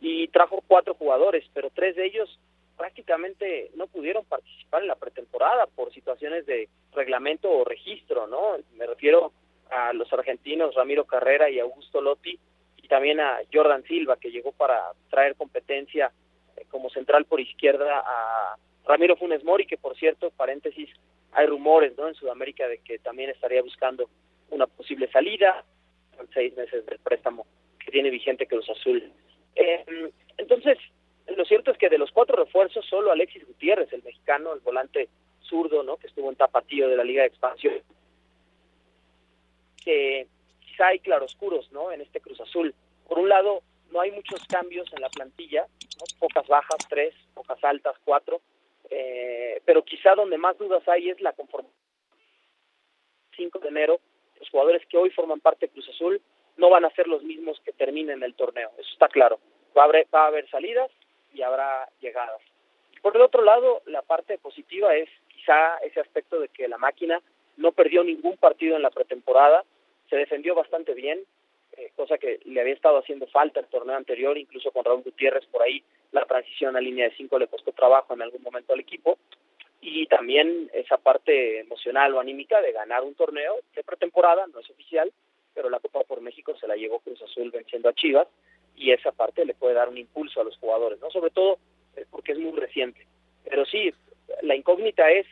y 0.00 0.28
trajo 0.28 0.62
cuatro 0.68 0.94
jugadores, 0.94 1.44
pero 1.54 1.70
tres 1.70 1.96
de 1.96 2.04
ellos 2.04 2.38
prácticamente 2.76 3.70
no 3.74 3.86
pudieron 3.86 4.24
participar 4.26 4.82
en 4.82 4.88
la 4.88 4.94
pretemporada 4.94 5.66
por 5.66 5.92
situaciones 5.92 6.44
de 6.44 6.68
reglamento 6.92 7.50
o 7.50 7.64
registro, 7.64 8.26
¿no? 8.26 8.56
Me 8.74 8.86
refiero 8.86 9.32
a 9.70 9.92
los 9.92 10.12
argentinos 10.12 10.74
Ramiro 10.74 11.04
Carrera 11.04 11.50
y 11.50 11.58
Augusto 11.58 12.00
Lotti 12.00 12.38
y 12.76 12.88
también 12.88 13.20
a 13.20 13.38
Jordan 13.52 13.82
Silva 13.84 14.16
que 14.16 14.30
llegó 14.30 14.52
para 14.52 14.92
traer 15.10 15.34
competencia 15.36 16.12
eh, 16.56 16.64
como 16.70 16.90
central 16.90 17.24
por 17.24 17.40
izquierda 17.40 18.02
a 18.04 18.56
Ramiro 18.86 19.16
Funes 19.16 19.44
Mori 19.44 19.66
que 19.66 19.76
por 19.76 19.96
cierto, 19.96 20.30
paréntesis, 20.30 20.90
hay 21.32 21.46
rumores, 21.46 21.96
¿no? 21.98 22.08
En 22.08 22.14
Sudamérica 22.14 22.66
de 22.68 22.78
que 22.78 22.98
también 22.98 23.30
estaría 23.30 23.62
buscando 23.62 24.08
una 24.50 24.66
posible 24.66 25.10
salida, 25.10 25.64
seis 26.32 26.56
meses 26.56 26.86
del 26.86 26.98
préstamo 26.98 27.46
que 27.78 27.90
tiene 27.90 28.10
vigente 28.10 28.46
Cruz 28.46 28.68
Azul. 28.70 29.12
Eh, 29.54 29.84
entonces, 30.38 30.78
lo 31.36 31.44
cierto 31.44 31.72
es 31.72 31.78
que 31.78 31.88
de 31.88 31.98
los 31.98 32.10
cuatro 32.12 32.36
refuerzos, 32.36 32.86
solo 32.86 33.10
Alexis 33.10 33.46
Gutiérrez, 33.46 33.92
el 33.92 34.02
mexicano, 34.02 34.52
el 34.54 34.60
volante 34.60 35.08
zurdo, 35.42 35.82
¿no? 35.82 35.96
que 35.96 36.06
estuvo 36.06 36.30
en 36.30 36.36
tapatío 36.36 36.88
de 36.88 36.96
la 36.96 37.04
Liga 37.04 37.22
de 37.22 37.28
Expansión, 37.28 37.74
que 39.86 40.26
quizá 40.60 40.88
hay 40.88 40.98
claroscuros 40.98 41.70
¿no? 41.70 41.92
en 41.92 42.00
este 42.00 42.20
Cruz 42.20 42.40
Azul. 42.40 42.74
Por 43.08 43.20
un 43.20 43.28
lado, 43.28 43.62
no 43.92 44.00
hay 44.00 44.10
muchos 44.10 44.44
cambios 44.48 44.92
en 44.92 45.00
la 45.00 45.08
plantilla, 45.08 45.66
pocas 46.18 46.46
bajas, 46.48 46.78
tres, 46.88 47.14
pocas 47.34 47.62
altas, 47.62 47.96
cuatro, 48.04 48.40
eh, 48.90 49.62
pero 49.64 49.84
quizá 49.84 50.16
donde 50.16 50.38
más 50.38 50.58
dudas 50.58 50.86
hay 50.88 51.08
es 51.08 51.20
la 51.20 51.32
conformación. 51.32 51.72
5 53.36 53.58
de 53.60 53.68
enero, 53.68 54.00
los 54.40 54.50
jugadores 54.50 54.84
que 54.86 54.96
hoy 54.96 55.10
forman 55.10 55.40
parte 55.40 55.66
de 55.66 55.72
Cruz 55.72 55.88
Azul 55.88 56.20
no 56.56 56.70
van 56.70 56.84
a 56.84 56.90
ser 56.90 57.06
los 57.06 57.22
mismos 57.22 57.60
que 57.64 57.72
terminen 57.72 58.22
el 58.22 58.34
torneo, 58.34 58.70
eso 58.78 58.90
está 58.92 59.08
claro. 59.08 59.38
Va 59.76 59.82
a 59.82 59.84
haber, 59.84 60.06
va 60.12 60.24
a 60.24 60.28
haber 60.28 60.48
salidas 60.50 60.90
y 61.32 61.42
habrá 61.42 61.88
llegadas. 62.00 62.40
Por 63.02 63.14
el 63.14 63.22
otro 63.22 63.42
lado, 63.42 63.82
la 63.86 64.02
parte 64.02 64.38
positiva 64.38 64.96
es 64.96 65.08
quizá 65.28 65.76
ese 65.78 66.00
aspecto 66.00 66.40
de 66.40 66.48
que 66.48 66.66
la 66.66 66.78
máquina 66.78 67.20
no 67.56 67.72
perdió 67.72 68.02
ningún 68.02 68.36
partido 68.36 68.76
en 68.76 68.82
la 68.82 68.90
pretemporada, 68.90 69.64
se 70.08 70.16
defendió 70.16 70.54
bastante 70.54 70.94
bien, 70.94 71.20
eh, 71.76 71.90
cosa 71.94 72.18
que 72.18 72.40
le 72.44 72.60
había 72.60 72.74
estado 72.74 72.98
haciendo 72.98 73.26
falta 73.26 73.60
el 73.60 73.66
torneo 73.66 73.96
anterior, 73.96 74.38
incluso 74.38 74.70
con 74.70 74.84
Raúl 74.84 75.02
Gutiérrez 75.02 75.44
por 75.46 75.62
ahí, 75.62 75.82
la 76.12 76.24
transición 76.24 76.76
a 76.76 76.80
línea 76.80 77.08
de 77.08 77.16
cinco 77.16 77.38
le 77.38 77.48
costó 77.48 77.72
trabajo 77.72 78.14
en 78.14 78.22
algún 78.22 78.42
momento 78.42 78.72
al 78.72 78.80
equipo, 78.80 79.18
y 79.80 80.06
también 80.06 80.70
esa 80.72 80.96
parte 80.96 81.60
emocional 81.60 82.14
o 82.14 82.20
anímica 82.20 82.60
de 82.62 82.72
ganar 82.72 83.04
un 83.04 83.14
torneo 83.14 83.56
de 83.74 83.84
pretemporada, 83.84 84.46
no 84.46 84.60
es 84.60 84.70
oficial, 84.70 85.12
pero 85.54 85.70
la 85.70 85.80
Copa 85.80 86.02
por 86.04 86.20
México 86.20 86.56
se 86.56 86.66
la 86.66 86.76
llevó 86.76 87.00
Cruz 87.00 87.22
Azul 87.22 87.50
venciendo 87.50 87.88
a 87.88 87.94
Chivas, 87.94 88.28
y 88.74 88.92
esa 88.92 89.12
parte 89.12 89.44
le 89.44 89.54
puede 89.54 89.74
dar 89.74 89.88
un 89.88 89.98
impulso 89.98 90.40
a 90.40 90.44
los 90.44 90.56
jugadores, 90.58 91.00
¿no? 91.00 91.10
Sobre 91.10 91.30
todo 91.30 91.58
eh, 91.96 92.04
porque 92.10 92.32
es 92.32 92.38
muy 92.38 92.52
reciente. 92.52 93.06
Pero 93.44 93.64
sí, 93.64 93.92
la 94.42 94.54
incógnita 94.54 95.10
es 95.10 95.26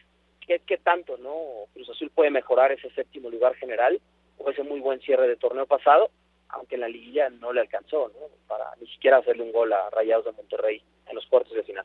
qué, 0.47 0.61
qué 0.67 0.79
tanto, 0.79 1.17
¿no? 1.19 1.67
Cruz 1.75 1.91
Azul 1.91 2.11
puede 2.11 2.31
mejorar 2.31 2.73
ese 2.73 2.91
séptimo 2.91 3.29
lugar 3.29 3.55
general 3.57 4.01
o 4.39 4.51
ese 4.51 4.63
muy 4.63 4.81
buen 4.81 5.01
cierre 5.01 5.29
de 5.29 5.37
torneo 5.37 5.67
pasado, 5.67 6.11
aunque 6.49 6.77
en 6.77 6.83
la 6.83 6.89
liguilla 6.89 7.31
no 7.31 7.53
le 7.53 7.61
alcanzó, 7.61 8.09
¿no? 8.09 8.29
Para 8.47 8.67
ni 8.81 8.87
siquiera 8.89 9.19
hacerle 9.19 9.43
un 9.43 9.53
gol 9.53 9.73
a 9.73 9.91
Rayados 9.91 10.25
de 10.27 10.33
Monterrey 10.33 10.83
en 11.07 11.15
los 11.15 11.27
cuartos 11.27 11.55
de 11.55 11.63
final. 11.63 11.85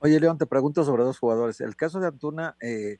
Oye, 0.00 0.20
León, 0.20 0.38
te 0.38 0.46
pregunto 0.46 0.84
sobre 0.84 1.04
dos 1.04 1.18
jugadores. 1.18 1.60
El 1.60 1.74
caso 1.74 1.98
de 1.98 2.06
Antuna, 2.06 2.56
eh, 2.60 2.98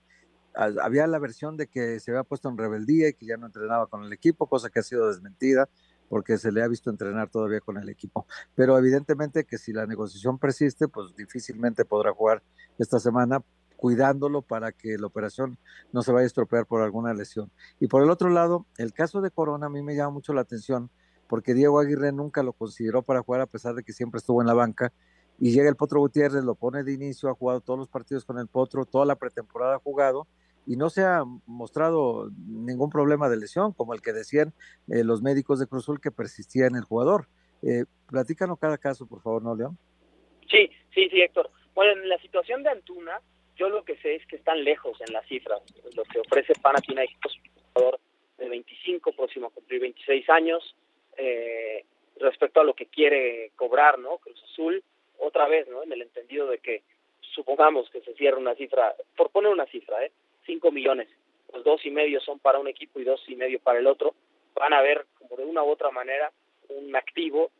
había 0.55 1.07
la 1.07 1.19
versión 1.19 1.57
de 1.57 1.69
que 1.69 2.01
se 2.01 2.11
había 2.11 2.25
puesto 2.25 2.49
en 2.49 2.59
rebeldía 2.59 3.09
y 3.09 3.15
que 3.15 3.27
ya 3.27 3.37
no 3.37 3.47
entrenaba 3.47 3.87
con 3.87 4.05
el 4.05 4.13
equipo, 4.13 4.49
cosa 4.49 4.71
que 4.71 4.81
ha 4.81 4.83
sido 4.83 5.09
desmentida 5.09 5.69
porque 6.09 6.39
se 6.39 6.51
le 6.51 6.63
ha 6.63 6.69
visto 6.69 6.91
entrenar 6.91 7.29
todavía 7.29 7.61
con 7.61 7.77
el 7.77 7.89
equipo. 7.89 8.27
Pero 8.55 8.79
evidentemente 8.79 9.45
que 9.45 9.59
si 9.59 9.73
la 9.73 9.87
negociación 9.87 10.39
persiste, 10.39 10.89
pues 10.89 11.15
difícilmente 11.17 11.85
podrá 11.85 12.13
jugar 12.13 12.43
esta 12.79 12.99
semana 12.99 13.43
cuidándolo 13.79 14.43
para 14.43 14.73
que 14.73 14.99
la 14.99 15.07
operación 15.07 15.57
no 15.93 16.03
se 16.03 16.11
vaya 16.11 16.25
a 16.25 16.27
estropear 16.27 16.67
por 16.67 16.83
alguna 16.83 17.15
lesión. 17.15 17.51
Y 17.79 17.87
por 17.87 18.03
el 18.03 18.11
otro 18.11 18.29
lado, 18.29 18.67
el 18.77 18.93
caso 18.93 19.21
de 19.21 19.31
Corona 19.31 19.67
a 19.67 19.71
mí 19.71 19.83
me 19.83 19.95
llama 19.95 20.11
mucho 20.11 20.35
la 20.35 20.41
atención 20.41 20.91
porque 21.29 21.55
Diego 21.55 21.79
Aguirre 21.79 22.11
nunca 22.11 22.43
lo 22.43 22.53
consideró 22.53 23.03
para 23.03 23.23
jugar 23.23 23.43
a 23.43 23.47
pesar 23.47 23.75
de 23.75 23.85
que 23.85 23.93
siempre 23.93 24.19
estuvo 24.19 24.41
en 24.41 24.49
la 24.49 24.55
banca 24.55 24.93
y 25.39 25.53
llega 25.53 25.69
el 25.69 25.77
Potro 25.77 26.01
Gutiérrez, 26.01 26.43
lo 26.43 26.57
pone 26.57 26.83
de 26.83 26.93
inicio, 26.93 27.29
ha 27.29 27.35
jugado 27.35 27.61
todos 27.61 27.79
los 27.79 27.89
partidos 27.89 28.25
con 28.25 28.39
el 28.39 28.49
Potro, 28.49 28.85
toda 28.85 29.07
la 29.07 29.15
pretemporada 29.15 29.77
ha 29.77 29.79
jugado 29.79 30.27
y 30.67 30.77
no 30.77 30.91
se 30.91 31.05
ha 31.05 31.23
mostrado 31.47 32.31
ningún 32.47 32.91
problema 32.91 33.29
de 33.29 33.37
lesión, 33.37 33.73
como 33.73 33.95
el 33.95 34.03
que 34.03 34.13
decían 34.13 34.53
eh, 34.89 35.05
los 35.05 35.23
médicos 35.23 35.61
de 35.61 35.69
Cruzul 35.69 36.01
que 36.01 36.11
persistía 36.11 36.67
en 36.67 36.75
el 36.75 36.83
jugador. 36.83 37.29
Eh, 37.63 37.85
platícanos 38.09 38.59
cada 38.59 38.77
caso, 38.77 39.07
por 39.07 39.23
favor, 39.23 39.43
¿no, 39.43 39.55
León? 39.55 39.79
Sí, 40.51 40.69
sí, 40.93 41.09
sí, 41.11 41.21
Héctor. 41.21 41.51
Bueno, 41.75 42.03
en 42.03 42.09
la 42.09 42.19
situación 42.19 42.63
de 42.65 42.71
Antuna, 42.71 43.21
yo 43.59 43.69
lo 43.69 43.85
que 43.85 43.97
sé 43.97 44.15
es 44.15 44.27
que 44.27 44.37
están 44.37 44.63
lejos 44.63 44.99
en 45.01 45.13
las 45.13 45.27
cifras. 45.27 45.61
Lo 45.95 46.05
que 46.05 46.21
ofrece 46.21 46.55
Panathinaikos, 46.63 47.37
un 47.57 47.63
jugador 47.75 48.01
de 48.39 48.49
25, 48.49 49.13
próximo 49.13 49.49
a 49.49 49.51
cumplir 49.51 49.81
26 49.81 50.31
años, 50.31 50.77
eh, 51.17 51.85
respecto 52.21 52.61
a 52.61 52.65
lo 52.65 52.75
que 52.75 52.87
quiere 52.87 53.51
cobrar, 53.57 53.99
¿no? 53.99 54.19
Cruz 54.19 54.43
Azul, 54.45 54.83
otra 55.19 55.49
vez, 55.49 55.69
¿no? 55.69 55.83
En 55.83 55.93
el 55.93 56.03
entendido 56.03 56.47
de 56.47 56.59
que 56.59 56.83
supongamos 57.21 57.91
que 57.91 58.01
se 58.01 58.15
cierra 58.15 58.39
una 58.39 58.55
cifra, 58.55 58.95
por 59.17 59.31
poner 59.31 59.51
una 59.51 59.67
cifra, 59.67 60.05
¿eh? 60.05 60.13
5 60.47 60.71
millones, 60.71 61.09
los 61.53 61.65
dos 61.65 61.85
y 61.85 61.91
medio 61.91 62.21
son 62.21 62.39
para 62.39 62.59
un 62.61 62.69
equipo 62.69 63.01
y 63.01 63.05
dos 63.05 63.23
y 63.27 63.35
medio 63.35 63.59
para 63.59 63.81
el 63.81 63.87
otro, 63.87 64.15
van 64.55 64.73
a 64.73 64.81
ver 64.83 65.05
como 65.19 65.37
de 65.37 65.45
una 65.45 65.63
u 65.63 65.69
otra 65.69 65.91
manera 65.91 66.33
un 66.69 66.95
activo 66.95 67.51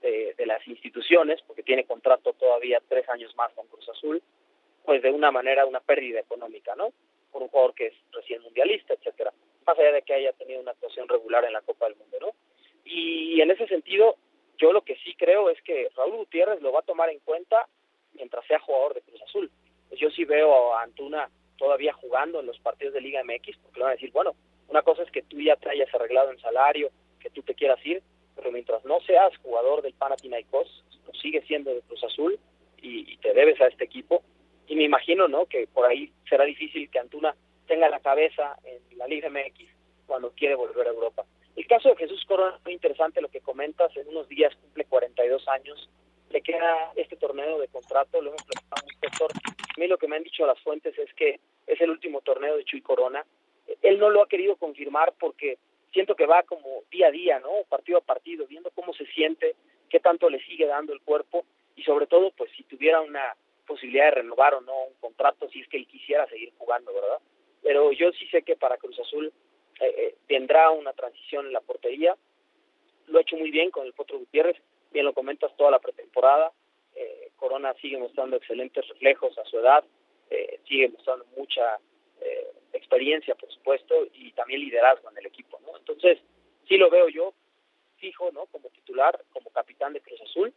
de, 0.00 0.34
de 0.36 0.46
las 0.46 0.66
instituciones, 0.66 1.42
porque 1.42 1.62
tiene 1.62 1.84
contrato 1.84 2.32
todavía 2.32 2.80
tres 2.88 3.08
años 3.08 3.34
más 3.36 3.52
con 3.52 3.66
Cruz 3.68 3.88
Azul, 3.88 4.22
pues 4.84 5.02
de 5.02 5.10
una 5.10 5.30
manera 5.30 5.66
una 5.66 5.80
pérdida 5.80 6.20
económica, 6.20 6.74
¿no? 6.76 6.92
Por 7.32 7.42
un 7.42 7.48
jugador 7.48 7.74
que 7.74 7.86
es 7.86 7.94
recién 8.12 8.42
mundialista, 8.42 8.94
etcétera, 8.94 9.32
más 9.66 9.78
allá 9.78 9.92
de 9.92 10.02
que 10.02 10.14
haya 10.14 10.32
tenido 10.32 10.60
una 10.60 10.72
actuación 10.72 11.08
regular 11.08 11.44
en 11.44 11.52
la 11.52 11.62
Copa 11.62 11.86
del 11.86 11.96
Mundo, 11.96 12.18
¿no? 12.20 12.30
Y 12.84 13.40
en 13.40 13.50
ese 13.50 13.66
sentido, 13.66 14.16
yo 14.58 14.72
lo 14.72 14.82
que 14.82 14.96
sí 14.96 15.14
creo 15.14 15.48
es 15.50 15.60
que 15.62 15.88
Raúl 15.96 16.16
Gutiérrez 16.16 16.60
lo 16.60 16.72
va 16.72 16.80
a 16.80 16.84
tomar 16.84 17.08
en 17.08 17.18
cuenta 17.20 17.66
mientras 18.12 18.46
sea 18.46 18.58
jugador 18.60 18.94
de 18.94 19.02
Cruz 19.02 19.22
Azul. 19.22 19.50
Pues 19.88 20.00
yo 20.00 20.10
sí 20.10 20.24
veo 20.24 20.74
a 20.74 20.82
Antuna 20.82 21.30
todavía 21.56 21.92
jugando 21.92 22.40
en 22.40 22.46
los 22.46 22.58
partidos 22.60 22.94
de 22.94 23.00
Liga 23.00 23.22
MX, 23.24 23.56
porque 23.58 23.78
le 23.78 23.84
van 23.84 23.92
a 23.92 23.94
decir, 23.94 24.12
bueno, 24.12 24.34
una 24.68 24.82
cosa 24.82 25.02
es 25.02 25.10
que 25.10 25.22
tú 25.22 25.40
ya 25.40 25.56
te 25.56 25.70
hayas 25.70 25.92
arreglado 25.94 26.30
en 26.30 26.40
salario, 26.40 26.90
que 27.20 27.30
tú 27.30 27.42
te 27.42 27.54
quieras 27.54 27.84
ir, 27.84 28.02
pero 28.34 28.50
mientras 28.50 28.84
no 28.84 29.00
seas 29.00 29.36
jugador 29.38 29.82
del 29.82 29.94
Panathinaikos, 29.94 30.84
pues 31.04 31.18
sigue 31.20 31.42
siendo 31.42 31.74
de 31.74 31.82
Cruz 31.82 32.02
Azul 32.04 32.38
y, 32.82 33.12
y, 33.12 33.16
te 33.18 33.32
debes 33.32 33.60
a 33.60 33.68
este 33.68 33.84
equipo. 33.84 34.22
Y 34.66 34.76
me 34.76 34.84
imagino, 34.84 35.28
¿no? 35.28 35.46
Que 35.46 35.66
por 35.66 35.86
ahí 35.86 36.12
será 36.28 36.44
difícil 36.44 36.90
que 36.90 36.98
Antuna 36.98 37.34
tenga 37.66 37.88
la 37.88 38.00
cabeza 38.00 38.56
en 38.64 38.98
la 38.98 39.06
Liga 39.06 39.28
MX 39.28 39.68
cuando 40.06 40.30
quiere 40.32 40.54
volver 40.54 40.86
a 40.86 40.90
Europa. 40.90 41.24
El 41.56 41.66
caso 41.66 41.90
de 41.90 41.96
Jesús 41.96 42.24
Corona 42.26 42.56
es 42.56 42.64
muy 42.64 42.72
interesante 42.72 43.20
lo 43.20 43.28
que 43.28 43.40
comentas, 43.40 43.96
en 43.96 44.08
unos 44.08 44.28
días 44.28 44.54
cumple 44.56 44.84
42 44.86 45.46
años, 45.48 45.88
le 46.30 46.40
queda 46.40 46.92
este 46.96 47.16
torneo 47.16 47.60
de 47.60 47.68
contrato, 47.68 48.20
lo 48.20 48.30
hemos 48.30 48.42
platicado 48.42 48.82
un 48.84 49.00
sector. 49.00 49.30
A 49.32 49.80
mí 49.80 49.86
lo 49.86 49.98
que 49.98 50.08
me 50.08 50.16
han 50.16 50.24
dicho 50.24 50.46
las 50.46 50.60
fuentes 50.60 50.98
es 50.98 51.12
que 51.14 51.38
es 51.66 51.80
el 51.80 51.90
último 51.90 52.22
torneo 52.22 52.56
de 52.56 52.64
Chuy 52.64 52.80
Corona. 52.80 53.24
Él 53.82 53.98
no 53.98 54.10
lo 54.10 54.22
ha 54.22 54.28
querido 54.28 54.56
confirmar 54.56 55.14
porque 55.18 55.58
siento 55.92 56.16
que 56.16 56.26
va 56.26 56.42
como 56.42 56.82
día 56.90 57.06
a 57.06 57.12
día, 57.12 57.38
¿no? 57.38 57.50
Partido 57.68 57.98
a 57.98 58.00
partido, 58.00 58.46
viendo 58.48 58.70
cómo 58.72 58.92
se 58.94 59.06
siente, 59.06 59.54
qué 59.88 60.00
tanto 60.00 60.28
le 60.28 60.44
sigue 60.44 60.66
dando 60.66 60.92
el 60.92 61.00
cuerpo 61.02 61.44
y 61.76 61.84
sobre 61.84 62.08
todo, 62.08 62.32
pues 62.36 62.50
si 62.56 62.64
tuviera 62.64 63.00
una 63.00 63.36
posibilidad 63.84 64.06
de 64.06 64.22
renovar 64.22 64.54
o 64.54 64.60
no 64.60 64.84
un 64.84 64.94
contrato, 64.94 65.48
si 65.50 65.60
es 65.60 65.68
que 65.68 65.76
él 65.76 65.86
quisiera 65.86 66.26
seguir 66.28 66.52
jugando, 66.58 66.92
¿verdad? 66.92 67.18
Pero 67.62 67.92
yo 67.92 68.12
sí 68.12 68.26
sé 68.28 68.42
que 68.42 68.56
para 68.56 68.78
Cruz 68.78 68.98
Azul 68.98 69.32
eh, 69.80 69.94
eh, 69.96 70.14
tendrá 70.26 70.70
una 70.70 70.92
transición 70.92 71.46
en 71.46 71.52
la 71.52 71.60
portería. 71.60 72.16
Lo 73.08 73.18
ha 73.18 73.22
hecho 73.22 73.36
muy 73.36 73.50
bien 73.50 73.70
con 73.70 73.86
el 73.86 73.92
Potro 73.92 74.18
Gutiérrez 74.18 74.56
bien 74.94 75.04
lo 75.04 75.12
comentas, 75.12 75.54
toda 75.56 75.72
la 75.72 75.80
pretemporada. 75.80 76.52
Eh, 76.94 77.32
Corona 77.36 77.74
sigue 77.74 77.98
mostrando 77.98 78.36
excelentes 78.36 78.88
reflejos 78.88 79.36
a 79.36 79.44
su 79.44 79.58
edad, 79.58 79.84
eh, 80.30 80.60
sigue 80.66 80.88
mostrando 80.88 81.26
mucha 81.36 81.78
eh, 82.20 82.52
experiencia, 82.72 83.34
por 83.34 83.52
supuesto, 83.52 84.06
y 84.14 84.30
también 84.32 84.60
liderazgo 84.60 85.10
en 85.10 85.18
el 85.18 85.26
equipo. 85.26 85.60
¿no? 85.66 85.76
Entonces, 85.76 86.20
sí 86.68 86.78
lo 86.78 86.88
veo 86.88 87.08
yo 87.08 87.34
fijo, 87.96 88.30
¿no? 88.32 88.46
Como 88.46 88.68
titular, 88.70 89.20
como 89.32 89.50
capitán 89.50 89.92
de 89.92 90.00
Cruz 90.00 90.20
Azul, 90.22 90.52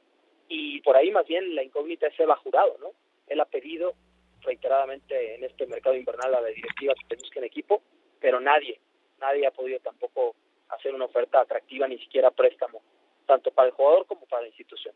y 0.47 0.81
por 0.81 0.95
ahí 0.95 1.11
más 1.11 1.25
bien 1.27 1.55
la 1.55 1.63
incógnita 1.63 2.07
es 2.07 2.19
Eva 2.19 2.35
Jurado, 2.37 2.77
¿no? 2.79 2.91
Él 3.27 3.39
ha 3.39 3.45
pedido 3.45 3.93
reiteradamente 4.41 5.35
en 5.35 5.43
este 5.43 5.65
mercado 5.67 5.95
invernal 5.95 6.35
a 6.35 6.41
la 6.41 6.47
directiva 6.47 6.93
que 7.07 7.15
busquen 7.15 7.43
equipo, 7.43 7.81
pero 8.19 8.39
nadie, 8.39 8.79
nadie 9.19 9.45
ha 9.47 9.51
podido 9.51 9.79
tampoco 9.79 10.35
hacer 10.69 10.93
una 10.93 11.05
oferta 11.05 11.41
atractiva, 11.41 11.87
ni 11.87 11.97
siquiera 11.99 12.31
préstamo 12.31 12.81
tanto 13.27 13.51
para 13.51 13.67
el 13.67 13.73
jugador 13.73 14.07
como 14.07 14.25
para 14.25 14.43
la 14.43 14.47
institución. 14.47 14.95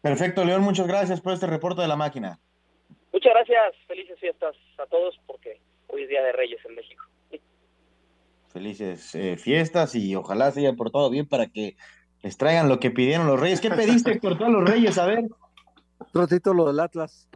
Perfecto, 0.00 0.44
León, 0.44 0.62
muchas 0.62 0.86
gracias 0.86 1.20
por 1.20 1.32
este 1.32 1.46
reporte 1.46 1.82
de 1.82 1.88
la 1.88 1.96
máquina. 1.96 2.38
Muchas 3.12 3.32
gracias, 3.32 3.76
felices 3.86 4.18
fiestas 4.18 4.56
a 4.78 4.86
todos 4.86 5.18
porque 5.26 5.60
hoy 5.86 6.02
es 6.02 6.08
Día 6.08 6.22
de 6.22 6.32
Reyes 6.32 6.60
en 6.64 6.74
México. 6.74 7.04
Felices 8.52 9.14
eh, 9.14 9.36
fiestas 9.36 9.94
y 9.94 10.14
ojalá 10.14 10.50
se 10.50 10.60
hayan 10.60 10.76
portado 10.76 11.10
bien 11.10 11.28
para 11.28 11.46
que 11.46 11.76
les 12.22 12.36
traigan 12.36 12.68
lo 12.68 12.80
que 12.80 12.90
pidieron 12.90 13.26
los 13.26 13.40
Reyes. 13.40 13.60
¿Qué 13.60 13.70
pediste, 13.70 14.12
Héctor, 14.12 14.38
todos 14.38 14.52
los 14.52 14.68
Reyes? 14.68 14.98
A 14.98 15.06
ver. 15.06 15.24
Otro 16.14 16.28
título 16.28 16.66
del 16.68 16.78
Atlas. 16.78 17.28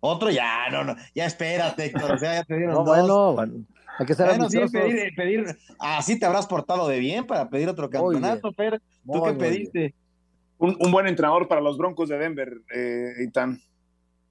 Otro 0.00 0.30
ya, 0.30 0.70
no, 0.70 0.82
no, 0.82 0.96
ya 1.14 1.26
espérate, 1.26 1.84
Héctor. 1.86 2.12
O 2.12 2.18
sea, 2.18 2.36
ya 2.36 2.44
te 2.44 2.56
dieron 2.56 2.72
No, 2.74 2.84
dos. 2.84 2.86
bueno, 2.86 3.32
bueno, 3.34 3.64
hay 3.98 4.06
que 4.06 4.14
ser 4.14 4.28
Bueno, 4.28 4.48
sí, 4.48 4.60
pedir, 4.72 5.14
pedir, 5.14 5.58
así 5.78 6.18
te 6.18 6.24
habrás 6.24 6.46
portado 6.46 6.88
de 6.88 7.00
bien 7.00 7.26
para 7.26 7.50
pedir 7.50 7.68
otro 7.68 7.90
campeonato, 7.90 8.50
Fer. 8.52 8.80
¿Tú 9.04 9.22
qué 9.22 9.32
pediste? 9.34 9.94
Un, 10.56 10.74
un 10.80 10.90
buen 10.90 11.06
entrenador 11.06 11.48
para 11.48 11.60
los 11.60 11.76
Broncos 11.76 12.08
de 12.08 12.16
Denver, 12.16 12.50
eh, 12.74 13.12
Eitan. 13.18 13.60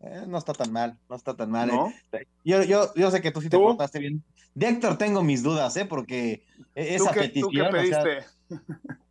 Eh, 0.01 0.23
no 0.27 0.37
está 0.39 0.53
tan 0.53 0.71
mal, 0.71 0.97
no 1.09 1.15
está 1.15 1.35
tan 1.35 1.51
mal. 1.51 1.67
¿No? 1.67 1.93
eh. 2.13 2.25
Yo, 2.43 2.63
yo, 2.63 2.93
yo 2.95 3.11
sé 3.11 3.21
que 3.21 3.31
tú 3.31 3.41
sí 3.41 3.49
te 3.49 3.57
¿Tú? 3.57 3.63
portaste 3.63 3.99
bien. 3.99 4.23
De 4.55 4.69
Héctor 4.69 4.97
tengo 4.97 5.21
mis 5.23 5.43
dudas, 5.43 5.75
¿eh? 5.77 5.85
Porque 5.85 6.43
esa 6.73 7.09
¿Tú 7.09 7.13
qué, 7.13 7.19
petición. 7.21 7.51
tú 7.51 7.51
qué 7.51 7.61
o 7.61 7.85
sea, 7.85 8.03
pediste? 8.03 8.25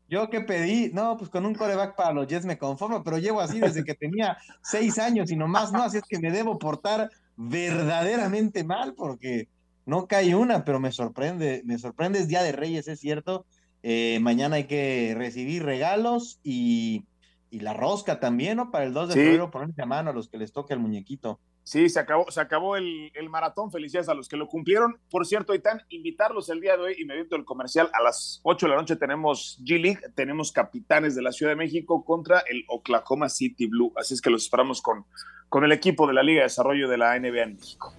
Yo 0.08 0.30
que 0.30 0.40
pedí, 0.40 0.90
no, 0.92 1.16
pues 1.16 1.30
con 1.30 1.44
un 1.46 1.54
coreback 1.54 1.96
para 1.96 2.12
los 2.12 2.26
Jets 2.26 2.46
me 2.46 2.58
conformo, 2.58 3.02
pero 3.02 3.18
llevo 3.18 3.40
así 3.40 3.60
desde 3.60 3.84
que 3.84 3.94
tenía 3.94 4.36
seis 4.62 4.98
años 4.98 5.30
y 5.30 5.36
nomás 5.36 5.72
no, 5.72 5.82
así 5.82 5.98
es 5.98 6.04
que 6.08 6.18
me 6.18 6.30
debo 6.30 6.58
portar 6.58 7.10
verdaderamente 7.36 8.64
mal 8.64 8.94
porque 8.94 9.48
no 9.84 10.06
cae 10.06 10.34
una, 10.34 10.64
pero 10.64 10.80
me 10.80 10.92
sorprende, 10.92 11.62
me 11.64 11.78
sorprende, 11.78 12.18
es 12.20 12.28
Día 12.28 12.42
de 12.42 12.52
Reyes, 12.52 12.88
es 12.88 13.00
cierto. 13.00 13.46
Eh, 13.82 14.18
mañana 14.20 14.56
hay 14.56 14.64
que 14.64 15.14
recibir 15.16 15.64
regalos 15.64 16.40
y, 16.42 17.04
y 17.50 17.60
la 17.60 17.72
rosca 17.72 18.18
también, 18.18 18.56
¿no? 18.56 18.70
Para 18.72 18.84
el 18.84 18.92
2 18.92 19.08
de 19.10 19.14
Sí. 19.14 19.20
febrero 19.20 19.50
ponerse 19.50 19.82
a 19.82 19.86
mano 19.86 20.10
a 20.10 20.12
los 20.12 20.28
que 20.28 20.38
les 20.38 20.52
toque 20.52 20.74
el 20.74 20.80
muñequito. 20.80 21.38
Sí, 21.66 21.88
se 21.88 21.98
acabó, 21.98 22.30
se 22.30 22.40
acabó 22.40 22.76
el, 22.76 23.10
el 23.12 23.28
maratón. 23.28 23.72
Felicidades 23.72 24.08
a 24.08 24.14
los 24.14 24.28
que 24.28 24.36
lo 24.36 24.46
cumplieron. 24.46 25.00
Por 25.10 25.26
cierto, 25.26 25.52
Eitan, 25.52 25.82
invitarlos 25.88 26.48
el 26.48 26.60
día 26.60 26.76
de 26.76 26.82
hoy 26.84 26.94
y 26.96 27.04
me 27.04 27.14
evito 27.14 27.34
el 27.34 27.44
comercial. 27.44 27.90
A 27.92 28.04
las 28.04 28.38
8 28.44 28.66
de 28.66 28.70
la 28.70 28.76
noche 28.76 28.94
tenemos 28.94 29.60
G-League, 29.64 29.98
tenemos 30.14 30.52
capitanes 30.52 31.16
de 31.16 31.22
la 31.22 31.32
Ciudad 31.32 31.50
de 31.50 31.56
México 31.56 32.04
contra 32.04 32.44
el 32.48 32.64
Oklahoma 32.68 33.28
City 33.28 33.66
Blue. 33.66 33.92
Así 33.96 34.14
es 34.14 34.20
que 34.20 34.30
los 34.30 34.44
esperamos 34.44 34.80
con, 34.80 35.06
con 35.48 35.64
el 35.64 35.72
equipo 35.72 36.06
de 36.06 36.12
la 36.12 36.22
Liga 36.22 36.42
de 36.42 36.44
Desarrollo 36.44 36.88
de 36.88 36.98
la 36.98 37.18
NBA 37.18 37.42
en 37.42 37.56
México. 37.56 37.92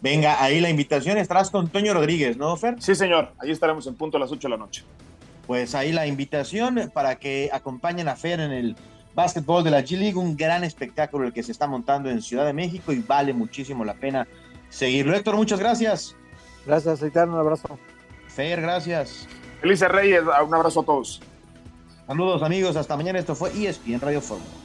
Venga, 0.00 0.42
ahí 0.42 0.58
la 0.60 0.70
invitación, 0.70 1.18
estarás 1.18 1.50
con 1.50 1.68
Toño 1.68 1.92
Rodríguez, 1.92 2.38
¿no, 2.38 2.56
Fer? 2.56 2.80
Sí, 2.80 2.94
señor. 2.94 3.34
Ahí 3.38 3.50
estaremos 3.50 3.86
en 3.86 3.96
punto 3.96 4.16
a 4.16 4.20
las 4.20 4.32
8 4.32 4.48
de 4.48 4.50
la 4.50 4.56
noche. 4.56 4.82
Pues 5.46 5.74
ahí 5.74 5.92
la 5.92 6.06
invitación 6.06 6.90
para 6.94 7.16
que 7.16 7.50
acompañen 7.52 8.08
a 8.08 8.16
Fer 8.16 8.40
en 8.40 8.52
el 8.52 8.76
básquetbol 9.14 9.64
de 9.64 9.70
la 9.70 9.80
G 9.80 9.98
League, 9.98 10.16
un 10.16 10.36
gran 10.36 10.64
espectáculo 10.64 11.26
el 11.26 11.32
que 11.32 11.42
se 11.42 11.52
está 11.52 11.66
montando 11.66 12.10
en 12.10 12.20
Ciudad 12.20 12.46
de 12.46 12.52
México 12.52 12.92
y 12.92 13.00
vale 13.00 13.32
muchísimo 13.32 13.84
la 13.84 13.94
pena 13.94 14.26
seguirlo. 14.68 15.14
Héctor, 15.14 15.36
muchas 15.36 15.60
gracias. 15.60 16.16
Gracias, 16.66 17.02
Aitán, 17.02 17.30
un 17.30 17.38
abrazo. 17.38 17.78
Fer, 18.28 18.60
gracias. 18.60 19.28
Felices 19.60 19.88
Reyes, 19.88 20.22
un 20.22 20.54
abrazo 20.54 20.80
a 20.80 20.84
todos. 20.84 21.22
Saludos 22.06 22.42
amigos, 22.42 22.76
hasta 22.76 22.96
mañana. 22.96 23.18
Esto 23.18 23.34
fue 23.34 23.50
ESPN 23.50 24.00
Radio 24.00 24.20
Fórmula. 24.20 24.63